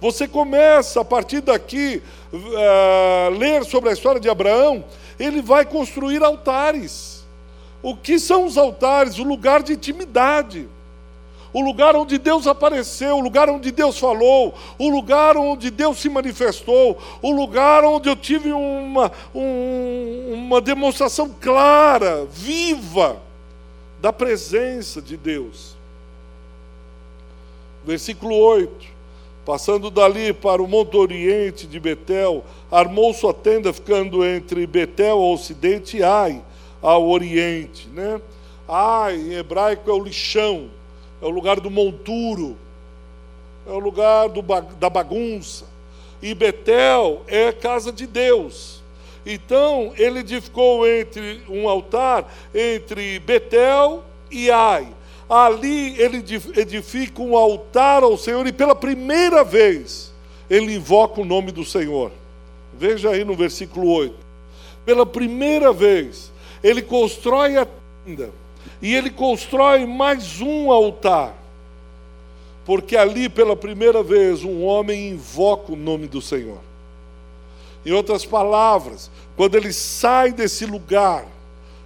Você 0.00 0.26
começa 0.26 1.00
a 1.00 1.04
partir 1.04 1.40
daqui 1.40 2.02
uh, 2.32 3.30
ler 3.38 3.64
sobre 3.64 3.90
a 3.90 3.92
história 3.92 4.20
de 4.20 4.28
Abraão, 4.28 4.84
ele 5.18 5.40
vai 5.40 5.64
construir 5.64 6.22
altares. 6.22 7.24
O 7.82 7.96
que 7.96 8.18
são 8.18 8.44
os 8.44 8.58
altares? 8.58 9.18
O 9.18 9.22
lugar 9.22 9.62
de 9.62 9.72
intimidade. 9.72 10.68
O 11.52 11.60
lugar 11.62 11.96
onde 11.96 12.18
Deus 12.18 12.46
apareceu, 12.46 13.16
o 13.16 13.20
lugar 13.20 13.48
onde 13.48 13.70
Deus 13.70 13.98
falou, 13.98 14.52
o 14.78 14.90
lugar 14.90 15.38
onde 15.38 15.70
Deus 15.70 15.98
se 15.98 16.08
manifestou, 16.08 16.98
o 17.22 17.30
lugar 17.30 17.82
onde 17.82 18.10
eu 18.10 18.16
tive 18.16 18.52
uma, 18.52 19.10
um, 19.34 20.32
uma 20.34 20.60
demonstração 20.60 21.34
clara, 21.40 22.26
viva, 22.30 23.22
da 24.06 24.12
presença 24.12 25.02
de 25.02 25.16
Deus. 25.16 25.74
Versículo 27.84 28.36
8. 28.36 28.86
Passando 29.44 29.90
dali 29.90 30.32
para 30.32 30.62
o 30.62 30.68
Monte 30.68 30.96
Oriente 30.96 31.66
de 31.66 31.80
Betel, 31.80 32.44
armou 32.70 33.12
sua 33.12 33.34
tenda 33.34 33.72
ficando 33.72 34.24
entre 34.24 34.64
Betel 34.64 35.16
ao 35.16 35.32
ocidente 35.32 35.96
e 35.96 36.04
Ai 36.04 36.40
ao 36.80 37.08
oriente. 37.08 37.88
Né? 37.88 38.20
Ai, 38.68 39.16
em 39.16 39.32
hebraico, 39.34 39.90
é 39.90 39.92
o 39.92 40.04
lixão, 40.04 40.70
é 41.20 41.26
o 41.26 41.30
lugar 41.30 41.58
do 41.58 41.68
monturo, 41.68 42.56
é 43.66 43.72
o 43.72 43.80
lugar 43.80 44.28
do, 44.28 44.40
da 44.78 44.88
bagunça. 44.88 45.64
E 46.22 46.32
Betel 46.32 47.22
é 47.26 47.50
casa 47.50 47.90
de 47.90 48.06
Deus. 48.06 48.80
Então 49.26 49.92
ele 49.96 50.20
edificou 50.20 50.86
entre 50.86 51.42
um 51.48 51.68
altar 51.68 52.32
entre 52.54 53.18
Betel 53.18 54.04
e 54.30 54.52
Ai. 54.52 54.86
Ali 55.28 56.00
ele 56.00 56.24
edifica 56.56 57.20
um 57.20 57.36
altar 57.36 58.04
ao 58.04 58.16
Senhor 58.16 58.46
e 58.46 58.52
pela 58.52 58.76
primeira 58.76 59.42
vez 59.42 60.14
ele 60.48 60.76
invoca 60.76 61.20
o 61.20 61.24
nome 61.24 61.50
do 61.50 61.64
Senhor. 61.64 62.12
Veja 62.78 63.10
aí 63.10 63.24
no 63.24 63.34
versículo 63.34 63.90
8. 63.90 64.14
Pela 64.84 65.04
primeira 65.04 65.72
vez 65.72 66.30
ele 66.62 66.80
constrói 66.80 67.56
a 67.56 67.66
tenda 68.04 68.30
e 68.80 68.94
ele 68.94 69.10
constrói 69.10 69.84
mais 69.84 70.40
um 70.40 70.70
altar. 70.70 71.34
Porque 72.64 72.96
ali 72.96 73.28
pela 73.28 73.56
primeira 73.56 74.04
vez 74.04 74.44
um 74.44 74.62
homem 74.64 75.10
invoca 75.10 75.72
o 75.72 75.76
nome 75.76 76.06
do 76.06 76.22
Senhor. 76.22 76.60
Em 77.86 77.92
outras 77.92 78.26
palavras, 78.26 79.08
quando 79.36 79.54
ele 79.54 79.72
sai 79.72 80.32
desse 80.32 80.66
lugar 80.66 81.24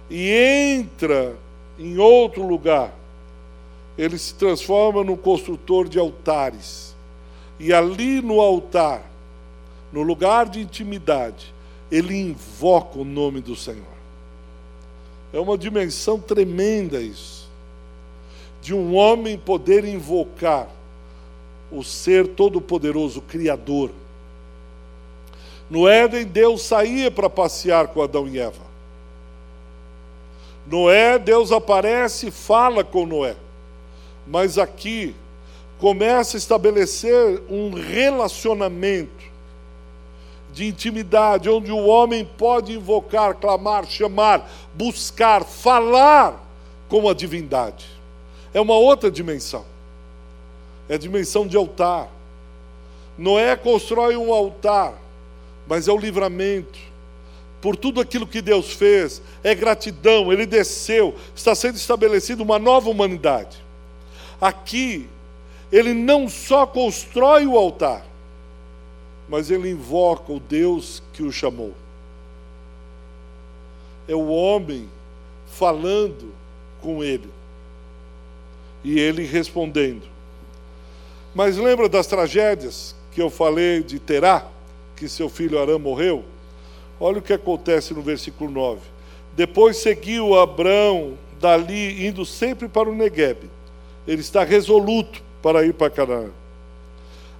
e 0.09 0.31
entra 0.31 1.35
em 1.77 1.99
outro 1.99 2.41
lugar, 2.43 2.91
ele 3.95 4.17
se 4.17 4.33
transforma 4.33 5.03
num 5.03 5.15
construtor 5.15 5.87
de 5.87 5.99
altares. 5.99 6.95
E 7.59 7.71
ali 7.71 8.19
no 8.19 8.41
altar, 8.41 9.03
no 9.93 10.01
lugar 10.01 10.49
de 10.49 10.61
intimidade, 10.61 11.53
ele 11.91 12.19
invoca 12.19 12.97
o 12.97 13.05
nome 13.05 13.39
do 13.39 13.55
Senhor. 13.55 13.85
É 15.31 15.39
uma 15.39 15.55
dimensão 15.55 16.19
tremenda 16.19 16.99
isso. 16.99 17.47
De 18.59 18.73
um 18.73 18.95
homem 18.95 19.37
poder 19.37 19.85
invocar 19.85 20.67
o 21.71 21.83
ser 21.83 22.29
todo-poderoso, 22.29 23.21
Criador. 23.21 23.91
No 25.71 25.87
Éden, 25.87 26.25
Deus 26.25 26.63
saía 26.63 27.09
para 27.09 27.29
passear 27.29 27.87
com 27.87 28.01
Adão 28.01 28.27
e 28.27 28.37
Eva. 28.37 28.59
Noé, 30.67 31.17
Deus 31.17 31.49
aparece 31.49 32.27
e 32.27 32.31
fala 32.31 32.83
com 32.83 33.05
Noé. 33.05 33.37
Mas 34.27 34.57
aqui 34.57 35.15
começa 35.79 36.35
a 36.35 36.39
estabelecer 36.39 37.41
um 37.49 37.73
relacionamento 37.73 39.23
de 40.51 40.67
intimidade, 40.67 41.49
onde 41.49 41.71
o 41.71 41.85
homem 41.85 42.25
pode 42.37 42.73
invocar, 42.73 43.35
clamar, 43.35 43.85
chamar, 43.85 44.51
buscar, 44.75 45.45
falar 45.45 46.37
com 46.89 47.07
a 47.07 47.13
divindade. 47.13 47.85
É 48.53 48.59
uma 48.59 48.75
outra 48.75 49.09
dimensão. 49.09 49.63
É 50.89 50.95
a 50.95 50.97
dimensão 50.97 51.47
de 51.47 51.55
altar. 51.55 52.09
Noé 53.17 53.55
constrói 53.55 54.17
um 54.17 54.33
altar 54.33 55.00
mas 55.71 55.87
é 55.87 55.91
o 55.93 55.97
livramento 55.97 56.77
por 57.61 57.77
tudo 57.77 58.01
aquilo 58.01 58.27
que 58.27 58.41
Deus 58.41 58.73
fez, 58.73 59.21
é 59.41 59.55
gratidão, 59.55 60.29
Ele 60.29 60.45
desceu, 60.45 61.15
está 61.33 61.55
sendo 61.55 61.77
estabelecida 61.77 62.43
uma 62.43 62.59
nova 62.59 62.89
humanidade. 62.89 63.57
Aqui, 64.41 65.07
Ele 65.71 65.93
não 65.93 66.27
só 66.27 66.65
constrói 66.65 67.47
o 67.47 67.57
altar, 67.57 68.05
mas 69.29 69.49
Ele 69.49 69.69
invoca 69.69 70.33
o 70.33 70.41
Deus 70.41 71.01
que 71.13 71.23
o 71.23 71.31
chamou. 71.31 71.73
É 74.09 74.13
o 74.13 74.27
homem 74.27 74.89
falando 75.53 76.33
com 76.81 77.01
Ele 77.01 77.29
e 78.83 78.99
Ele 78.99 79.23
respondendo. 79.23 80.03
Mas 81.33 81.55
lembra 81.55 81.87
das 81.87 82.07
tragédias 82.07 82.93
que 83.13 83.21
eu 83.21 83.29
falei 83.29 83.81
de 83.81 83.97
Terá? 83.99 84.51
Que 85.01 85.09
seu 85.09 85.27
filho 85.27 85.59
Arã 85.59 85.79
morreu, 85.79 86.23
olha 86.99 87.17
o 87.17 87.21
que 87.23 87.33
acontece 87.33 87.91
no 87.91 88.03
versículo 88.03 88.51
9. 88.51 88.81
Depois 89.35 89.77
seguiu 89.77 90.39
Abrão 90.39 91.17
dali, 91.39 92.05
indo 92.05 92.23
sempre 92.23 92.67
para 92.67 92.87
o 92.87 92.93
Negueb. 92.93 93.49
Ele 94.07 94.21
está 94.21 94.43
resoluto 94.43 95.23
para 95.41 95.65
ir 95.65 95.73
para 95.73 95.89
Canaã. 95.89 96.29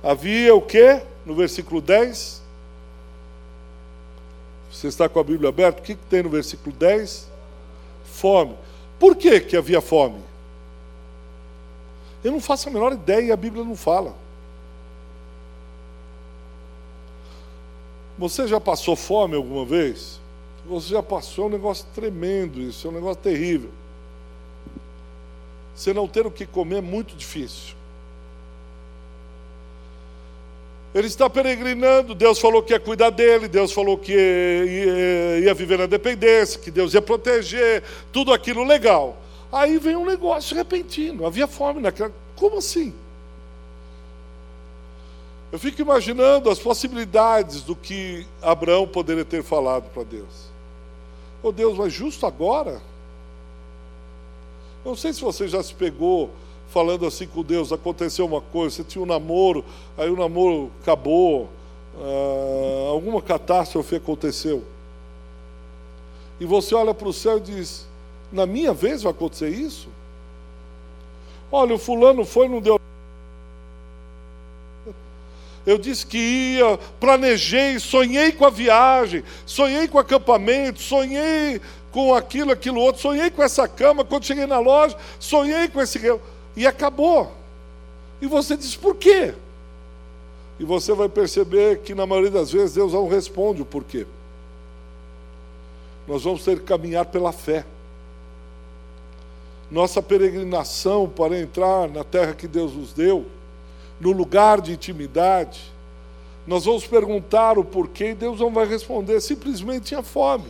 Havia 0.01 0.55
o 0.55 0.61
que? 0.63 1.03
No 1.23 1.35
versículo 1.35 1.79
10. 1.79 2.41
Você 4.71 4.87
está 4.87 5.07
com 5.07 5.19
a 5.19 5.23
Bíblia 5.23 5.49
aberta? 5.49 5.81
O 5.81 5.83
que, 5.83 5.93
que 5.93 6.05
tem 6.05 6.23
no 6.23 6.29
versículo 6.31 6.75
10? 6.75 7.29
Fome. 8.05 8.55
Por 8.97 9.15
que, 9.15 9.39
que 9.39 9.55
havia 9.55 9.81
fome? 9.81 10.19
Eu 12.23 12.31
não 12.31 12.41
faço 12.41 12.69
a 12.69 12.71
menor 12.71 12.93
ideia 12.93 13.27
e 13.27 13.31
a 13.31 13.37
Bíblia 13.37 13.63
não 13.63 13.75
fala. 13.75 14.15
Você 18.21 18.47
já 18.47 18.61
passou 18.61 18.95
fome 18.95 19.35
alguma 19.35 19.65
vez? 19.65 20.19
Você 20.67 20.89
já 20.89 21.01
passou 21.01 21.45
é 21.45 21.47
um 21.47 21.49
negócio 21.49 21.87
tremendo 21.95 22.61
isso, 22.61 22.85
é 22.85 22.91
um 22.91 22.93
negócio 22.93 23.19
terrível. 23.19 23.71
Você 25.75 25.91
não 25.91 26.07
ter 26.07 26.23
o 26.27 26.29
que 26.29 26.45
comer 26.45 26.77
é 26.77 26.81
muito 26.81 27.15
difícil. 27.15 27.73
Ele 30.93 31.07
está 31.07 31.27
peregrinando, 31.27 32.13
Deus 32.13 32.37
falou 32.37 32.61
que 32.61 32.73
ia 32.73 32.79
cuidar 32.79 33.09
dele, 33.09 33.47
Deus 33.47 33.71
falou 33.71 33.97
que 33.97 34.11
ia, 34.13 35.39
ia 35.39 35.53
viver 35.55 35.79
na 35.79 35.87
dependência, 35.87 36.59
que 36.59 36.69
Deus 36.69 36.93
ia 36.93 37.01
proteger, 37.01 37.81
tudo 38.11 38.31
aquilo 38.31 38.63
legal. 38.63 39.17
Aí 39.51 39.79
vem 39.79 39.95
um 39.95 40.05
negócio 40.05 40.55
repentino, 40.55 41.25
havia 41.25 41.47
fome 41.47 41.81
naquela. 41.81 42.13
Como 42.35 42.59
assim? 42.59 42.93
Eu 45.51 45.59
fico 45.59 45.81
imaginando 45.81 46.49
as 46.49 46.59
possibilidades 46.59 47.61
do 47.61 47.75
que 47.75 48.25
Abraão 48.41 48.87
poderia 48.87 49.25
ter 49.25 49.43
falado 49.43 49.89
para 49.93 50.03
Deus. 50.03 50.49
Oh 51.43 51.51
Deus, 51.51 51.77
mas 51.77 51.91
justo 51.91 52.25
agora? 52.25 52.81
Não 54.85 54.95
sei 54.95 55.11
se 55.13 55.21
você 55.21 55.47
já 55.47 55.61
se 55.61 55.73
pegou 55.73 56.29
falando 56.69 57.05
assim 57.05 57.27
com 57.27 57.43
Deus, 57.43 57.73
aconteceu 57.73 58.25
uma 58.25 58.39
coisa, 58.39 58.77
você 58.77 58.83
tinha 58.83 59.01
um 59.03 59.05
namoro, 59.05 59.63
aí 59.97 60.09
o 60.09 60.15
namoro 60.15 60.71
acabou, 60.81 61.49
ah, 61.99 62.89
alguma 62.89 63.21
catástrofe 63.21 63.97
aconteceu. 63.97 64.63
E 66.39 66.45
você 66.45 66.73
olha 66.73 66.93
para 66.93 67.07
o 67.07 67.13
céu 67.13 67.37
e 67.37 67.41
diz: 67.41 67.85
Na 68.31 68.47
minha 68.47 68.73
vez 68.73 69.03
vai 69.03 69.11
acontecer 69.11 69.49
isso? 69.49 69.89
Olha, 71.51 71.75
o 71.75 71.77
fulano 71.77 72.25
foi, 72.25 72.47
não 72.47 72.59
deu. 72.59 72.80
Eu 75.65 75.77
disse 75.77 76.05
que 76.05 76.17
ia, 76.17 76.77
planejei, 76.99 77.79
sonhei 77.79 78.31
com 78.31 78.45
a 78.45 78.49
viagem, 78.49 79.23
sonhei 79.45 79.87
com 79.87 79.97
o 79.97 80.01
acampamento, 80.01 80.81
sonhei 80.81 81.61
com 81.91 82.15
aquilo, 82.15 82.51
aquilo 82.51 82.79
outro, 82.79 83.01
sonhei 83.01 83.29
com 83.29 83.43
essa 83.43 83.67
cama, 83.67 84.03
quando 84.03 84.25
cheguei 84.25 84.47
na 84.47 84.59
loja, 84.59 84.97
sonhei 85.19 85.67
com 85.67 85.81
esse 85.81 85.99
e 86.55 86.65
acabou. 86.65 87.31
E 88.21 88.27
você 88.27 88.55
diz, 88.57 88.75
por 88.75 88.95
quê? 88.95 89.33
E 90.59 90.63
você 90.63 90.93
vai 90.93 91.09
perceber 91.09 91.79
que 91.79 91.93
na 91.93 92.05
maioria 92.05 92.31
das 92.31 92.51
vezes 92.51 92.75
Deus 92.75 92.93
não 92.93 93.07
responde 93.07 93.61
o 93.61 93.65
porquê. 93.65 94.05
Nós 96.07 96.23
vamos 96.23 96.43
ter 96.43 96.59
que 96.59 96.65
caminhar 96.65 97.05
pela 97.05 97.31
fé. 97.31 97.65
Nossa 99.69 100.01
peregrinação 100.01 101.07
para 101.07 101.39
entrar 101.39 101.87
na 101.87 102.03
terra 102.03 102.33
que 102.33 102.47
Deus 102.47 102.73
nos 102.73 102.93
deu, 102.93 103.25
no 104.01 104.11
lugar 104.11 104.59
de 104.59 104.73
intimidade, 104.73 105.61
nós 106.47 106.65
vamos 106.65 106.87
perguntar 106.87 107.59
o 107.59 107.63
porquê 107.63 108.09
e 108.09 108.15
Deus 108.15 108.39
não 108.39 108.51
vai 108.51 108.65
responder, 108.65 109.21
simplesmente 109.21 109.85
tinha 109.85 110.01
fome. 110.01 110.49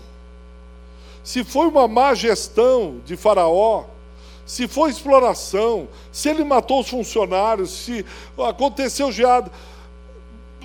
Se 1.21 1.43
foi 1.43 1.67
uma 1.67 1.85
má 1.85 2.13
gestão 2.13 3.01
de 3.05 3.17
Faraó, 3.17 3.83
se 4.45 4.69
foi 4.69 4.89
exploração, 4.89 5.89
se 6.13 6.29
ele 6.29 6.45
matou 6.45 6.79
os 6.79 6.89
funcionários, 6.89 7.71
se 7.71 8.05
aconteceu 8.37 9.11
geada. 9.11 9.51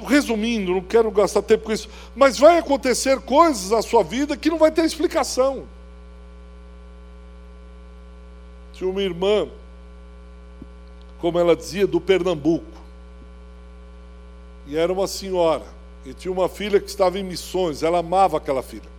Resumindo, 0.07 0.73
não 0.73 0.81
quero 0.81 1.11
gastar 1.11 1.43
tempo 1.43 1.65
com 1.65 1.73
isso, 1.73 1.89
mas 2.15 2.39
vai 2.39 2.59
acontecer 2.59 3.21
coisas 3.21 3.71
na 3.71 3.83
sua 3.83 4.05
vida 4.05 4.37
que 4.37 4.49
não 4.49 4.59
vai 4.59 4.71
ter 4.71 4.85
explicação. 4.85 5.65
Tinha 8.73 8.89
uma 8.89 9.03
irmã, 9.03 9.49
como 11.19 11.39
ela 11.39 11.57
dizia, 11.57 11.87
do 11.87 12.01
Pernambuco, 12.01 12.76
e 14.67 14.77
era 14.77 14.93
uma 14.93 15.07
senhora, 15.07 15.65
e 16.05 16.13
tinha 16.13 16.33
uma 16.33 16.49
filha 16.49 16.81
que 16.81 16.89
estava 16.89 17.19
em 17.19 17.23
missões, 17.23 17.83
ela 17.83 17.99
amava 17.99 18.37
aquela 18.37 18.63
filha. 18.63 18.97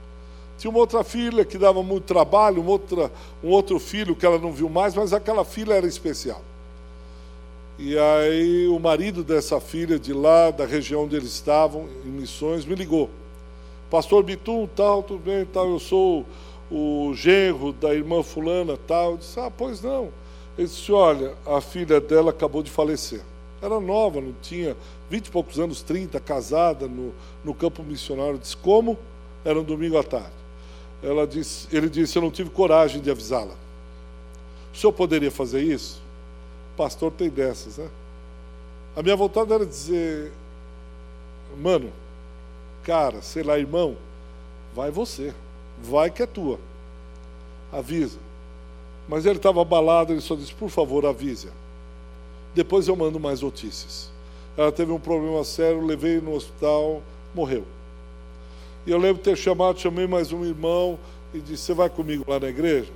Tinha 0.58 0.72
uma 0.72 0.80
outra 0.80 1.04
filha 1.04 1.46
que 1.46 1.58
dava 1.58 1.84
muito 1.84 2.06
trabalho, 2.06 2.62
uma 2.62 2.72
outra, 2.72 3.12
um 3.44 3.50
outro 3.50 3.80
filho 3.80 4.16
que 4.16 4.26
ela 4.26 4.40
não 4.40 4.52
viu 4.52 4.68
mais, 4.68 4.96
mas 4.96 5.14
aquela 5.14 5.46
filha 5.46 5.74
era 5.74 5.86
especial. 5.86 6.42
E 7.78 7.96
aí 7.98 8.68
o 8.68 8.80
marido 8.80 9.24
dessa 9.24 9.60
filha 9.60 10.00
de 10.00 10.12
lá, 10.12 10.50
da 10.50 10.66
região 10.66 11.04
onde 11.04 11.16
eles 11.16 11.32
estavam, 11.32 11.88
em 12.04 12.10
missões, 12.10 12.66
me 12.66 12.74
ligou. 12.74 13.10
Pastor 13.90 14.24
Bitum, 14.24 14.68
tal, 14.76 15.04
tudo 15.04 15.20
bem, 15.20 15.46
tal, 15.46 15.70
eu 15.70 15.80
sou 15.80 16.26
o 16.72 17.14
genro 17.14 17.72
da 17.72 17.94
irmã 17.94 18.24
fulana, 18.24 18.78
tal. 18.88 19.12
Eu 19.12 19.18
disse, 19.18 19.40
ah, 19.40 19.52
pois 19.56 19.82
não. 19.82 20.10
Ele 20.58 20.68
disse, 20.68 20.92
olha, 20.92 21.36
a 21.46 21.62
filha 21.62 22.02
dela 22.02 22.32
acabou 22.32 22.64
de 22.64 22.72
falecer. 22.72 23.22
Era 23.62 23.80
nova, 23.80 24.22
não 24.22 24.34
tinha 24.42 24.76
vinte 25.10 25.28
e 25.28 25.32
poucos 25.32 25.60
anos, 25.60 25.82
30, 25.82 26.20
casada 26.20 26.88
no, 26.88 27.14
no 27.44 27.54
campo 27.54 27.84
missionário. 27.84 28.38
Disse, 28.38 28.58
como? 28.58 28.98
Era 29.44 29.60
um 29.60 29.64
domingo 29.64 29.98
à 29.98 30.04
tarde 30.04 30.48
ela 31.02 31.28
disse, 31.28 31.68
ele 31.76 31.90
disse: 31.90 32.18
Eu 32.18 32.22
não 32.22 32.32
tive 32.32 32.50
coragem 32.50 33.02
de 33.02 33.12
avisá-la. 33.12 33.56
O 34.74 34.78
senhor 34.78 34.94
poderia 34.94 35.32
fazer 35.32 35.62
isso? 35.62 36.02
O 36.74 36.78
pastor 36.78 37.12
tem 37.12 37.30
dessas, 37.30 37.78
né? 37.78 37.90
A 38.96 39.04
minha 39.04 39.16
vontade 39.16 39.52
era 39.52 39.66
dizer: 39.66 40.32
Mano, 41.58 41.92
cara, 42.84 43.22
sei 43.22 43.44
lá, 43.44 43.58
irmão, 43.58 43.96
vai 44.74 44.92
você, 44.92 45.34
vai 45.82 46.10
que 46.10 46.24
é 46.24 46.26
tua. 46.26 46.60
Avisa. 47.72 48.20
Mas 49.08 49.26
ele 49.26 49.38
estava 49.38 49.62
abalado, 49.62 50.14
ele 50.14 50.22
só 50.22 50.36
disse: 50.36 50.54
Por 50.54 50.70
favor, 50.70 51.06
avise. 51.06 51.50
Depois 52.58 52.88
eu 52.88 52.96
mando 52.96 53.20
mais 53.20 53.42
notícias. 53.42 54.10
Ela 54.58 54.72
teve 54.72 54.92
um 54.92 55.00
problema 55.00 55.44
sério, 55.44 55.86
levei 55.86 56.20
no 56.20 56.34
hospital, 56.34 57.04
morreu. 57.32 57.64
E 58.84 58.90
eu 58.90 58.98
lembro 58.98 59.20
de 59.20 59.30
ter 59.30 59.38
chamado, 59.38 59.80
chamei 59.80 60.08
mais 60.08 60.32
um 60.32 60.44
irmão 60.44 60.98
e 61.36 61.40
disse: 61.40 61.66
Você 61.66 61.76
vai 61.76 61.88
comigo 61.88 62.26
lá 62.28 62.40
na 62.40 62.48
igreja? 62.50 62.92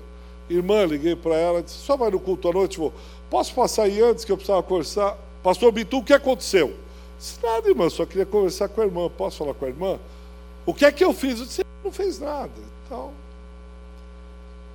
Irmã, 0.50 0.84
liguei 0.84 1.16
para 1.16 1.36
ela, 1.36 1.62
disse: 1.62 1.78
Só 1.78 1.96
vai 1.96 2.10
no 2.10 2.20
culto 2.20 2.50
à 2.50 2.52
noite? 2.52 2.80
Vou. 2.80 2.92
Posso 3.30 3.54
passar 3.54 3.84
aí 3.84 4.02
antes 4.02 4.26
que 4.26 4.32
eu 4.32 4.36
precisava 4.36 4.64
conversar? 4.64 5.16
Pastor 5.44 5.72
Bitu, 5.72 6.00
o 6.00 6.04
que 6.04 6.14
aconteceu? 6.14 6.74
Disse: 7.20 7.38
Nada, 7.44 7.70
irmã, 7.70 7.88
só 7.88 8.04
queria 8.04 8.26
conversar 8.26 8.68
com 8.68 8.82
a 8.82 8.86
irmã. 8.86 9.12
Posso 9.16 9.38
falar 9.38 9.54
com 9.54 9.66
a 9.66 9.68
irmã? 9.68 10.00
O 10.66 10.74
que 10.74 10.86
é 10.86 10.92
que 10.92 11.04
eu 11.04 11.14
fiz? 11.14 11.40
Eu 11.40 11.46
disse: 11.46 11.64
Não 11.84 11.92
fez 11.92 12.20
nada. 12.20 12.50
Então, 12.84 13.12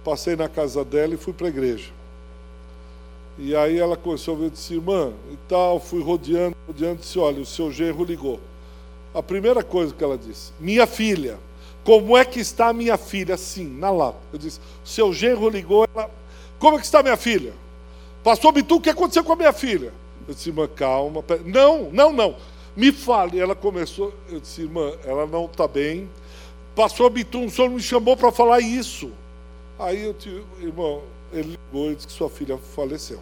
passei 0.04 0.36
na 0.36 0.48
casa 0.48 0.84
dela 0.84 1.12
e 1.12 1.16
fui 1.16 1.32
para 1.32 1.48
a 1.48 1.50
igreja. 1.50 1.90
E 3.38 3.54
aí 3.54 3.78
ela 3.78 3.96
começou 3.96 4.34
a 4.34 4.38
ver, 4.38 4.50
disse, 4.50 4.74
irmã, 4.74 5.12
e 5.30 5.36
tal, 5.48 5.78
fui 5.78 6.02
rodeando, 6.02 6.56
rodeando, 6.66 7.00
disse, 7.00 7.18
olha, 7.18 7.40
o 7.40 7.46
seu 7.46 7.70
genro 7.70 8.04
ligou 8.04 8.40
a 9.16 9.22
primeira 9.22 9.62
coisa 9.62 9.94
que 9.94 10.04
ela 10.04 10.18
disse: 10.18 10.52
Minha 10.60 10.86
filha, 10.86 11.38
como 11.82 12.14
é 12.14 12.24
que 12.24 12.38
está 12.38 12.70
minha 12.70 12.98
filha? 12.98 13.34
Sim, 13.38 13.66
na 13.78 13.90
lata. 13.90 14.18
Eu 14.30 14.38
disse: 14.38 14.60
Seu 14.84 15.10
genro 15.10 15.48
ligou, 15.48 15.88
ela, 15.94 16.10
como 16.58 16.76
é 16.76 16.78
que 16.78 16.84
está 16.84 17.02
minha 17.02 17.16
filha? 17.16 17.54
Pastor 18.22 18.52
Bitu, 18.52 18.76
o 18.76 18.80
que 18.80 18.90
aconteceu 18.90 19.24
com 19.24 19.32
a 19.32 19.36
minha 19.36 19.54
filha? 19.54 19.90
Eu 20.28 20.34
disse: 20.34 20.50
Irmã, 20.50 20.68
calma. 20.68 21.24
Não, 21.46 21.90
não, 21.90 22.12
não. 22.12 22.36
Me 22.76 22.92
fale. 22.92 23.40
Ela 23.40 23.54
começou, 23.54 24.12
eu 24.28 24.38
disse: 24.38 24.60
Irmã, 24.60 24.92
ela 25.02 25.26
não 25.26 25.46
está 25.46 25.66
bem. 25.66 26.10
Pastor 26.74 27.08
Bitu, 27.08 27.42
o 27.42 27.50
senhor 27.50 27.70
me 27.70 27.80
chamou 27.80 28.18
para 28.18 28.30
falar 28.30 28.60
isso. 28.60 29.10
Aí 29.78 30.04
eu 30.04 30.12
disse: 30.12 30.42
Irmão, 30.60 31.00
ele 31.32 31.58
ligou 31.72 31.90
e 31.90 31.94
disse 31.94 32.06
que 32.06 32.12
sua 32.12 32.30
filha 32.30 32.58
faleceu. 32.58 33.20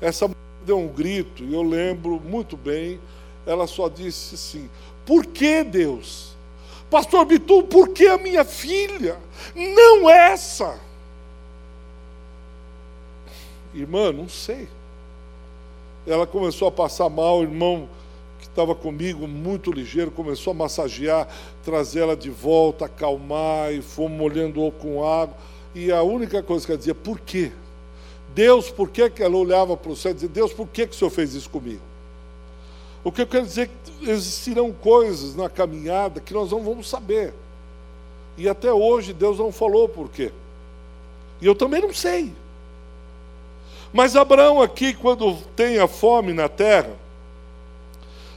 Essa 0.00 0.26
mulher 0.26 0.36
deu 0.64 0.78
um 0.78 0.88
grito, 0.88 1.42
e 1.42 1.54
eu 1.54 1.62
lembro 1.62 2.20
muito 2.20 2.56
bem. 2.56 3.00
Ela 3.46 3.66
só 3.66 3.88
disse 3.88 4.34
assim: 4.34 4.68
por 5.04 5.24
que 5.24 5.62
Deus? 5.62 6.34
Pastor 6.90 7.24
Bitu, 7.24 7.62
por 7.64 7.88
que 7.90 8.06
a 8.06 8.18
minha 8.18 8.44
filha? 8.44 9.18
Não 9.54 10.08
essa. 10.08 10.78
Irmã, 13.74 14.12
não 14.12 14.28
sei. 14.28 14.68
Ela 16.06 16.26
começou 16.26 16.68
a 16.68 16.72
passar 16.72 17.08
mal, 17.08 17.40
o 17.40 17.42
irmão 17.42 17.88
que 18.38 18.46
estava 18.46 18.74
comigo, 18.74 19.26
muito 19.26 19.72
ligeiro, 19.72 20.10
começou 20.10 20.52
a 20.52 20.54
massagear, 20.54 21.28
trazer 21.64 22.00
ela 22.00 22.16
de 22.16 22.30
volta, 22.30 22.84
acalmar, 22.84 23.72
e 23.72 23.82
fomos 23.82 24.16
molhando 24.16 24.70
com 24.72 25.04
água. 25.04 25.36
E 25.76 25.92
a 25.92 26.02
única 26.02 26.42
coisa 26.42 26.64
que 26.64 26.72
ela 26.72 26.78
dizia, 26.78 26.94
por 26.94 27.20
quê? 27.20 27.52
Deus, 28.34 28.70
por 28.70 28.88
que, 28.88 29.10
que 29.10 29.22
ela 29.22 29.36
olhava 29.36 29.76
para 29.76 29.92
o 29.92 29.94
céu 29.94 30.12
e 30.12 30.14
dizia, 30.14 30.28
Deus, 30.30 30.50
por 30.50 30.66
que, 30.66 30.86
que 30.86 30.96
o 30.96 30.98
Senhor 30.98 31.10
fez 31.10 31.34
isso 31.34 31.50
comigo? 31.50 31.82
O 33.04 33.12
que 33.12 33.20
eu 33.20 33.26
quero 33.26 33.44
dizer 33.44 33.64
é 33.64 33.66
que 33.66 34.10
existirão 34.10 34.72
coisas 34.72 35.36
na 35.36 35.50
caminhada 35.50 36.18
que 36.18 36.32
nós 36.32 36.50
não 36.50 36.64
vamos 36.64 36.88
saber. 36.88 37.34
E 38.38 38.48
até 38.48 38.72
hoje 38.72 39.12
Deus 39.12 39.38
não 39.38 39.52
falou 39.52 39.86
por 39.86 40.08
quê. 40.08 40.32
E 41.42 41.46
eu 41.46 41.54
também 41.54 41.82
não 41.82 41.92
sei. 41.92 42.32
Mas 43.92 44.16
Abraão 44.16 44.62
aqui, 44.62 44.94
quando 44.94 45.36
tem 45.54 45.78
a 45.78 45.86
fome 45.86 46.32
na 46.32 46.48
terra, 46.48 46.96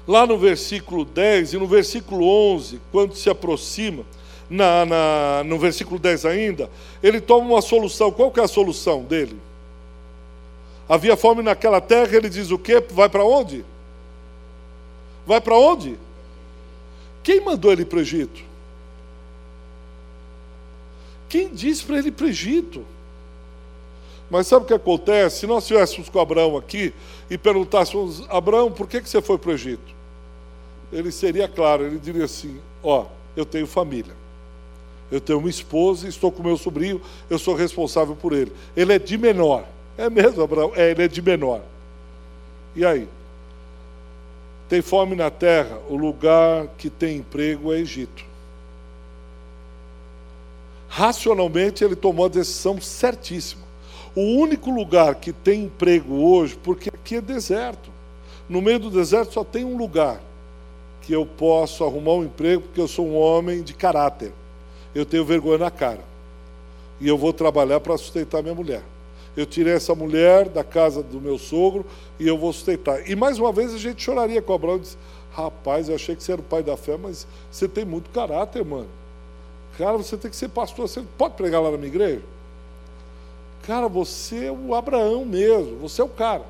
lá 0.06 0.28
no 0.28 0.38
versículo 0.38 1.06
10 1.06 1.54
e 1.54 1.58
no 1.58 1.68
versículo 1.68 2.28
11, 2.54 2.82
quando 2.92 3.16
se 3.16 3.30
aproxima, 3.30 4.04
na, 4.50 4.86
na, 4.86 5.44
no 5.46 5.60
versículo 5.60 6.00
10 6.00 6.26
ainda, 6.26 6.70
ele 7.02 7.22
toma 7.22 7.46
uma 7.46 7.62
solução. 7.62 8.12
Qual 8.12 8.32
que 8.32 8.40
é 8.40 8.44
a 8.44 8.48
solução 8.48 9.04
dele? 9.04 9.38
Havia 10.88 11.16
fome 11.16 11.44
naquela 11.44 11.80
terra, 11.80 12.16
ele 12.16 12.30
diz 12.30 12.50
o 12.50 12.58
quê? 12.58 12.84
Vai 12.92 13.10
para 13.10 13.24
onde? 13.24 13.64
Vai 15.26 15.40
para 15.40 15.56
onde? 15.56 15.98
Quem 17.22 17.42
mandou 17.42 17.72
ele 17.72 17.86
para 17.86 17.98
o 17.98 18.02
Egito? 18.02 18.42
Quem 21.28 21.50
disse 21.50 21.84
para 21.84 22.00
ele 22.00 22.12
para 22.12 22.26
o 22.26 22.30
Egito? 22.30 22.84
Mas 24.32 24.48
sabe 24.48 24.64
o 24.64 24.68
que 24.68 24.74
acontece? 24.74 25.40
Se 25.40 25.48
nós 25.48 25.64
estivéssemos 25.64 26.10
com 26.10 26.20
Abraão 26.20 26.58
aqui 26.58 26.94
e 27.30 27.38
perguntássemos, 27.38 28.24
Abraão, 28.30 28.72
por 28.72 28.88
que, 28.88 29.02
que 29.02 29.10
você 29.10 29.22
foi 29.22 29.38
para 29.38 29.52
o 29.52 29.54
Egito? 29.54 30.00
ele 30.92 31.12
seria 31.12 31.48
claro, 31.48 31.86
ele 31.86 32.00
diria 32.00 32.26
assim: 32.26 32.60
Ó, 32.84 33.06
eu 33.36 33.46
tenho 33.46 33.68
família, 33.68 34.14
eu 35.12 35.20
tenho 35.20 35.40
uma 35.40 35.50
esposa, 35.50 36.08
estou 36.08 36.32
com 36.32 36.44
meu 36.44 36.58
sobrinho, 36.58 37.02
eu 37.30 37.40
sou 37.40 37.56
responsável 37.56 38.16
por 38.16 38.34
ele. 38.34 38.52
Ele 38.76 38.94
é 38.94 39.00
de 39.00 39.18
menor. 39.18 39.66
É 39.98 40.10
mesmo, 40.10 40.42
Abraão? 40.42 40.72
É, 40.76 40.92
ele 40.92 41.04
é 41.04 41.08
de 41.08 41.22
menor. 41.22 41.62
E 42.76 42.86
aí? 42.86 43.08
Tem 44.70 44.82
fome 44.82 45.16
na 45.16 45.32
terra, 45.32 45.80
o 45.90 45.96
lugar 45.96 46.68
que 46.78 46.90
tem 46.90 47.18
emprego 47.18 47.74
é 47.74 47.80
Egito. 47.80 48.24
Racionalmente, 50.88 51.84
ele 51.84 51.96
tomou 51.96 52.26
a 52.26 52.30
decisão 52.30 52.80
certíssima. 52.80 53.64
O 54.16 54.22
único 54.22 54.70
lugar 54.70 55.16
que 55.16 55.32
tem 55.32 55.64
emprego 55.64 56.16
hoje, 56.16 56.58
porque 56.64 56.90
aqui 56.90 57.16
é 57.16 57.22
deserto. 57.22 57.90
No 58.48 58.62
meio 58.62 58.80
do 58.80 58.90
deserto 58.90 59.34
só 59.34 59.44
tem 59.44 59.64
um 59.64 59.78
lugar 59.78 60.22
que 61.02 61.14
eu 61.14 61.26
posso 61.26 61.84
arrumar 61.84 62.14
um 62.14 62.24
emprego, 62.24 62.62
porque 62.64 62.82
eu 62.82 62.88
sou 62.88 63.08
um 63.08 63.18
homem 63.18 63.64
de 63.64 63.74
caráter. 63.74 64.32
Eu 64.94 65.06
tenho 65.06 65.26
vergonha 65.26 65.58
na 65.58 65.72
cara. 65.72 66.04
E 67.00 67.08
eu 67.08 67.18
vou 67.18 67.32
trabalhar 67.32 67.80
para 67.80 67.98
sustentar 67.98 68.42
minha 68.42 68.56
mulher. 68.56 68.84
Eu 69.38 69.46
tirei 69.46 69.74
essa 69.74 69.96
mulher 69.96 70.50
da 70.50 70.64
casa 70.64 71.02
do 71.02 71.22
meu 71.22 71.38
sogro 71.38 71.86
e 72.20 72.28
eu 72.28 72.38
vou 72.38 72.52
sustentar. 72.52 73.10
E 73.10 73.16
mais 73.16 73.40
uma 73.40 73.54
vez 73.54 73.74
a 73.74 73.78
gente 73.78 74.04
choraria 74.04 74.42
com 74.42 74.54
Abraão 74.54 74.78
e 74.78 74.82
disse: 74.82 74.98
Rapaz, 75.32 75.88
eu 75.88 75.96
achei 75.96 76.16
que 76.16 76.24
você 76.24 76.34
era 76.34 76.42
o 76.42 76.44
pai 76.44 76.64
da 76.64 76.76
fé, 76.76 76.98
mas 76.98 77.26
você 77.50 77.68
tem 77.68 77.86
muito 77.86 78.10
caráter, 78.10 78.66
mano. 78.66 78.88
Cara, 79.78 79.98
você 79.98 80.18
tem 80.18 80.30
que 80.30 80.36
ser 80.36 80.50
pastor. 80.50 80.90
Você 80.90 81.02
pode 81.18 81.36
pregar 81.36 81.62
lá 81.62 81.72
na 81.72 81.78
minha 81.78 81.88
igreja? 81.88 82.22
Cara, 83.64 83.88
você 83.88 84.46
é 84.46 84.52
o 84.52 84.76
Abraão 84.76 85.24
mesmo, 85.24 85.78
você 85.78 86.02
é 86.02 86.04
o 86.04 86.10
cara. 86.10 86.44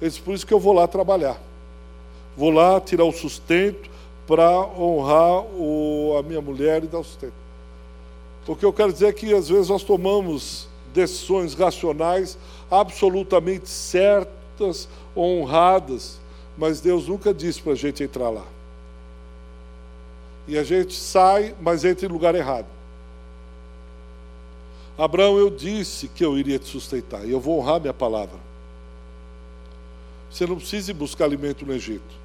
Ele 0.00 0.08
disse: 0.08 0.22
Por 0.22 0.34
isso 0.34 0.46
que 0.46 0.54
eu 0.54 0.60
vou 0.60 0.72
lá 0.72 0.86
trabalhar. 0.86 1.38
Vou 2.36 2.50
lá 2.50 2.80
tirar 2.80 3.04
o 3.04 3.12
sustento 3.12 3.90
para 4.26 4.50
honrar 4.60 5.42
o, 5.42 6.16
a 6.18 6.22
minha 6.22 6.40
mulher 6.40 6.82
e 6.82 6.86
dar 6.86 7.00
o 7.00 7.04
sustento. 7.04 7.43
O 8.46 8.54
que 8.54 8.64
eu 8.64 8.72
quero 8.72 8.92
dizer 8.92 9.06
é 9.06 9.12
que 9.12 9.32
às 9.32 9.48
vezes 9.48 9.68
nós 9.68 9.82
tomamos 9.82 10.68
decisões 10.92 11.54
racionais 11.54 12.38
absolutamente 12.70 13.68
certas, 13.68 14.88
honradas, 15.16 16.18
mas 16.56 16.80
Deus 16.80 17.08
nunca 17.08 17.32
disse 17.32 17.60
para 17.60 17.72
a 17.72 17.76
gente 17.76 18.02
entrar 18.02 18.30
lá. 18.30 18.44
E 20.46 20.58
a 20.58 20.62
gente 20.62 20.94
sai, 20.94 21.54
mas 21.60 21.84
entra 21.84 22.06
em 22.06 22.08
lugar 22.08 22.34
errado. 22.34 22.66
Abraão, 24.96 25.38
eu 25.38 25.50
disse 25.50 26.06
que 26.06 26.24
eu 26.24 26.38
iria 26.38 26.58
te 26.58 26.68
sustentar, 26.68 27.26
e 27.26 27.30
eu 27.32 27.40
vou 27.40 27.58
honrar 27.58 27.80
minha 27.80 27.94
palavra. 27.94 28.38
Você 30.30 30.46
não 30.46 30.56
precisa 30.56 30.90
ir 30.90 30.94
buscar 30.94 31.24
alimento 31.24 31.64
no 31.64 31.72
Egito. 31.72 32.24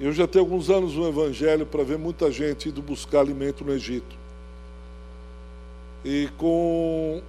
Eu 0.00 0.12
já 0.12 0.26
tenho 0.26 0.44
alguns 0.44 0.70
anos 0.70 0.94
no 0.94 1.06
Evangelho 1.06 1.66
para 1.66 1.84
ver 1.84 1.98
muita 1.98 2.32
gente 2.32 2.70
indo 2.70 2.80
buscar 2.80 3.20
alimento 3.20 3.64
no 3.64 3.72
Egito. 3.72 4.19
E 6.04 6.28
com 6.38 7.22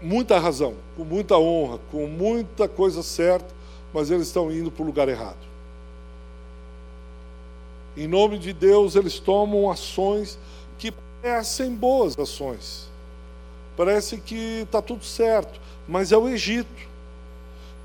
muita 0.00 0.38
razão, 0.38 0.74
com 0.96 1.04
muita 1.04 1.38
honra, 1.38 1.78
com 1.90 2.06
muita 2.06 2.68
coisa 2.68 3.02
certa, 3.02 3.54
mas 3.92 4.10
eles 4.10 4.26
estão 4.26 4.50
indo 4.50 4.70
para 4.70 4.82
o 4.82 4.86
lugar 4.86 5.08
errado. 5.08 5.46
Em 7.96 8.06
nome 8.06 8.38
de 8.38 8.52
Deus, 8.52 8.94
eles 8.94 9.18
tomam 9.18 9.70
ações 9.70 10.38
que 10.78 10.92
parecem 11.22 11.74
boas 11.74 12.18
ações. 12.18 12.88
Parece 13.76 14.18
que 14.18 14.62
está 14.62 14.82
tudo 14.82 15.04
certo, 15.04 15.58
mas 15.88 16.12
é 16.12 16.16
o 16.16 16.28
Egito. 16.28 16.86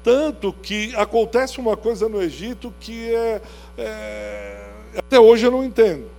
Tanto 0.04 0.52
que 0.52 0.94
acontece 0.96 1.60
uma 1.60 1.78
coisa 1.78 2.10
no 2.10 2.22
Egito 2.22 2.74
que 2.80 3.14
é, 3.14 3.42
é, 3.78 4.70
até 4.98 5.20
hoje 5.20 5.46
eu 5.46 5.52
não 5.52 5.64
entendo. 5.64 6.10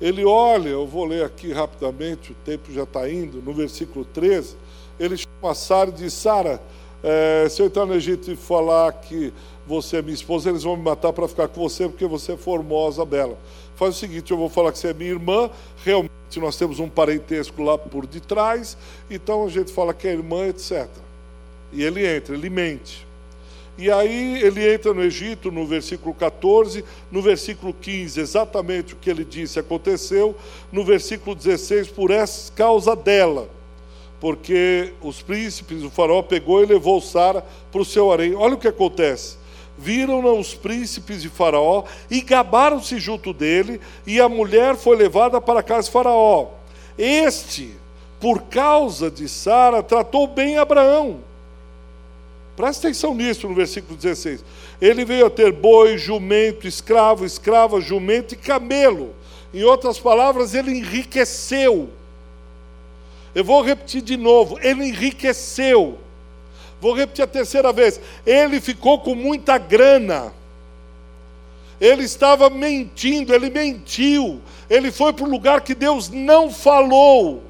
Ele 0.00 0.24
olha, 0.24 0.70
eu 0.70 0.86
vou 0.86 1.04
ler 1.04 1.24
aqui 1.24 1.52
rapidamente, 1.52 2.32
o 2.32 2.34
tempo 2.44 2.72
já 2.72 2.84
está 2.84 3.08
indo, 3.08 3.42
no 3.42 3.52
versículo 3.52 4.04
13, 4.04 4.56
ele 4.98 5.16
chama 5.16 5.54
Sara 5.54 5.90
e 5.90 5.92
diz, 5.92 6.14
Sara, 6.14 6.60
é, 7.02 7.46
se 7.48 7.60
eu 7.60 7.66
entrar 7.66 7.84
no 7.84 7.94
Egito 7.94 8.30
e 8.30 8.36
falar 8.36 8.92
que 8.92 9.32
você 9.66 9.98
é 9.98 10.02
minha 10.02 10.14
esposa, 10.14 10.48
eles 10.48 10.62
vão 10.62 10.76
me 10.76 10.82
matar 10.82 11.12
para 11.12 11.28
ficar 11.28 11.48
com 11.48 11.60
você, 11.60 11.88
porque 11.88 12.06
você 12.06 12.32
é 12.32 12.36
formosa, 12.36 13.04
bela. 13.04 13.38
Faz 13.76 13.96
o 13.96 13.98
seguinte, 13.98 14.30
eu 14.30 14.36
vou 14.36 14.48
falar 14.48 14.72
que 14.72 14.78
você 14.78 14.88
é 14.88 14.94
minha 14.94 15.10
irmã, 15.10 15.50
realmente 15.84 16.10
nós 16.36 16.56
temos 16.56 16.78
um 16.80 16.88
parentesco 16.88 17.62
lá 17.62 17.76
por 17.76 18.06
detrás, 18.06 18.76
então 19.10 19.44
a 19.44 19.48
gente 19.48 19.72
fala 19.72 19.92
que 19.92 20.08
é 20.08 20.12
irmã, 20.12 20.46
etc. 20.46 20.88
E 21.72 21.82
ele 21.82 22.06
entra, 22.06 22.34
ele 22.34 22.50
mente. 22.50 23.06
E 23.80 23.90
aí 23.90 24.42
ele 24.42 24.74
entra 24.74 24.92
no 24.92 25.02
Egito, 25.02 25.50
no 25.50 25.64
versículo 25.64 26.14
14, 26.14 26.84
no 27.10 27.22
versículo 27.22 27.72
15, 27.72 28.20
exatamente 28.20 28.92
o 28.92 28.96
que 28.98 29.08
ele 29.08 29.24
disse 29.24 29.58
aconteceu, 29.58 30.36
no 30.70 30.84
versículo 30.84 31.34
16, 31.34 31.88
por 31.88 32.10
essa 32.10 32.52
causa 32.52 32.94
dela, 32.94 33.48
porque 34.20 34.92
os 35.00 35.22
príncipes, 35.22 35.82
o 35.82 35.88
faraó 35.88 36.20
pegou 36.20 36.62
e 36.62 36.66
levou 36.66 37.00
Sara 37.00 37.42
para 37.72 37.80
o 37.80 37.84
seu 37.84 38.12
harém. 38.12 38.34
Olha 38.34 38.54
o 38.54 38.58
que 38.58 38.68
acontece. 38.68 39.38
Viram-na 39.78 40.28
os 40.28 40.54
príncipes 40.54 41.22
de 41.22 41.30
Faraó 41.30 41.84
e 42.10 42.20
gabaram-se 42.20 42.98
junto 42.98 43.32
dele, 43.32 43.80
e 44.06 44.20
a 44.20 44.28
mulher 44.28 44.76
foi 44.76 44.94
levada 44.94 45.40
para 45.40 45.60
a 45.60 45.62
casa 45.62 45.86
de 45.86 45.92
Faraó. 45.92 46.48
Este, 46.98 47.74
por 48.20 48.42
causa 48.42 49.10
de 49.10 49.26
Sara, 49.26 49.82
tratou 49.82 50.26
bem 50.26 50.58
Abraão 50.58 51.29
Presta 52.60 52.88
atenção 52.88 53.14
nisso 53.14 53.48
no 53.48 53.54
versículo 53.54 53.96
16. 53.96 54.44
Ele 54.82 55.02
veio 55.02 55.24
a 55.24 55.30
ter 55.30 55.50
boi, 55.50 55.96
jumento, 55.96 56.68
escravo, 56.68 57.24
escrava, 57.24 57.80
jumento 57.80 58.34
e 58.34 58.36
camelo. 58.36 59.14
Em 59.54 59.62
outras 59.64 59.98
palavras, 59.98 60.52
ele 60.52 60.70
enriqueceu. 60.70 61.88
Eu 63.34 63.44
vou 63.44 63.62
repetir 63.62 64.02
de 64.02 64.14
novo: 64.14 64.58
ele 64.60 64.84
enriqueceu. 64.84 65.98
Vou 66.82 66.92
repetir 66.92 67.24
a 67.24 67.26
terceira 67.26 67.72
vez: 67.72 67.98
ele 68.26 68.60
ficou 68.60 69.00
com 69.00 69.14
muita 69.14 69.56
grana. 69.56 70.30
Ele 71.80 72.02
estava 72.02 72.50
mentindo, 72.50 73.34
ele 73.34 73.48
mentiu. 73.48 74.38
Ele 74.68 74.92
foi 74.92 75.14
para 75.14 75.24
um 75.24 75.30
lugar 75.30 75.62
que 75.62 75.74
Deus 75.74 76.10
não 76.10 76.50
falou. 76.50 77.42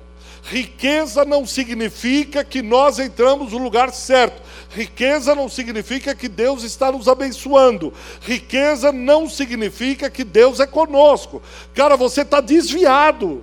Riqueza 0.44 1.24
não 1.24 1.44
significa 1.44 2.44
que 2.44 2.62
nós 2.62 3.00
entramos 3.00 3.52
no 3.52 3.58
lugar 3.58 3.92
certo. 3.92 4.49
Riqueza 4.70 5.34
não 5.34 5.48
significa 5.48 6.14
que 6.14 6.28
Deus 6.28 6.62
está 6.62 6.92
nos 6.92 7.08
abençoando. 7.08 7.92
Riqueza 8.20 8.92
não 8.92 9.28
significa 9.28 10.08
que 10.08 10.22
Deus 10.22 10.60
é 10.60 10.66
conosco. 10.66 11.42
Cara, 11.74 11.96
você 11.96 12.22
está 12.22 12.40
desviado. 12.40 13.42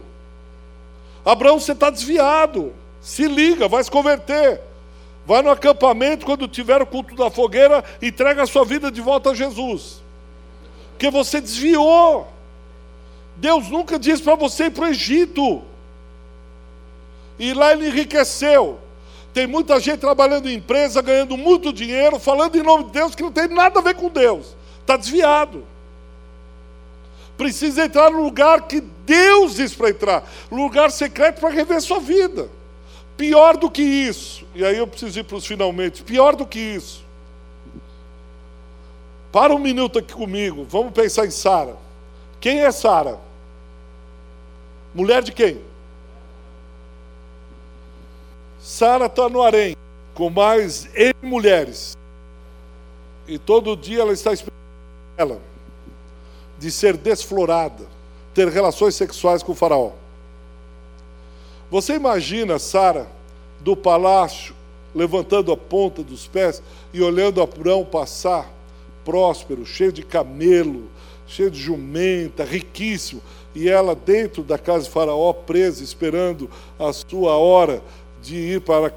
Abraão, 1.25 1.59
você 1.59 1.73
está 1.73 1.89
desviado. 1.89 2.73
Se 3.01 3.27
liga, 3.27 3.67
vai 3.67 3.83
se 3.83 3.91
converter. 3.91 4.61
Vai 5.25 5.41
no 5.41 5.49
acampamento, 5.49 6.25
quando 6.25 6.47
tiver 6.47 6.81
o 6.81 6.85
culto 6.85 7.13
da 7.13 7.29
fogueira, 7.29 7.83
entrega 8.01 8.43
a 8.43 8.47
sua 8.47 8.63
vida 8.63 8.89
de 8.89 9.01
volta 9.01 9.31
a 9.31 9.35
Jesus. 9.35 10.01
Porque 10.91 11.11
você 11.11 11.41
desviou. 11.41 12.31
Deus 13.35 13.67
nunca 13.69 13.99
disse 13.99 14.23
para 14.23 14.35
você 14.35 14.67
ir 14.67 14.71
para 14.71 14.85
o 14.85 14.87
Egito. 14.87 15.61
E 17.37 17.53
lá 17.53 17.73
ele 17.73 17.89
enriqueceu. 17.89 18.79
Tem 19.37 19.45
muita 19.45 19.79
gente 19.79 19.99
trabalhando 19.99 20.49
em 20.49 20.55
empresa, 20.55 20.99
ganhando 20.99 21.37
muito 21.37 21.71
dinheiro, 21.71 22.17
falando 22.17 22.55
em 22.55 22.63
nome 22.63 22.85
de 22.85 22.89
Deus 22.89 23.13
que 23.13 23.21
não 23.21 23.31
tem 23.31 23.47
nada 23.47 23.79
a 23.79 23.83
ver 23.83 23.93
com 23.93 24.09
Deus. 24.09 24.55
Está 24.81 24.97
desviado. 24.97 25.63
Precisa 27.37 27.85
entrar 27.85 28.09
no 28.09 28.23
lugar 28.23 28.63
que 28.63 28.81
Deus 28.81 29.53
diz 29.53 29.75
para 29.75 29.91
entrar 29.91 30.27
lugar 30.51 30.89
secreto 30.89 31.39
para 31.39 31.51
rever 31.51 31.79
sua 31.83 31.99
vida. 31.99 32.49
Pior 33.15 33.57
do 33.57 33.69
que 33.69 33.83
isso, 33.83 34.43
e 34.55 34.65
aí 34.65 34.75
eu 34.75 34.87
preciso 34.87 35.19
ir 35.19 35.23
para 35.23 35.37
os 35.37 35.45
finalmente, 35.45 36.01
pior 36.01 36.35
do 36.35 36.43
que 36.43 36.57
isso. 36.57 37.05
Para 39.31 39.53
um 39.53 39.59
minuto 39.59 39.99
aqui 39.99 40.15
comigo, 40.15 40.65
vamos 40.67 40.91
pensar 40.93 41.27
em 41.27 41.31
Sara. 41.31 41.77
Quem 42.39 42.61
é 42.61 42.71
Sara? 42.71 43.19
Mulher 44.95 45.21
de 45.21 45.31
quem? 45.31 45.61
Sara 48.67 49.05
está 49.05 49.29
no 49.29 49.41
harém 49.41 49.77
com 50.13 50.29
mais 50.29 50.89
N 50.93 51.13
mulheres. 51.21 51.97
E 53.25 53.39
todo 53.39 53.77
dia 53.77 54.01
ela 54.01 54.11
está 54.11 54.33
esperando 54.33 54.57
ela 55.17 55.39
de 56.59 56.69
ser 56.69 56.97
desflorada, 56.97 57.85
ter 58.33 58.49
relações 58.49 58.93
sexuais 58.93 59.41
com 59.41 59.53
o 59.53 59.55
faraó. 59.55 59.91
Você 61.71 61.93
imagina 61.93 62.59
Sara 62.59 63.07
do 63.61 63.73
palácio 63.73 64.53
levantando 64.93 65.53
a 65.53 65.55
ponta 65.55 66.03
dos 66.03 66.27
pés 66.27 66.61
e 66.91 67.01
olhando 67.01 67.41
Abraão 67.41 67.85
passar, 67.85 68.51
próspero, 69.05 69.65
cheio 69.65 69.93
de 69.93 70.03
camelo, 70.03 70.89
cheio 71.25 71.49
de 71.49 71.57
jumenta, 71.57 72.43
riquíssimo, 72.43 73.21
e 73.55 73.69
ela 73.69 73.95
dentro 73.95 74.43
da 74.43 74.57
casa 74.57 74.83
de 74.83 74.89
Faraó, 74.89 75.31
presa, 75.31 75.81
esperando 75.83 76.49
a 76.77 76.91
sua 76.91 77.37
hora 77.37 77.81
de 78.27 78.35
ir 78.35 78.61
para. 78.61 78.93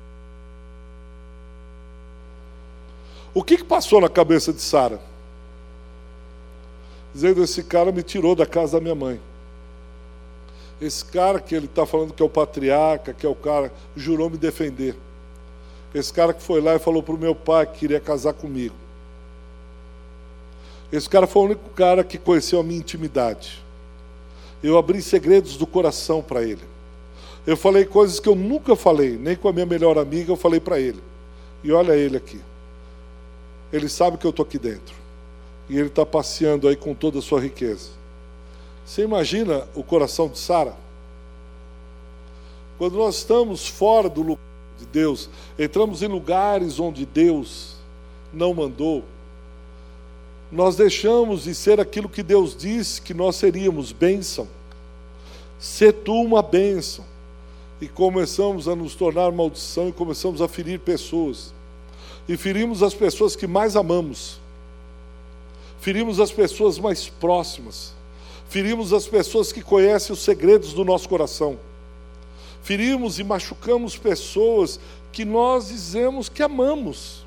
O 3.33 3.45
que, 3.45 3.59
que 3.59 3.65
passou 3.65 4.01
na 4.01 4.09
cabeça 4.09 4.53
de 4.53 4.61
Sara? 4.61 5.01
dizendo: 7.13 7.43
Esse 7.43 7.63
cara 7.63 7.93
me 7.93 8.03
tirou 8.03 8.35
da 8.35 8.47
casa 8.47 8.79
da 8.79 8.81
minha 8.81 8.95
mãe. 8.95 9.21
Esse 10.81 11.05
cara 11.05 11.41
que 11.41 11.55
ele 11.55 11.67
está 11.67 11.85
falando 11.85 12.15
que 12.15 12.23
é 12.23 12.25
o 12.25 12.29
patriarca, 12.29 13.13
que 13.13 13.27
é 13.27 13.29
o 13.29 13.35
cara, 13.35 13.73
jurou 13.95 14.31
me 14.31 14.39
defender. 14.39 14.97
Esse 15.95 16.13
cara 16.13 16.33
que 16.33 16.43
foi 16.43 16.61
lá 16.61 16.75
e 16.75 16.79
falou 16.79 17.03
para 17.03 17.15
o 17.15 17.19
meu 17.19 17.35
pai 17.35 17.67
que 17.67 17.81
queria 17.81 18.01
casar 18.01 18.33
comigo. 18.33 18.75
Esse 20.91 21.09
cara 21.09 21.27
foi 21.27 21.43
o 21.43 21.45
único 21.47 21.69
cara 21.71 22.03
que 22.03 22.17
conheceu 22.17 22.61
a 22.61 22.63
minha 22.63 22.79
intimidade. 22.81 23.63
Eu 24.63 24.79
abri 24.79 25.03
segredos 25.03 25.57
do 25.57 25.67
coração 25.67 26.23
para 26.23 26.43
ele. 26.43 26.63
Eu 27.47 27.57
falei 27.57 27.85
coisas 27.85 28.21
que 28.21 28.29
eu 28.29 28.35
nunca 28.35 28.77
falei, 28.77 29.17
nem 29.17 29.35
com 29.35 29.49
a 29.49 29.53
minha 29.53 29.67
melhor 29.67 29.99
amiga, 29.99 30.31
eu 30.31 30.37
falei 30.37 30.61
para 30.61 30.79
ele. 30.79 31.01
E 31.65 31.73
olha 31.73 31.95
ele 31.95 32.17
aqui. 32.17 32.41
Ele 33.73 33.89
sabe 33.89 34.19
que 34.19 34.27
eu 34.27 34.31
estou 34.31 34.45
aqui 34.45 34.59
dentro. 34.59 34.95
E 35.69 35.79
ele 35.79 35.89
está 35.89 36.05
passeando 36.05 36.69
aí 36.69 36.77
com 36.77 36.95
toda 36.95 37.19
a 37.19 37.23
sua 37.23 37.41
riqueza. 37.41 37.91
Você 38.85 39.03
imagina 39.03 39.67
o 39.75 39.83
coração 39.83 40.29
de 40.29 40.39
Sara? 40.39 40.75
Quando 42.77 42.97
nós 42.97 43.17
estamos 43.17 43.69
fora 43.69 44.09
do 44.09 44.23
lugar 44.23 44.43
de 44.79 44.87
Deus, 44.87 45.29
entramos 45.59 46.03
em 46.03 46.09
lugares 46.09 46.81
onde 46.81 47.07
Deus 47.07 47.77
não 48.33 48.55
mandou, 48.55 49.05
nós 50.51 50.77
deixamos 50.77 51.45
de 51.45 51.55
ser 51.55 51.79
aquilo 51.79 52.09
que 52.09 52.23
Deus 52.23 52.57
disse 52.57 53.01
que 53.01 53.15
nós 53.15 53.37
seríamos, 53.37 53.93
bênção. 53.93 54.49
Ser 55.59 55.93
tu 55.93 56.15
uma 56.15 56.43
bênção. 56.43 57.05
E 57.81 57.89
começamos 57.89 58.69
a 58.69 58.77
nos 58.77 58.95
tornar 58.95 59.33
maldição 59.33 59.89
e 59.89 59.93
começamos 59.93 60.43
a 60.43 60.49
ferir 60.49 60.79
pessoas. 60.81 61.53
E 62.29 62.37
ferimos 62.37 62.83
as 62.83 62.95
pessoas 62.95 63.35
que 63.35 63.47
mais 63.47 63.75
amamos. 63.75 64.39
Ferimos 65.81 66.21
as 66.21 66.31
pessoas 66.31 66.79
mais 66.79 67.09
próximas. 67.09 67.95
Ferimos 68.49 68.93
as 68.93 69.07
pessoas 69.07 69.51
que 69.51 69.63
conhecem 69.63 70.13
os 70.13 70.21
segredos 70.21 70.75
do 70.75 70.85
nosso 70.85 71.09
coração. 71.09 71.59
Ferimos 72.63 73.19
e 73.19 73.25
machucamos 73.25 73.97
pessoas 73.97 74.79
que 75.13 75.25
nós 75.25 75.69
dizemos 75.69 76.29
que 76.29 76.43
amamos. 76.43 77.25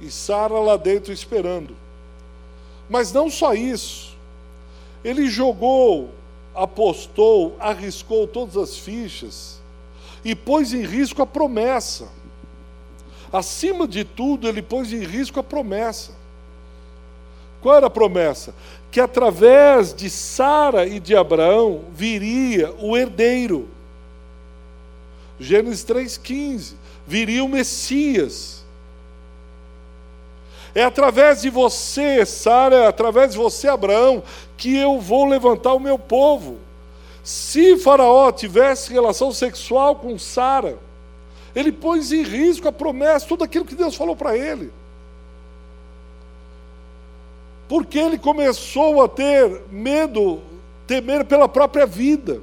E 0.00 0.10
Sara 0.10 0.58
lá 0.60 0.76
dentro 0.76 1.12
esperando. 1.12 1.74
Mas 2.88 3.12
não 3.12 3.28
só 3.28 3.54
isso. 3.54 4.14
Ele 5.02 5.28
jogou, 5.28 6.10
apostou, 6.56 7.56
arriscou 7.60 8.26
todas 8.26 8.56
as 8.56 8.76
fichas 8.78 9.60
e 10.24 10.34
pôs 10.34 10.72
em 10.72 10.82
risco 10.82 11.22
a 11.22 11.26
promessa. 11.26 12.08
Acima 13.32 13.86
de 13.86 14.02
tudo, 14.02 14.48
ele 14.48 14.62
pôs 14.62 14.92
em 14.92 15.04
risco 15.04 15.38
a 15.38 15.42
promessa. 15.42 16.12
Qual 17.60 17.76
era 17.76 17.86
a 17.86 17.90
promessa? 17.90 18.54
Que 18.90 19.00
através 19.00 19.92
de 19.92 20.08
Sara 20.08 20.86
e 20.86 20.98
de 20.98 21.14
Abraão 21.14 21.84
viria 21.92 22.74
o 22.80 22.96
herdeiro. 22.96 23.68
Gênesis 25.38 25.84
3,15. 25.84 26.74
Viria 27.06 27.44
o 27.44 27.48
Messias. 27.48 28.64
É 30.74 30.84
através 30.84 31.40
de 31.40 31.48
você, 31.48 32.26
Sara, 32.26 32.76
é 32.76 32.86
através 32.86 33.32
de 33.32 33.38
você, 33.38 33.66
Abraão, 33.66 34.22
que 34.56 34.76
eu 34.76 35.00
vou 35.00 35.24
levantar 35.24 35.74
o 35.74 35.80
meu 35.80 35.98
povo. 35.98 36.58
Se 37.22 37.76
Faraó 37.76 38.30
tivesse 38.30 38.92
relação 38.92 39.32
sexual 39.32 39.96
com 39.96 40.18
Sara, 40.18 40.78
ele 41.54 41.72
pôs 41.72 42.12
em 42.12 42.22
risco 42.22 42.68
a 42.68 42.72
promessa, 42.72 43.26
tudo 43.26 43.44
aquilo 43.44 43.64
que 43.64 43.74
Deus 43.74 43.94
falou 43.94 44.14
para 44.14 44.36
ele 44.36 44.72
porque 47.68 47.98
ele 47.98 48.18
começou 48.18 49.02
a 49.02 49.08
ter 49.08 49.62
medo, 49.70 50.40
temer 50.86 51.24
pela 51.24 51.48
própria 51.48 51.86
vida. 51.86 52.40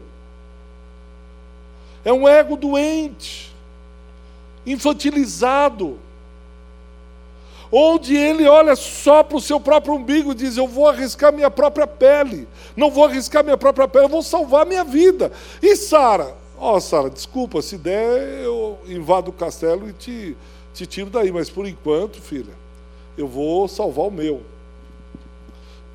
É 2.04 2.12
um 2.12 2.28
ego 2.28 2.58
doente, 2.58 3.54
infantilizado, 4.66 5.98
onde 7.76 8.16
ele 8.16 8.48
olha 8.48 8.76
só 8.76 9.24
para 9.24 9.38
o 9.38 9.42
seu 9.42 9.60
próprio 9.60 9.96
umbigo 9.96 10.32
e 10.32 10.36
diz: 10.36 10.56
Eu 10.56 10.68
vou 10.68 10.88
arriscar 10.88 11.34
minha 11.34 11.50
própria 11.50 11.88
pele, 11.88 12.48
não 12.78 12.92
vou 12.92 13.06
arriscar 13.06 13.44
minha 13.44 13.58
própria 13.58 13.88
pele, 13.88 14.06
eu 14.06 14.10
vou 14.10 14.22
salvar 14.22 14.64
minha 14.64 14.84
vida. 14.84 15.32
E 15.60 15.76
Sara, 15.76 16.36
ó, 16.56 16.76
oh, 16.76 16.80
Sara, 16.80 17.10
desculpa, 17.10 17.62
se 17.64 17.78
der, 17.78 18.44
eu 18.44 18.78
invado 18.88 19.30
o 19.30 19.34
castelo 19.34 19.90
e 19.90 19.94
te, 19.94 20.38
te 20.74 20.86
tiro 20.86 21.10
daí, 21.10 21.32
mas 21.32 21.50
por 21.50 21.68
enquanto, 21.68 22.22
filha, 22.22 22.54
eu 23.18 23.28
vou 23.28 23.68
salvar 23.68 24.06
o 24.06 24.12
meu. 24.12 24.44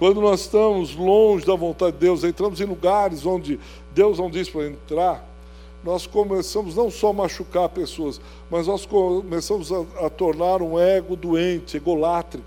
Quando 0.00 0.20
nós 0.20 0.40
estamos 0.40 0.94
longe 0.94 1.44
da 1.44 1.54
vontade 1.54 1.92
de 1.92 1.98
Deus, 1.98 2.24
entramos 2.24 2.60
em 2.60 2.64
lugares 2.64 3.24
onde 3.24 3.58
Deus 3.92 4.18
não 4.18 4.30
diz 4.30 4.48
para 4.48 4.66
entrar, 4.66 5.27
nós 5.88 6.06
começamos 6.06 6.76
não 6.76 6.90
só 6.90 7.08
a 7.08 7.12
machucar 7.14 7.66
pessoas, 7.70 8.20
mas 8.50 8.66
nós 8.66 8.84
começamos 8.84 9.72
a, 9.72 9.80
a 10.04 10.10
tornar 10.10 10.60
um 10.60 10.78
ego 10.78 11.16
doente, 11.16 11.78
egolátrico, 11.78 12.44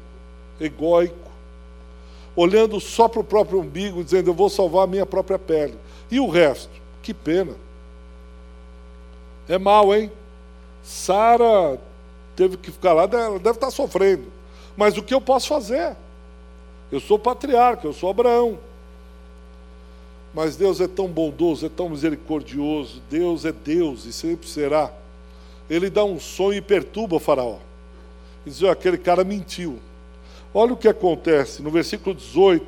egóico, 0.60 1.32
olhando 2.36 2.80
só 2.80 3.08
para 3.08 3.20
o 3.20 3.24
próprio 3.24 3.60
umbigo, 3.60 4.04
dizendo 4.04 4.30
eu 4.30 4.34
vou 4.36 4.48
salvar 4.48 4.84
a 4.84 4.88
minha 4.88 5.08
própria 5.08 5.40
pele. 5.40 5.74
E 6.12 6.20
o 6.20 6.30
resto? 6.30 6.70
Que 7.02 7.16
pena. 7.16 7.56
É 9.50 9.58
mal, 9.58 9.92
hein? 9.96 10.12
Sara 10.84 11.80
teve 12.36 12.58
que 12.58 12.70
ficar 12.70 12.94
lá, 12.94 13.10
ela 13.12 13.40
deve 13.40 13.58
estar 13.58 13.72
sofrendo. 13.72 14.26
Mas 14.78 15.00
o 15.00 15.02
que 15.02 15.16
eu 15.16 15.20
posso 15.20 15.48
fazer? 15.48 15.96
Eu 16.92 17.00
sou 17.00 17.18
patriarca, 17.18 17.88
eu 17.88 17.94
sou 17.94 18.12
Abraão. 18.12 18.60
Mas 20.34 20.56
Deus 20.56 20.80
é 20.80 20.88
tão 20.88 21.08
bondoso, 21.08 21.66
é 21.66 21.70
tão 21.70 21.90
misericordioso. 21.90 23.02
Deus 23.10 23.44
é 23.44 23.52
Deus 23.52 24.06
e 24.06 24.14
sempre 24.14 24.48
será. 24.48 24.92
Ele 25.70 25.90
dá 25.90 26.04
um 26.04 26.20
sonho 26.20 26.58
e 26.58 26.62
perturba 26.62 27.18
o 27.18 27.20
Faraó. 27.20 27.58
E 28.46 28.50
diz: 28.50 28.64
aquele 28.64 28.98
cara 28.98 29.24
mentiu. 29.24 29.80
Olha 30.54 30.74
o 30.74 30.78
que 30.78 30.88
acontece 30.88 31.62
no 31.62 31.70
versículo 31.70 32.16
18. 32.16 32.66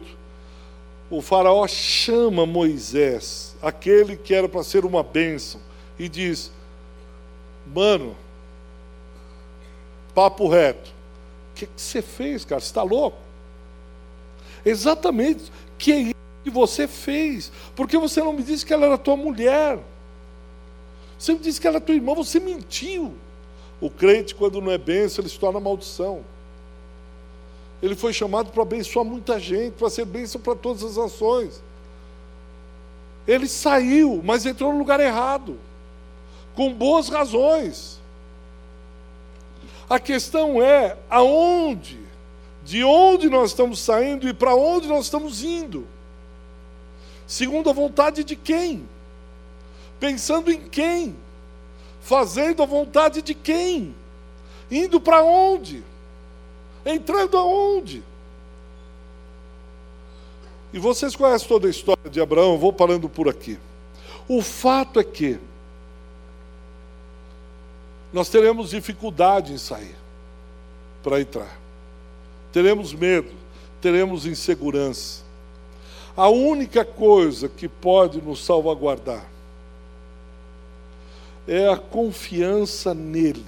O 1.10 1.22
Faraó 1.22 1.68
chama 1.68 2.46
Moisés, 2.46 3.56
aquele 3.62 4.16
que 4.16 4.34
era 4.34 4.50
para 4.50 4.64
ser 4.64 4.84
uma 4.86 5.04
bênção, 5.04 5.62
e 5.98 6.10
diz: 6.10 6.52
Mano, 7.74 8.16
papo 10.14 10.48
reto, 10.48 10.90
o 11.52 11.56
que, 11.56 11.66
que 11.66 11.82
você 11.82 12.02
fez, 12.02 12.44
cara? 12.44 12.60
Você 12.60 12.68
está 12.68 12.84
louco? 12.84 13.18
Exatamente. 14.66 15.52
Que 15.78 15.92
é 15.92 16.14
que 16.44 16.50
você 16.50 16.88
fez? 16.88 17.52
Porque 17.76 17.98
você 17.98 18.22
não 18.22 18.34
me 18.34 18.44
disse 18.44 18.66
que 18.66 18.74
ela 18.74 18.86
era 18.86 18.98
tua 18.98 19.16
mulher. 19.16 19.80
Você 21.18 21.34
me 21.34 21.40
disse 21.40 21.60
que 21.60 21.68
ela 21.68 21.78
era 21.78 21.86
tua 21.86 21.96
irmã, 21.96 22.14
você 22.14 22.40
mentiu. 22.40 23.14
O 23.80 23.90
crente, 23.90 24.36
quando 24.36 24.62
não 24.62 24.72
é 24.72 24.78
bênção, 24.78 25.22
ele 25.22 25.30
se 25.30 25.40
torna 25.40 25.60
maldição. 25.60 26.24
Ele 27.82 27.96
foi 27.96 28.14
chamado 28.14 28.52
para 28.52 28.62
abençoar 28.62 29.06
muita 29.06 29.40
gente, 29.40 29.74
para 29.74 29.90
ser 29.90 30.06
bênção 30.06 30.40
para 30.40 30.56
todas 30.56 30.84
as 30.84 30.98
nações. 30.98 31.62
Ele 33.28 33.48
saiu, 33.48 34.22
mas 34.24 34.46
entrou 34.46 34.72
no 34.72 34.80
lugar 34.80 35.00
errado, 35.00 35.58
com 36.56 36.74
boas 36.74 37.10
razões. 37.10 38.00
A 39.90 40.00
questão 40.00 40.62
é 40.62 40.98
aonde 41.10 42.00
de 42.64 42.84
onde 42.84 43.30
nós 43.30 43.52
estamos 43.52 43.80
saindo 43.80 44.28
e 44.28 44.34
para 44.34 44.56
onde 44.56 44.88
nós 44.88 45.06
estamos 45.06 45.44
indo. 45.44 45.86
Segundo 47.28 47.70
a 47.70 47.74
vontade 47.74 48.24
de 48.24 48.36
quem? 48.36 48.88
Pensando 50.00 50.52
em 50.52 50.62
quem? 50.62 51.16
Fazendo 52.02 52.62
a 52.62 52.66
vontade 52.66 53.22
de 53.22 53.34
quem? 53.34 53.96
Indo 54.70 55.00
para 55.00 55.24
onde? 55.24 55.84
Entrando 56.86 57.38
aonde? 57.38 58.04
E 60.74 60.80
vocês 60.80 61.16
conhecem 61.16 61.48
toda 61.48 61.68
a 61.68 61.70
história 61.70 62.10
de 62.10 62.20
Abraão, 62.20 62.58
vou 62.58 62.74
parando 62.74 63.08
por 63.08 63.30
aqui. 63.30 63.58
O 64.28 64.42
fato 64.42 65.00
é 65.00 65.04
que 65.04 65.40
nós 68.12 68.30
teremos 68.30 68.72
dificuldade 68.72 69.54
em 69.54 69.58
sair 69.58 69.96
para 71.02 71.22
entrar 71.22 71.64
teremos 72.54 72.94
medo, 72.94 73.32
teremos 73.82 74.28
insegurança. 74.28 75.23
A 76.16 76.30
única 76.30 76.86
coisa 76.86 77.50
que 77.50 77.68
pode 77.68 78.22
nos 78.22 78.46
salvaguardar 78.46 79.26
é 81.48 81.68
a 81.68 81.78
confiança 81.78 82.94
nele. 82.94 83.46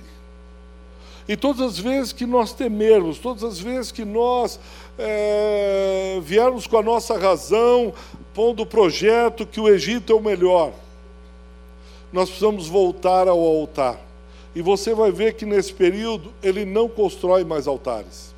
E 1.28 1.36
todas 1.36 1.61
as 1.61 1.80
vezes 1.80 2.11
que 2.11 2.26
nós 2.26 2.53
temermos, 2.53 3.18
todas 3.18 3.43
as 3.43 3.59
vezes 3.59 3.91
que 3.91 4.05
nós 4.05 4.59
é, 4.97 6.20
viermos 6.22 6.68
com 6.68 6.78
a 6.78 6.84
nossa 6.84 7.18
razão, 7.18 7.93
pondo 8.34 8.63
o 8.63 8.66
projeto 8.66 9.45
que 9.45 9.59
o 9.59 9.68
Egito 9.68 10.13
é 10.13 10.16
o 10.16 10.22
melhor, 10.22 10.72
nós 12.13 12.30
precisamos 12.30 12.68
voltar 12.68 13.28
ao 13.28 13.39
altar. 13.39 13.99
E 14.55 14.61
você 14.61 14.93
vai 14.93 15.11
ver 15.11 15.34
que 15.34 15.45
nesse 15.45 15.74
período 15.74 16.32
ele 16.41 16.63
não 16.63 16.88
constrói 16.88 17.43
mais 17.43 17.68
altares. 17.68 18.34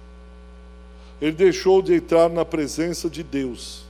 ele 1.22 1.32
deixou 1.32 1.82
de 1.82 1.96
entrar 1.96 2.30
na 2.30 2.46
presença 2.46 3.10
de 3.10 3.24
Deus. 3.24 3.87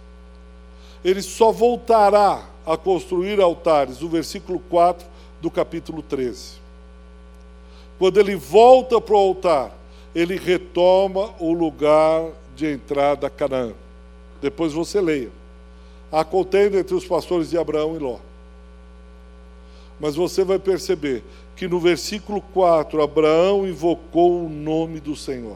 Ele 1.08 1.22
só 1.22 1.53
voltará 1.53 2.43
a 2.66 2.76
construir 2.76 3.39
altares, 3.39 4.01
o 4.01 4.10
versículo 4.10 4.60
4 4.60 5.08
do 5.41 5.49
capítulo 5.49 6.01
13. 6.01 6.55
Quando 7.97 8.20
ele 8.20 8.36
volta 8.36 8.99
para 8.99 9.16
o 9.16 9.18
altar, 9.18 9.72
ele 10.14 10.36
retoma 10.36 11.34
o 11.39 11.53
lugar 11.53 12.26
de 12.58 12.70
entrada 12.70 13.26
a 13.26 13.30
Canaã. 13.30 13.72
Depois 14.41 14.74
você 14.74 14.99
leia. 14.99 15.30
Há 16.12 16.26
contenda 16.26 16.78
entre 16.78 16.93
os 16.93 17.05
pastores 17.05 17.51
de 17.51 17.58
Abraão 17.58 17.95
e 17.95 17.99
Ló. 17.99 18.18
Mas 20.01 20.14
você 20.14 20.43
vai 20.43 20.60
perceber 20.60 21.24
que 21.55 21.70
no 21.70 21.80
versículo 21.80 22.41
4, 22.53 23.01
Abraão 23.01 23.66
invocou 23.66 24.43
o 24.43 24.49
nome 24.49 24.99
do 24.99 25.16
Senhor. 25.16 25.55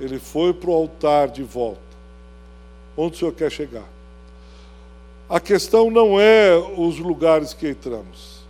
Ele 0.00 0.18
foi 0.18 0.54
para 0.54 0.70
o 0.70 0.74
altar 0.74 1.28
de 1.28 1.42
volta. 1.42 1.78
Onde 2.96 3.16
o 3.16 3.18
Senhor 3.18 3.32
quer 3.32 3.52
chegar? 3.52 3.99
A 5.30 5.38
questão 5.38 5.92
não 5.92 6.20
é 6.20 6.56
os 6.76 6.98
lugares 6.98 7.54
que 7.54 7.68
entramos, 7.68 8.40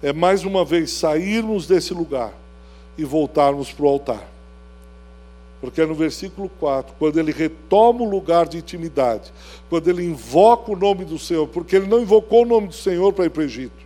é 0.00 0.12
mais 0.12 0.44
uma 0.44 0.64
vez 0.64 0.92
sairmos 0.92 1.66
desse 1.66 1.92
lugar 1.92 2.32
e 2.96 3.04
voltarmos 3.04 3.72
para 3.72 3.84
o 3.84 3.88
altar. 3.88 4.28
Porque 5.60 5.80
é 5.80 5.86
no 5.86 5.94
versículo 5.94 6.48
4, 6.60 6.94
quando 7.00 7.18
ele 7.18 7.32
retoma 7.32 8.02
o 8.02 8.08
lugar 8.08 8.46
de 8.46 8.58
intimidade, 8.58 9.32
quando 9.68 9.88
ele 9.88 10.04
invoca 10.04 10.70
o 10.70 10.76
nome 10.76 11.04
do 11.04 11.18
Senhor, 11.18 11.48
porque 11.48 11.74
ele 11.74 11.88
não 11.88 12.00
invocou 12.00 12.42
o 12.42 12.46
nome 12.46 12.68
do 12.68 12.74
Senhor 12.74 13.12
para 13.12 13.24
ir 13.24 13.30
para 13.30 13.40
o 13.40 13.44
Egito. 13.44 13.84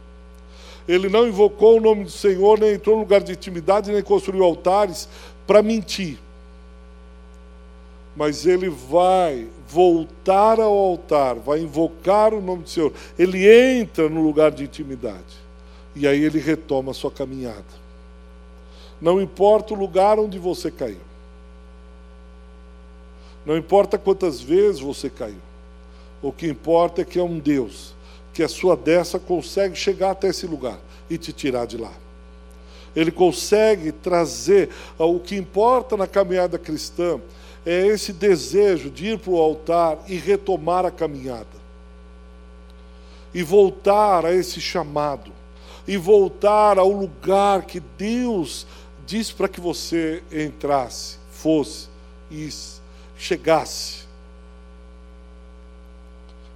Ele 0.86 1.08
não 1.08 1.26
invocou 1.26 1.78
o 1.78 1.80
nome 1.80 2.04
do 2.04 2.10
Senhor, 2.10 2.60
nem 2.60 2.74
entrou 2.74 2.96
no 2.96 3.02
lugar 3.04 3.22
de 3.22 3.32
intimidade, 3.32 3.90
nem 3.90 4.02
construiu 4.02 4.44
altares 4.44 5.08
para 5.46 5.62
mentir. 5.62 6.18
Mas 8.14 8.44
ele 8.44 8.68
vai 8.68 9.46
voltar 9.68 10.58
ao 10.58 10.72
altar, 10.72 11.34
vai 11.36 11.60
invocar 11.60 12.32
o 12.32 12.40
nome 12.40 12.62
do 12.62 12.70
Senhor. 12.70 12.92
Ele 13.18 13.46
entra 13.46 14.08
no 14.08 14.22
lugar 14.22 14.50
de 14.50 14.64
intimidade. 14.64 15.48
E 15.94 16.06
aí 16.06 16.24
ele 16.24 16.38
retoma 16.38 16.92
a 16.92 16.94
sua 16.94 17.10
caminhada. 17.10 17.64
Não 19.00 19.20
importa 19.20 19.74
o 19.74 19.76
lugar 19.76 20.18
onde 20.18 20.38
você 20.38 20.70
caiu. 20.70 21.00
Não 23.44 23.56
importa 23.56 23.98
quantas 23.98 24.40
vezes 24.40 24.80
você 24.80 25.10
caiu. 25.10 25.40
O 26.22 26.32
que 26.32 26.48
importa 26.48 27.02
é 27.02 27.04
que 27.04 27.18
é 27.18 27.22
um 27.22 27.38
Deus 27.38 27.94
que 28.32 28.42
a 28.42 28.48
sua 28.48 28.76
dessa 28.76 29.18
consegue 29.18 29.74
chegar 29.76 30.12
até 30.12 30.28
esse 30.28 30.46
lugar 30.46 30.78
e 31.10 31.18
te 31.18 31.32
tirar 31.32 31.66
de 31.66 31.76
lá. 31.76 31.92
Ele 32.94 33.10
consegue 33.10 33.92
trazer, 33.92 34.70
o 34.98 35.18
que 35.18 35.36
importa 35.36 35.96
na 35.96 36.06
caminhada 36.06 36.58
cristã 36.58 37.20
é 37.64 37.86
esse 37.86 38.12
desejo 38.12 38.90
de 38.90 39.08
ir 39.08 39.18
para 39.18 39.30
o 39.30 39.40
altar 39.40 39.98
e 40.06 40.16
retomar 40.16 40.84
a 40.84 40.90
caminhada. 40.90 41.46
E 43.32 43.42
voltar 43.42 44.24
a 44.24 44.32
esse 44.32 44.60
chamado. 44.60 45.30
E 45.86 45.96
voltar 45.96 46.78
ao 46.78 46.90
lugar 46.90 47.62
que 47.62 47.80
Deus 47.80 48.66
disse 49.06 49.32
para 49.34 49.48
que 49.48 49.60
você 49.60 50.22
entrasse, 50.30 51.18
fosse 51.30 51.88
e 52.30 52.48
chegasse. 53.16 54.06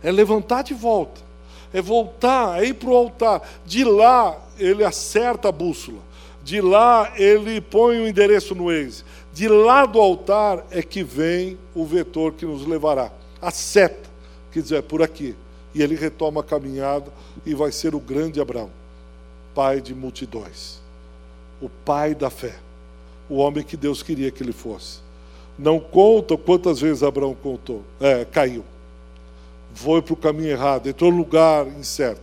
É 0.03 0.11
levantar 0.11 0.63
de 0.63 0.75
volta 0.75 1.33
é 1.73 1.81
voltar, 1.81 2.63
é 2.63 2.67
ir 2.67 2.75
para 2.75 2.91
o 2.91 2.97
altar. 2.97 3.43
De 3.65 3.83
lá 3.85 4.37
ele 4.59 4.85
acerta 4.85 5.49
a 5.49 5.53
bússola. 5.53 5.99
De 6.45 6.61
lá 6.61 7.13
ele 7.17 7.61
põe 7.61 7.99
o 7.99 8.07
endereço 8.07 8.55
no 8.55 8.67
Waze. 8.67 9.05
De 9.33 9.49
lá 9.49 9.87
do 9.87 10.01
altar 10.01 10.65
é 10.71 10.83
que 10.83 11.03
vem 11.03 11.59
o 11.75 11.85
vetor 11.85 12.33
que 12.33 12.45
nos 12.45 12.67
levará. 12.67 13.11
A 13.41 13.51
seta, 13.51 14.11
que 14.51 14.61
diz, 14.61 14.73
é 14.73 14.83
por 14.83 15.03
aqui. 15.03 15.35
E 15.75 15.83
ele 15.83 15.95
retoma 15.95 16.41
a 16.41 16.45
caminhada 16.45 17.11
e 17.47 17.55
vai 17.55 17.73
ser 17.73 17.95
o 17.95 18.01
grande 18.01 18.41
Abraão, 18.41 18.71
pai 19.55 19.81
de 19.81 19.95
multidões. 19.95 20.81
O 21.61 21.69
pai 21.69 22.15
da 22.15 22.29
fé. 22.29 22.57
O 23.29 23.37
homem 23.37 23.65
que 23.65 23.77
Deus 23.77 24.03
queria 24.03 24.31
que 24.31 24.43
ele 24.43 24.53
fosse. 24.53 24.99
Não 25.59 25.81
conta 25.81 26.37
quantas 26.37 26.81
vezes 26.81 27.03
Abraão 27.03 27.35
contou, 27.35 27.83
é, 28.01 28.25
caiu 28.25 28.65
foi 29.75 30.03
para 30.03 30.15
o 30.15 30.17
caminho 30.17 30.51
errado, 30.51 30.89
entrou 30.89 31.11
no 31.11 31.19
lugar 31.19 31.67
incerto. 31.67 32.21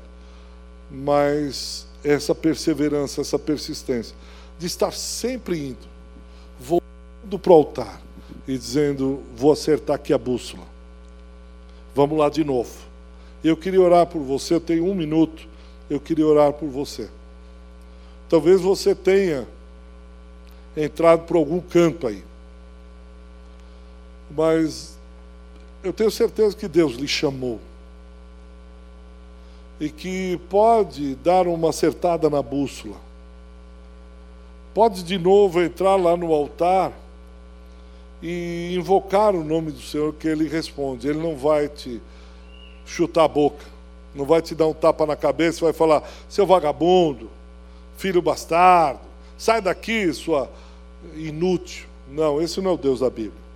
Mas 0.89 1.88
essa 2.03 2.34
perseverança, 2.34 3.22
essa 3.22 3.38
persistência, 3.38 4.16
de 4.57 4.68
estar 4.68 4.91
sempre 4.91 5.57
indo, 5.57 5.88
voltando 7.30 7.38
para 7.38 7.51
o 7.51 7.55
altar 7.55 8.01
e 8.47 8.57
dizendo: 8.57 9.21
Vou 9.36 9.51
acertar 9.51 9.95
aqui 9.95 10.11
a 10.11 10.17
bússola. 10.17 10.63
Vamos 11.93 12.17
lá 12.17 12.30
de 12.30 12.43
novo. 12.43 12.71
Eu 13.43 13.55
queria 13.55 13.82
orar 13.82 14.07
por 14.07 14.21
você, 14.21 14.55
eu 14.55 14.59
tenho 14.59 14.86
um 14.86 14.95
minuto, 14.95 15.47
eu 15.89 15.99
queria 15.99 16.25
orar 16.25 16.53
por 16.53 16.67
você. 16.67 17.09
Talvez 18.27 18.59
você 18.61 18.95
tenha 18.95 19.47
entrado 20.75 21.23
por 21.25 21.38
algum 21.38 21.61
canto 21.61 22.07
aí. 22.07 22.23
Mas 24.30 24.97
eu 25.84 25.93
tenho 25.93 26.11
certeza 26.11 26.55
que 26.55 26.67
Deus 26.67 26.93
lhe 26.95 27.07
chamou. 27.07 27.59
E 29.80 29.89
que 29.89 30.38
pode 30.49 31.15
dar 31.15 31.47
uma 31.47 31.69
acertada 31.69 32.30
na 32.30 32.41
bússola. 32.41 32.97
Pode 34.73 35.03
de 35.03 35.17
novo 35.17 35.61
entrar 35.61 35.95
lá 35.95 36.17
no 36.17 36.34
altar 36.34 36.91
e 38.22 38.76
invocar 38.76 39.36
o 39.36 39.43
nome 39.43 39.72
do 39.72 39.82
Senhor, 39.82 40.13
que 40.13 40.28
Ele 40.28 40.47
responde. 40.47 41.07
Ele 41.07 41.20
não 41.20 41.36
vai 41.36 41.67
te 41.67 42.01
chutar 42.86 43.26
a 43.26 43.28
boca, 43.28 43.63
não 44.13 44.26
vai 44.26 44.41
te 44.41 44.53
dar 44.55 44.67
um 44.67 44.74
tapa 44.74 45.05
na 45.05 45.15
cabeça, 45.15 45.61
vai 45.61 45.74
falar: 45.74 46.03
seu 46.28 46.45
vagabundo, 46.45 47.30
filho 47.97 48.22
bastardo, 48.22 49.01
sai 49.38 49.61
daqui, 49.61 50.11
sua 50.13 50.49
inútil. 51.15 51.88
Não, 52.09 52.41
esse 52.41 52.59
não 52.59 52.72
é 52.72 52.74
o 52.74 52.78
Deus 52.78 52.99
da 52.99 53.09
Bíblia. 53.09 53.49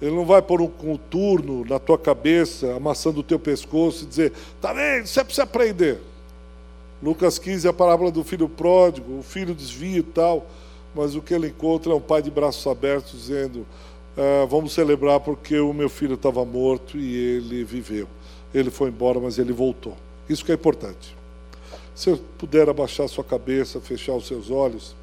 Ele 0.00 0.14
não 0.14 0.24
vai 0.24 0.40
pôr 0.40 0.62
um 0.62 0.68
contorno 0.68 1.64
na 1.64 1.78
tua 1.78 1.98
cabeça, 1.98 2.74
amassando 2.74 3.20
o 3.20 3.22
teu 3.22 3.38
pescoço 3.38 4.04
e 4.04 4.06
dizer, 4.06 4.32
tá 4.60 4.72
vendo, 4.72 5.06
você 5.06 5.22
precisa 5.22 5.42
aprender. 5.42 5.98
Lucas 7.02 7.38
15 7.38 7.66
é 7.66 7.70
a 7.70 7.72
parábola 7.72 8.10
do 8.10 8.24
filho 8.24 8.48
pródigo, 8.48 9.18
o 9.18 9.22
filho 9.22 9.54
desvia 9.54 9.98
e 9.98 10.02
tal, 10.02 10.46
mas 10.94 11.14
o 11.14 11.22
que 11.22 11.34
ele 11.34 11.48
encontra 11.48 11.92
é 11.92 11.94
um 11.94 12.00
pai 12.00 12.22
de 12.22 12.30
braços 12.30 12.66
abertos 12.66 13.12
dizendo, 13.12 13.66
ah, 14.16 14.46
vamos 14.46 14.72
celebrar 14.72 15.20
porque 15.20 15.58
o 15.58 15.72
meu 15.72 15.88
filho 15.88 16.14
estava 16.14 16.44
morto 16.44 16.98
e 16.98 17.16
ele 17.16 17.64
viveu. 17.64 18.08
Ele 18.52 18.70
foi 18.70 18.88
embora, 18.88 19.20
mas 19.20 19.38
ele 19.38 19.52
voltou. 19.52 19.96
Isso 20.28 20.44
que 20.44 20.52
é 20.52 20.54
importante. 20.54 21.16
Se 21.94 22.10
eu 22.10 22.18
puder 22.38 22.68
abaixar 22.68 23.08
sua 23.08 23.24
cabeça, 23.24 23.80
fechar 23.80 24.14
os 24.14 24.26
seus 24.26 24.50
olhos, 24.50 24.94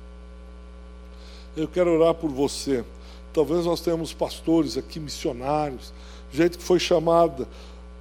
eu 1.56 1.68
quero 1.68 1.92
orar 1.92 2.14
por 2.14 2.30
você 2.30 2.84
Talvez 3.38 3.66
nós 3.66 3.82
tenhamos 3.82 4.14
pastores 4.14 4.78
aqui, 4.78 5.00
missionários, 5.00 5.94
gente 6.32 6.58
que 6.58 6.64
foi 6.64 6.80
chamada. 6.80 7.48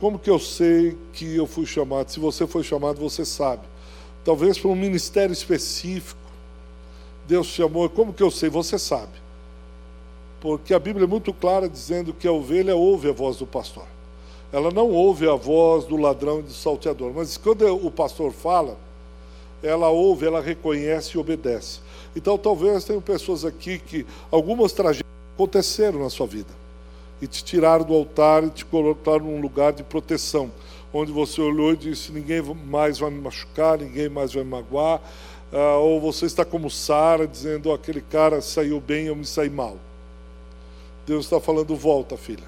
Como 0.01 0.19
que 0.19 0.31
eu 0.31 0.39
sei 0.39 0.97
que 1.13 1.37
eu 1.37 1.47
fui 1.47 1.67
chamado? 1.67 2.11
Se 2.11 2.19
você 2.19 2.47
foi 2.47 2.63
chamado, 2.63 2.99
você 2.99 3.23
sabe. 3.23 3.61
Talvez 4.25 4.59
para 4.59 4.71
um 4.71 4.75
ministério 4.75 5.35
específico. 5.35 6.19
Deus 7.27 7.47
chamou. 7.47 7.89
Como 7.89 8.13
que 8.13 8.23
eu 8.23 8.31
sei? 8.31 8.49
Você 8.49 8.79
sabe. 8.79 9.13
Porque 10.41 10.75
a 10.75 10.79
Bíblia 10.79 11.05
é 11.05 11.09
muito 11.09 11.33
clara 11.33 11.69
dizendo 11.69 12.13
que 12.13 12.29
a 12.29 12.33
ovelha 12.33 12.77
ouve 12.77 13.09
a 13.09 13.13
voz 13.13 13.37
do 13.37 13.47
pastor. 13.47 13.85
Ela 14.53 14.71
não 14.71 14.91
ouve 14.91 15.29
a 15.29 15.35
voz 15.35 15.85
do 15.85 15.97
ladrão 15.97 16.41
e 16.41 16.45
do 16.45 16.53
salteador. 16.53 17.13
Mas 17.15 17.37
quando 17.37 17.67
o 17.67 17.91
pastor 17.91 18.33
fala, 18.33 18.77
ela 19.63 19.89
ouve, 19.89 20.27
ela 20.27 20.41
reconhece 20.41 21.17
e 21.17 21.19
obedece. 21.19 21.81
Então 22.15 22.39
talvez 22.39 22.85
tenham 22.85 23.03
pessoas 23.03 23.45
aqui 23.45 23.79
que 23.79 24.07
algumas 24.31 24.73
tragédias 24.73 25.07
aconteceram 25.35 26.01
na 26.01 26.11
sua 26.11 26.27
vida. 26.27 26.51
E 27.21 27.27
te 27.27 27.43
tiraram 27.43 27.85
do 27.85 27.95
altar 27.95 28.45
e 28.45 28.51
te 28.51 28.65
colocaram 28.65 29.25
num 29.25 29.41
lugar 29.41 29.73
de 29.73 29.83
proteção, 29.83 30.51
onde 30.93 31.11
você 31.11 31.41
olhou 31.41 31.73
e 31.73 31.77
disse: 31.77 32.13
ninguém 32.13 32.43
mais 32.43 32.99
vai 32.99 33.11
me 33.11 33.21
machucar, 33.21 33.79
ninguém 33.79 34.09
mais 34.09 34.33
vai 34.33 34.45
me 34.45 34.51
magoar. 34.51 35.01
Ah, 35.59 35.79
ou 35.79 35.99
você 35.99 36.27
está 36.27 36.45
como 36.45 36.71
Sara, 36.71 37.27
dizendo: 37.27 37.73
aquele 37.73 38.03
cara 38.03 38.43
saiu 38.43 38.79
bem, 38.79 39.07
eu 39.07 39.17
me 39.17 39.25
saí 39.25 39.49
mal. 39.49 39.79
Deus 41.07 41.25
está 41.25 41.41
falando: 41.41 41.75
volta, 41.75 42.15
filha. 42.15 42.45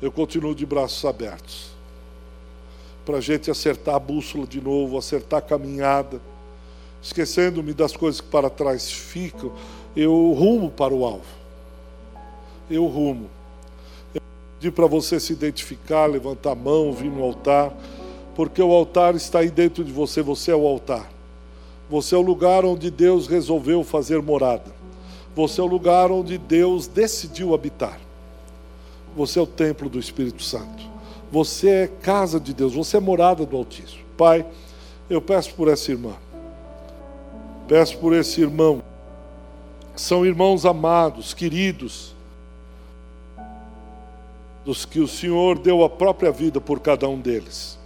Eu 0.00 0.10
continuo 0.10 0.54
de 0.54 0.64
braços 0.64 1.04
abertos. 1.04 1.68
Para 3.04 3.18
a 3.18 3.20
gente 3.20 3.50
acertar 3.50 3.94
a 3.94 3.98
bússola 3.98 4.46
de 4.46 4.58
novo, 4.58 4.96
acertar 4.96 5.40
a 5.40 5.42
caminhada, 5.42 6.18
esquecendo-me 7.02 7.74
das 7.74 7.94
coisas 7.94 8.22
que 8.22 8.28
para 8.28 8.48
trás 8.48 8.90
ficam 8.90 9.52
eu 9.94 10.32
rumo 10.32 10.70
para 10.70 10.94
o 10.94 11.04
alvo. 11.04 11.26
Eu 12.70 12.86
rumo. 12.86 13.28
Eu 14.14 14.22
pedi 14.58 14.70
para 14.70 14.86
você 14.86 15.20
se 15.20 15.34
identificar, 15.34 16.06
levantar 16.06 16.52
a 16.52 16.54
mão, 16.54 16.90
vir 16.90 17.10
no 17.10 17.22
altar, 17.22 17.70
porque 18.34 18.62
o 18.62 18.72
altar 18.72 19.14
está 19.14 19.40
aí 19.40 19.50
dentro 19.50 19.84
de 19.84 19.92
você, 19.92 20.22
você 20.22 20.52
é 20.52 20.56
o 20.56 20.66
altar. 20.66 21.19
Você 21.90 22.14
é 22.14 22.18
o 22.18 22.22
lugar 22.22 22.64
onde 22.64 22.88
Deus 22.88 23.26
resolveu 23.26 23.82
fazer 23.82 24.22
morada. 24.22 24.72
Você 25.34 25.60
é 25.60 25.64
o 25.64 25.66
lugar 25.66 26.12
onde 26.12 26.38
Deus 26.38 26.86
decidiu 26.86 27.52
habitar. 27.52 27.98
Você 29.16 29.40
é 29.40 29.42
o 29.42 29.46
templo 29.46 29.88
do 29.88 29.98
Espírito 29.98 30.40
Santo. 30.40 30.88
Você 31.32 31.68
é 31.68 31.86
casa 31.88 32.38
de 32.38 32.54
Deus, 32.54 32.74
você 32.74 32.96
é 32.96 33.00
morada 33.00 33.44
do 33.44 33.56
Altíssimo. 33.56 34.04
Pai, 34.16 34.46
eu 35.08 35.20
peço 35.20 35.52
por 35.54 35.66
essa 35.66 35.90
irmã. 35.90 36.14
Peço 37.66 37.98
por 37.98 38.14
esse 38.14 38.40
irmão. 38.40 38.82
São 39.96 40.24
irmãos 40.24 40.64
amados, 40.64 41.34
queridos, 41.34 42.14
dos 44.64 44.84
que 44.84 45.00
o 45.00 45.08
Senhor 45.08 45.58
deu 45.58 45.82
a 45.82 45.90
própria 45.90 46.30
vida 46.30 46.60
por 46.60 46.78
cada 46.78 47.08
um 47.08 47.20
deles. 47.20 47.76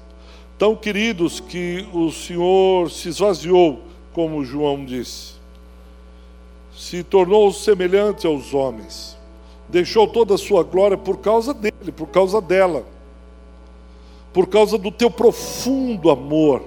Tão 0.59 0.77
queridos 0.77 1.41
que 1.41 1.89
o 1.93 2.13
Senhor 2.13 2.91
se 2.91 3.09
esvaziou, 3.09 3.94
como 4.15 4.45
João 4.45 4.85
disse. 4.85 5.35
Se 6.75 7.03
tornou 7.03 7.53
semelhante 7.53 8.27
aos 8.27 8.55
homens. 8.55 9.19
Deixou 9.69 10.07
toda 10.07 10.35
a 10.35 10.39
sua 10.39 10.63
glória 10.63 10.97
por 10.97 11.19
causa 11.19 11.53
dele, 11.53 11.93
por 11.95 12.09
causa 12.09 12.41
dela. 12.41 12.85
Por 14.33 14.47
causa 14.47 14.79
do 14.79 14.91
teu 14.91 15.11
profundo 15.11 16.11
amor. 16.11 16.63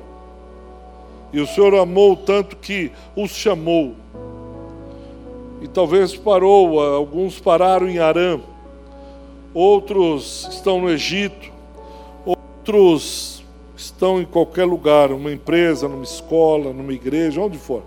E 1.33 1.41
o 1.41 1.47
Senhor 1.47 1.73
amou 1.75 2.15
tanto 2.15 2.55
que 2.57 2.91
os 3.15 3.31
chamou. 3.31 3.95
E 5.61 5.67
talvez 5.67 6.15
parou, 6.15 6.79
alguns 6.79 7.39
pararam 7.39 7.89
em 7.89 7.97
Arã 7.97 8.39
outros 9.57 10.47
estão 10.51 10.79
no 10.79 10.87
Egito, 10.87 11.51
outros 12.23 13.36
estão 13.77 14.19
em 14.19 14.25
qualquer 14.25 14.65
lugar, 14.65 15.09
numa 15.09 15.31
empresa, 15.31 15.87
numa 15.87 16.03
escola, 16.03 16.73
numa 16.73 16.91
igreja, 16.91 17.39
onde 17.39 17.57
for. 17.57 17.83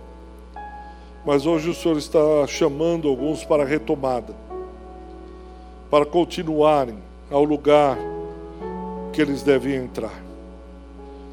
Mas 1.27 1.45
hoje 1.45 1.69
o 1.69 1.75
Senhor 1.75 1.99
está 1.99 2.47
chamando 2.47 3.09
alguns 3.09 3.45
para 3.45 3.65
a 3.65 3.67
retomada, 3.67 4.35
para 5.91 6.07
continuarem 6.07 6.97
ao 7.31 7.45
lugar 7.45 7.99
que 9.13 9.21
eles 9.21 9.43
devem 9.43 9.75
entrar. 9.75 10.23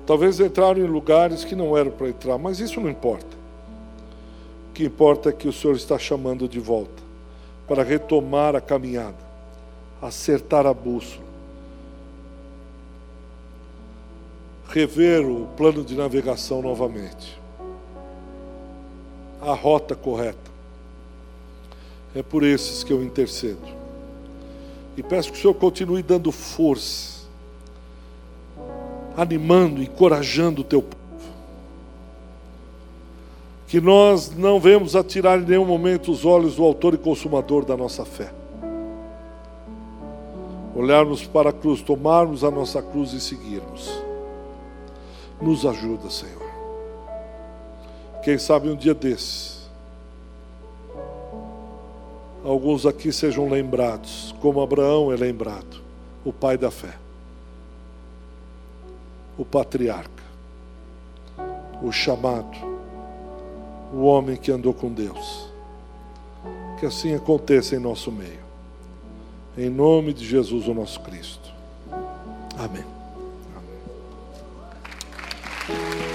Talvez 0.06 0.40
entraram 0.40 0.82
em 0.82 0.88
lugares 0.88 1.46
que 1.46 1.56
não 1.56 1.78
eram 1.78 1.92
para 1.92 2.10
entrar, 2.10 2.38
mas 2.38 2.60
isso 2.60 2.82
não 2.82 2.90
importa. 2.90 3.38
O 4.70 4.74
que 4.74 4.84
importa 4.84 5.30
é 5.30 5.32
que 5.32 5.48
o 5.48 5.54
Senhor 5.54 5.76
está 5.76 5.98
chamando 5.98 6.50
de 6.50 6.60
volta 6.60 7.02
para 7.68 7.84
retomar 7.84 8.56
a 8.56 8.62
caminhada 8.62 9.28
acertar 10.02 10.66
a 10.66 10.74
bússola, 10.74 11.26
rever 14.70 15.26
o 15.26 15.48
plano 15.58 15.84
de 15.84 15.96
navegação 15.96 16.62
novamente, 16.62 17.40
a 19.42 19.54
rota 19.54 19.96
correta. 19.96 20.48
É 22.16 22.24
por 22.24 22.44
esses 22.44 22.84
que 22.84 22.92
eu 22.92 23.04
intercedo. 23.04 23.78
E 24.96 25.04
peço 25.04 25.32
que 25.32 25.38
o 25.38 25.42
Senhor 25.42 25.54
continue 25.54 26.02
dando 26.02 26.32
força, 26.32 27.28
animando, 29.16 29.82
encorajando 29.82 30.62
o 30.62 30.64
teu 30.64 30.82
povo. 30.82 30.98
Que 33.68 33.80
nós 33.80 34.36
não 34.36 34.60
vemos 34.60 34.96
atirar 34.96 35.40
em 35.40 35.46
nenhum 35.46 35.66
momento 35.66 36.12
os 36.12 36.26
olhos 36.26 36.56
do 36.56 36.64
autor 36.64 36.94
e 36.94 36.98
consumador 36.98 37.66
da 37.66 37.78
nossa 37.78 38.06
fé 38.06 38.32
olharmos 40.78 41.26
para 41.26 41.50
a 41.50 41.54
cruz, 41.54 41.82
tomarmos 41.82 42.44
a 42.44 42.52
nossa 42.52 42.84
cruz 42.84 43.12
e 43.12 43.20
seguirmos. 43.20 44.07
Nos 45.42 45.66
ajuda, 45.66 46.10
Senhor. 46.10 46.48
Quem 48.24 48.38
sabe 48.38 48.70
um 48.70 48.76
dia 48.76 48.94
desses, 48.94 49.70
alguns 52.44 52.86
aqui 52.86 53.12
sejam 53.12 53.48
lembrados, 53.50 54.36
como 54.42 54.62
Abraão 54.62 55.12
é 55.12 55.16
lembrado, 55.16 55.82
o 56.26 56.34
pai 56.34 56.58
da 56.58 56.72
fé, 56.72 56.94
o 59.38 59.46
patriarca, 59.46 60.24
o 61.82 61.92
chamado, 61.92 62.58
o 63.94 64.04
homem 64.04 64.36
que 64.36 64.52
andou 64.52 64.74
com 64.74 64.92
Deus. 64.92 65.48
Que 66.80 66.86
assim 66.86 67.16
aconteça 67.16 67.76
em 67.76 67.80
nosso 67.80 68.12
meio. 68.12 68.46
Em 69.58 69.70
nome 69.70 70.14
de 70.14 70.26
Jesus, 70.26 70.68
o 70.68 70.74
nosso 70.74 71.00
Cristo. 71.00 71.52
Amém. 72.58 72.97
Amém. 75.70 76.08